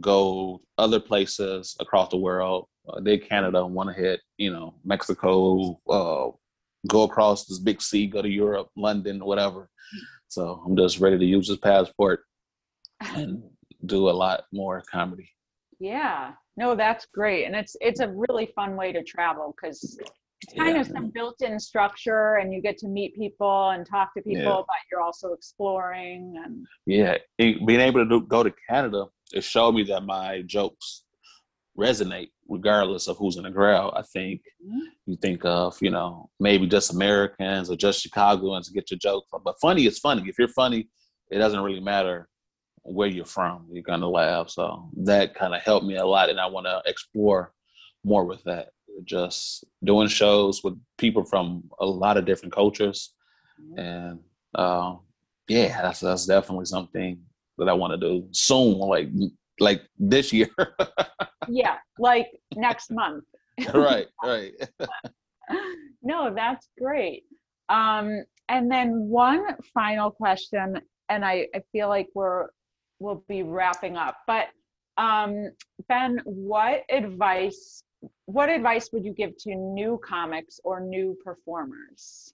go 0.00 0.60
other 0.78 1.00
places 1.00 1.76
across 1.80 2.10
the 2.10 2.16
world. 2.16 2.68
Uh, 2.88 3.00
did 3.00 3.28
Canada, 3.28 3.66
want 3.66 3.88
to 3.88 3.94
hit 3.94 4.20
you 4.38 4.52
know 4.52 4.74
Mexico, 4.84 5.78
uh, 5.88 6.30
go 6.88 7.02
across 7.02 7.46
this 7.46 7.58
big 7.58 7.82
sea, 7.82 8.06
go 8.06 8.22
to 8.22 8.28
Europe, 8.28 8.68
London, 8.76 9.24
whatever. 9.24 9.68
So 10.28 10.62
I'm 10.64 10.76
just 10.76 11.00
ready 11.00 11.18
to 11.18 11.24
use 11.24 11.48
this 11.48 11.58
passport 11.58 12.24
and 13.00 13.42
do 13.86 14.08
a 14.08 14.10
lot 14.24 14.44
more 14.52 14.82
comedy. 14.90 15.28
Yeah. 15.78 16.32
No, 16.56 16.74
that's 16.74 17.06
great, 17.12 17.44
and 17.44 17.54
it's 17.54 17.76
it's 17.80 18.00
a 18.00 18.08
really 18.08 18.46
fun 18.54 18.76
way 18.76 18.92
to 18.92 19.02
travel 19.02 19.54
because 19.56 19.98
it's 20.42 20.54
kind 20.54 20.74
Yeah. 20.74 20.80
of 20.82 20.86
some 20.86 21.10
built-in 21.10 21.58
structure, 21.58 22.36
and 22.36 22.52
you 22.52 22.60
get 22.62 22.78
to 22.78 22.88
meet 22.88 23.14
people 23.16 23.70
and 23.70 23.86
talk 23.86 24.14
to 24.14 24.22
people, 24.22 24.42
Yeah. 24.42 24.62
but 24.66 24.76
you're 24.90 25.00
also 25.02 25.32
exploring. 25.32 26.40
And 26.44 26.66
Yeah, 26.86 27.18
being 27.38 27.80
able 27.80 28.00
to 28.04 28.08
do, 28.08 28.20
go 28.26 28.42
to 28.42 28.52
Canada, 28.68 29.06
it 29.34 29.44
showed 29.44 29.72
me 29.72 29.82
that 29.84 30.02
my 30.04 30.42
jokes 30.42 31.04
resonate 31.76 32.30
regardless 32.48 33.06
of 33.08 33.16
who's 33.18 33.36
in 33.36 33.42
the 33.44 33.50
crowd. 33.50 33.92
I 33.96 34.02
think 34.02 34.40
Mhm. 34.64 34.80
you 35.06 35.16
think 35.16 35.44
of, 35.44 35.76
you 35.82 35.90
know, 35.90 36.30
maybe 36.40 36.66
just 36.66 36.92
Americans 36.92 37.70
or 37.70 37.76
just 37.76 38.00
Chicagoans 38.02 38.68
to 38.68 38.72
get 38.74 38.90
your 38.90 38.98
joke 38.98 39.24
from. 39.28 39.42
But 39.44 39.60
funny 39.60 39.86
is 39.86 39.98
funny. 39.98 40.28
If 40.28 40.38
you're 40.38 40.48
funny, 40.48 40.88
it 41.30 41.38
doesn't 41.38 41.60
really 41.60 41.80
matter 41.80 42.28
where 42.82 43.08
you're 43.08 43.24
from. 43.24 43.66
You're 43.70 43.82
gonna 43.82 44.08
laugh. 44.08 44.48
So 44.50 44.88
that 45.04 45.34
kind 45.34 45.54
of 45.54 45.60
helped 45.62 45.86
me 45.86 45.96
a 45.96 46.06
lot, 46.06 46.30
and 46.30 46.40
I 46.40 46.46
want 46.46 46.66
to 46.66 46.82
explore 46.86 47.52
more 48.04 48.24
with 48.24 48.42
that. 48.44 48.68
Just 49.04 49.64
doing 49.84 50.08
shows 50.08 50.62
with 50.64 50.80
people 50.96 51.24
from 51.24 51.68
a 51.80 51.84
lot 51.86 52.16
of 52.16 52.24
different 52.24 52.52
cultures 52.54 53.12
and 53.76 54.20
um, 54.54 55.00
yeah, 55.48 55.82
that's 55.82 56.00
that's 56.00 56.26
definitely 56.26 56.64
something 56.66 57.20
that 57.58 57.68
I 57.68 57.72
want 57.72 57.92
to 57.92 57.96
do 58.08 58.28
soon, 58.32 58.78
like 58.78 59.08
like 59.60 59.82
this 59.98 60.32
year. 60.32 60.50
yeah, 61.48 61.76
like 61.98 62.28
next 62.54 62.90
month. 62.90 63.24
right, 63.74 64.06
right. 64.24 64.52
no, 66.02 66.34
that's 66.34 66.68
great. 66.78 67.24
Um, 67.68 68.22
and 68.48 68.70
then 68.70 69.08
one 69.08 69.44
final 69.74 70.10
question, 70.10 70.80
and 71.08 71.24
I, 71.24 71.48
I 71.54 71.62
feel 71.72 71.88
like 71.88 72.08
we're 72.14 72.48
we'll 72.98 73.24
be 73.28 73.42
wrapping 73.42 73.96
up. 73.96 74.18
But 74.26 74.46
um, 74.98 75.50
Ben, 75.88 76.20
what 76.24 76.82
advice 76.90 77.82
what 78.26 78.48
advice 78.48 78.90
would 78.92 79.04
you 79.04 79.12
give 79.12 79.36
to 79.38 79.54
new 79.54 80.00
comics 80.04 80.60
or 80.64 80.80
new 80.80 81.16
performers? 81.24 82.32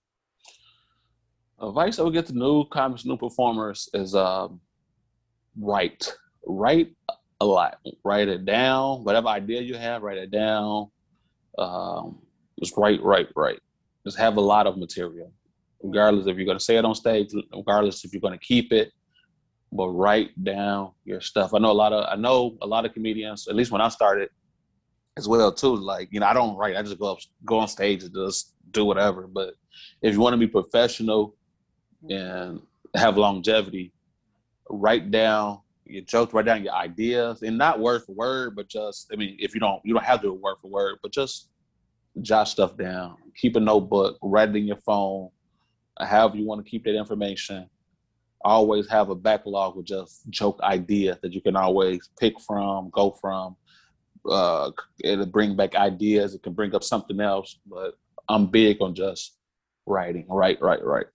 Advice 1.60 1.98
I 1.98 2.02
would 2.02 2.14
get 2.14 2.26
to 2.26 2.32
new 2.32 2.64
comics, 2.66 3.04
new 3.04 3.16
performers 3.16 3.88
is 3.94 4.14
um, 4.14 4.60
write, 5.58 6.12
write 6.46 6.94
a 7.40 7.44
lot, 7.44 7.78
write 8.04 8.28
it 8.28 8.44
down. 8.44 9.04
Whatever 9.04 9.28
idea 9.28 9.60
you 9.60 9.74
have, 9.74 10.02
write 10.02 10.18
it 10.18 10.30
down. 10.30 10.88
Um, 11.58 12.20
just 12.58 12.76
write, 12.76 13.02
write, 13.02 13.28
write. 13.34 13.60
Just 14.04 14.18
have 14.18 14.36
a 14.36 14.40
lot 14.40 14.66
of 14.66 14.78
material, 14.78 15.32
regardless 15.82 16.26
if 16.26 16.36
you're 16.36 16.46
going 16.46 16.58
to 16.58 16.64
say 16.64 16.76
it 16.76 16.84
on 16.84 16.94
stage, 16.94 17.32
regardless 17.54 18.04
if 18.04 18.12
you're 18.12 18.20
going 18.20 18.38
to 18.38 18.44
keep 18.44 18.72
it. 18.72 18.92
But 19.72 19.88
write 19.88 20.30
down 20.42 20.92
your 21.04 21.20
stuff. 21.20 21.54
I 21.54 21.58
know 21.58 21.70
a 21.70 21.72
lot 21.72 21.92
of 21.92 22.04
I 22.06 22.16
know 22.16 22.58
a 22.60 22.66
lot 22.66 22.84
of 22.84 22.92
comedians. 22.92 23.48
At 23.48 23.56
least 23.56 23.70
when 23.70 23.80
I 23.80 23.88
started, 23.88 24.28
as 25.16 25.28
well 25.28 25.52
too. 25.52 25.76
Like 25.76 26.08
you 26.10 26.20
know, 26.20 26.26
I 26.26 26.34
don't 26.34 26.56
write. 26.56 26.76
I 26.76 26.82
just 26.82 26.98
go 26.98 27.12
up, 27.12 27.18
go 27.44 27.58
on 27.58 27.68
stage 27.68 28.02
and 28.02 28.14
just 28.14 28.54
do 28.70 28.84
whatever. 28.84 29.26
But 29.26 29.54
if 30.02 30.14
you 30.14 30.20
want 30.20 30.34
to 30.34 30.38
be 30.38 30.46
professional 30.46 31.36
and 32.08 32.60
have 32.94 33.16
longevity, 33.16 33.92
write 34.68 35.10
down 35.10 35.60
your 35.92 36.04
jokes, 36.04 36.32
write 36.32 36.46
down 36.46 36.64
your 36.64 36.74
ideas, 36.74 37.42
and 37.42 37.56
not 37.58 37.80
word 37.80 38.02
for 38.04 38.12
word, 38.12 38.56
but 38.56 38.68
just 38.68 39.10
I 39.12 39.16
mean, 39.16 39.36
if 39.38 39.54
you 39.54 39.60
don't, 39.60 39.80
you 39.84 39.94
don't 39.94 40.04
have 40.04 40.20
to 40.20 40.28
do 40.28 40.34
it 40.34 40.40
word 40.40 40.56
for 40.60 40.70
word, 40.70 40.98
but 41.02 41.12
just 41.12 41.48
jot 42.20 42.48
stuff 42.48 42.76
down. 42.76 43.16
Keep 43.36 43.56
a 43.56 43.60
notebook, 43.60 44.18
write 44.22 44.50
it 44.50 44.56
in 44.56 44.66
your 44.66 44.76
phone, 44.76 45.30
however 45.98 46.36
you 46.36 46.46
want 46.46 46.64
to 46.64 46.70
keep 46.70 46.84
that 46.84 46.96
information. 46.96 47.68
Always 48.44 48.88
have 48.90 49.08
a 49.08 49.14
backlog 49.14 49.76
with 49.76 49.86
just 49.86 50.28
joke 50.28 50.60
ideas 50.62 51.18
that 51.22 51.32
you 51.32 51.40
can 51.40 51.54
always 51.54 52.10
pick 52.18 52.40
from, 52.40 52.90
go 52.90 53.12
from. 53.12 53.56
Uh, 54.28 54.72
it'll 55.02 55.26
bring 55.26 55.54
back 55.54 55.76
ideas. 55.76 56.34
It 56.34 56.42
can 56.42 56.52
bring 56.52 56.74
up 56.74 56.82
something 56.82 57.20
else, 57.20 57.58
but 57.66 57.94
I'm 58.28 58.46
big 58.46 58.82
on 58.82 58.94
just 58.94 59.36
writing. 59.86 60.26
Right, 60.28 60.60
right, 60.60 60.82
right. 60.84 61.06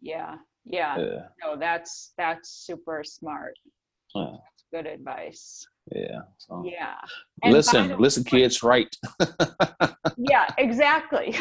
Yeah, 0.00 0.36
yeah. 0.64 0.98
Yeah, 0.98 1.22
No, 1.42 1.56
that's 1.56 2.12
that's 2.16 2.50
super 2.50 3.02
smart. 3.04 3.54
Yeah, 4.14 4.36
good 4.72 4.86
advice. 4.86 5.66
yeah. 5.94 6.20
So. 6.38 6.62
Yeah. 6.64 6.94
And 7.42 7.52
listen, 7.52 7.98
listen, 7.98 8.22
way- 8.24 8.40
kids. 8.40 8.62
Right. 8.62 8.94
yeah 10.16 10.46
exactly 10.58 11.36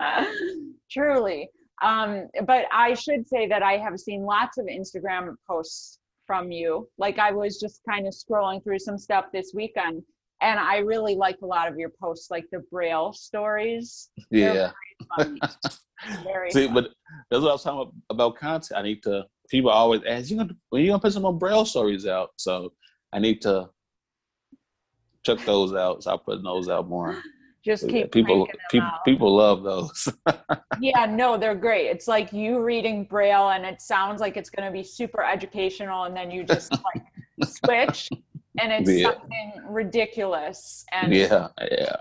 truly 0.90 1.48
um 1.82 2.28
but 2.46 2.64
i 2.72 2.94
should 2.94 3.26
say 3.26 3.46
that 3.48 3.62
i 3.62 3.76
have 3.76 3.98
seen 3.98 4.22
lots 4.22 4.56
of 4.58 4.66
instagram 4.66 5.34
posts 5.48 5.98
from 6.26 6.50
you 6.52 6.88
like 6.98 7.18
i 7.18 7.32
was 7.32 7.58
just 7.58 7.80
kind 7.88 8.06
of 8.06 8.14
scrolling 8.14 8.62
through 8.62 8.78
some 8.78 8.96
stuff 8.98 9.26
this 9.32 9.52
weekend 9.54 10.02
and 10.42 10.58
i 10.60 10.78
really 10.78 11.16
like 11.16 11.36
a 11.42 11.46
lot 11.46 11.68
of 11.68 11.76
your 11.78 11.90
posts 12.00 12.30
like 12.30 12.44
the 12.52 12.60
braille 12.70 13.12
stories 13.12 14.10
Yeah. 14.30 14.70
See, 16.50 16.66
funny. 16.66 16.68
but 16.72 16.90
that's 17.30 17.42
what 17.42 17.48
I 17.48 17.52
was 17.52 17.62
talking 17.62 17.80
about, 17.80 17.94
about 18.10 18.36
content. 18.36 18.78
I 18.78 18.82
need 18.82 19.02
to. 19.04 19.24
People 19.48 19.70
always 19.70 20.02
ask, 20.06 20.30
"You 20.30 20.36
gonna 20.38 20.54
when 20.70 20.82
you 20.82 20.88
gonna 20.90 21.00
put 21.00 21.12
some 21.12 21.22
more 21.22 21.32
braille 21.32 21.64
stories 21.64 22.06
out?" 22.06 22.30
So 22.36 22.72
I 23.12 23.18
need 23.18 23.40
to 23.42 23.68
check 25.24 25.38
those 25.44 25.74
out. 25.74 26.02
So 26.04 26.14
I 26.14 26.16
put 26.16 26.42
those 26.42 26.68
out 26.68 26.88
more. 26.88 27.22
just 27.64 27.82
So, 27.82 27.88
keep 27.88 28.12
people, 28.12 28.46
people, 28.70 28.86
out. 28.86 29.04
people 29.04 29.34
love 29.36 29.64
those. 29.64 30.08
yeah 30.80 31.04
no 31.04 31.36
they're 31.36 31.54
great 31.54 31.86
it's 31.86 32.06
like 32.06 32.32
you 32.32 32.62
reading 32.62 33.04
braille 33.04 33.48
and 33.50 33.64
it 33.64 33.80
sounds 33.80 34.20
like 34.20 34.36
it's 34.36 34.50
going 34.50 34.64
to 34.64 34.72
be 34.72 34.84
super 34.84 35.24
educational 35.24 36.04
and 36.04 36.16
then 36.16 36.30
you 36.30 36.44
just 36.44 36.70
like 36.70 37.02
switch 37.44 38.08
and 38.60 38.70
it's 38.72 38.88
Yeah. 38.90 39.10
something 39.10 39.52
ridiculous 39.68 40.84
and 40.92 41.12
yeah, 41.12 41.48
yeah. 41.72 41.96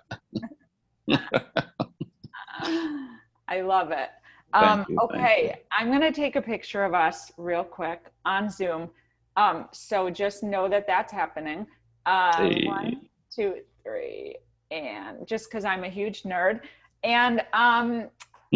i 3.47 3.61
love 3.61 3.91
it 3.91 4.09
um, 4.55 4.85
you, 4.89 4.97
okay 4.99 5.55
i'm 5.71 5.87
going 5.87 6.01
to 6.01 6.11
take 6.11 6.35
a 6.35 6.41
picture 6.41 6.83
of 6.83 6.93
us 6.93 7.31
real 7.37 7.63
quick 7.63 8.01
on 8.25 8.49
zoom. 8.49 8.89
Um, 9.37 9.67
so 9.73 10.09
just 10.09 10.43
know 10.43 10.69
that 10.69 10.87
that's 10.87 11.11
happening. 11.11 11.67
Uh, 12.05 12.49
Hey. 12.49 12.63
one 12.65 13.01
two 13.35 13.55
three 13.83 14.35
and 14.71 15.27
just 15.27 15.49
because 15.49 15.65
i'm 15.65 15.83
a 15.83 15.89
huge 15.89 16.23
nerd. 16.23 16.61
And 17.03 17.43
um 17.53 18.09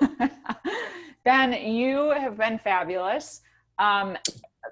ben 1.24 1.52
you 1.52 2.10
have 2.10 2.36
been 2.38 2.58
fabulous. 2.58 3.40
Um 3.78 4.16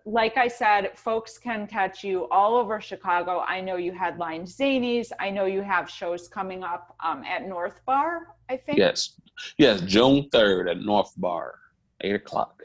like 0.06 0.36
i 0.36 0.46
said 0.46 0.96
folks 0.96 1.36
can 1.36 1.66
catch 1.66 2.04
you 2.04 2.28
all 2.30 2.54
over 2.54 2.80
chicago. 2.80 3.40
I 3.40 3.60
know 3.60 3.76
you 3.76 3.92
headline 3.92 4.44
zanies. 4.44 5.10
I 5.18 5.30
know 5.30 5.46
you 5.46 5.62
have 5.62 5.90
shows 5.90 6.28
coming 6.28 6.62
up 6.62 6.94
um, 7.04 7.24
at 7.24 7.46
north 7.46 7.84
bar 7.84 8.36
i 8.48 8.56
think. 8.56 8.78
Yes, 8.78 9.14
yes. 9.58 9.80
June 9.80 10.28
third 10.30 10.68
at 10.68 10.80
North 10.80 11.12
Bar, 11.16 11.54
eight 12.02 12.14
o'clock. 12.14 12.62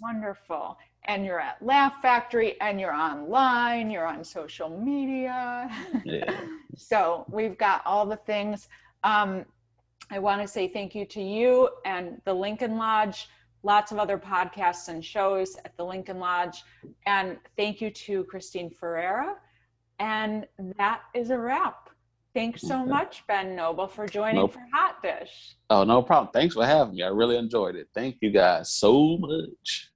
wonderful. 0.00 0.76
And 1.06 1.24
you're 1.24 1.40
at 1.40 1.62
laugh 1.62 2.00
factory 2.00 2.58
and 2.60 2.80
you're 2.80 2.94
online 2.94 3.90
you're 3.90 4.06
on 4.06 4.22
social 4.24 4.68
media. 4.68 5.70
Yeah. 6.04 6.40
so 6.76 7.24
we've 7.28 7.58
got 7.58 7.82
all 7.86 8.06
the 8.06 8.16
things. 8.16 8.68
Um 9.04 9.44
I 10.10 10.18
want 10.18 10.42
to 10.42 10.48
say 10.48 10.68
thank 10.68 10.94
you 10.94 11.06
to 11.06 11.22
you 11.22 11.70
and 11.86 12.20
the 12.24 12.34
Lincoln 12.34 12.76
Lodge, 12.76 13.28
lots 13.64 13.90
of 13.90 13.98
other 13.98 14.18
podcasts 14.18 14.88
and 14.88 15.04
shows 15.04 15.56
at 15.64 15.76
the 15.76 15.84
Lincoln 15.84 16.18
Lodge. 16.20 16.62
And 17.06 17.38
thank 17.56 17.80
you 17.80 17.90
to 17.90 18.24
Christine 18.24 18.70
Ferreira. 18.70 19.36
And 19.98 20.46
that 20.78 21.02
is 21.14 21.30
a 21.30 21.38
wrap. 21.38 21.90
Thanks 22.34 22.62
so 22.62 22.84
much, 22.84 23.24
Ben 23.28 23.54
Noble, 23.54 23.86
for 23.86 24.08
joining 24.08 24.36
Nope. 24.36 24.54
for 24.54 24.62
Hot 24.72 25.00
Dish. 25.02 25.54
Oh, 25.70 25.84
no 25.84 26.02
problem. 26.02 26.32
Thanks 26.32 26.54
for 26.54 26.66
having 26.66 26.96
me. 26.96 27.04
I 27.04 27.08
really 27.08 27.36
enjoyed 27.36 27.76
it. 27.76 27.88
Thank 27.94 28.16
you 28.20 28.32
guys 28.32 28.72
so 28.72 29.16
much. 29.18 29.92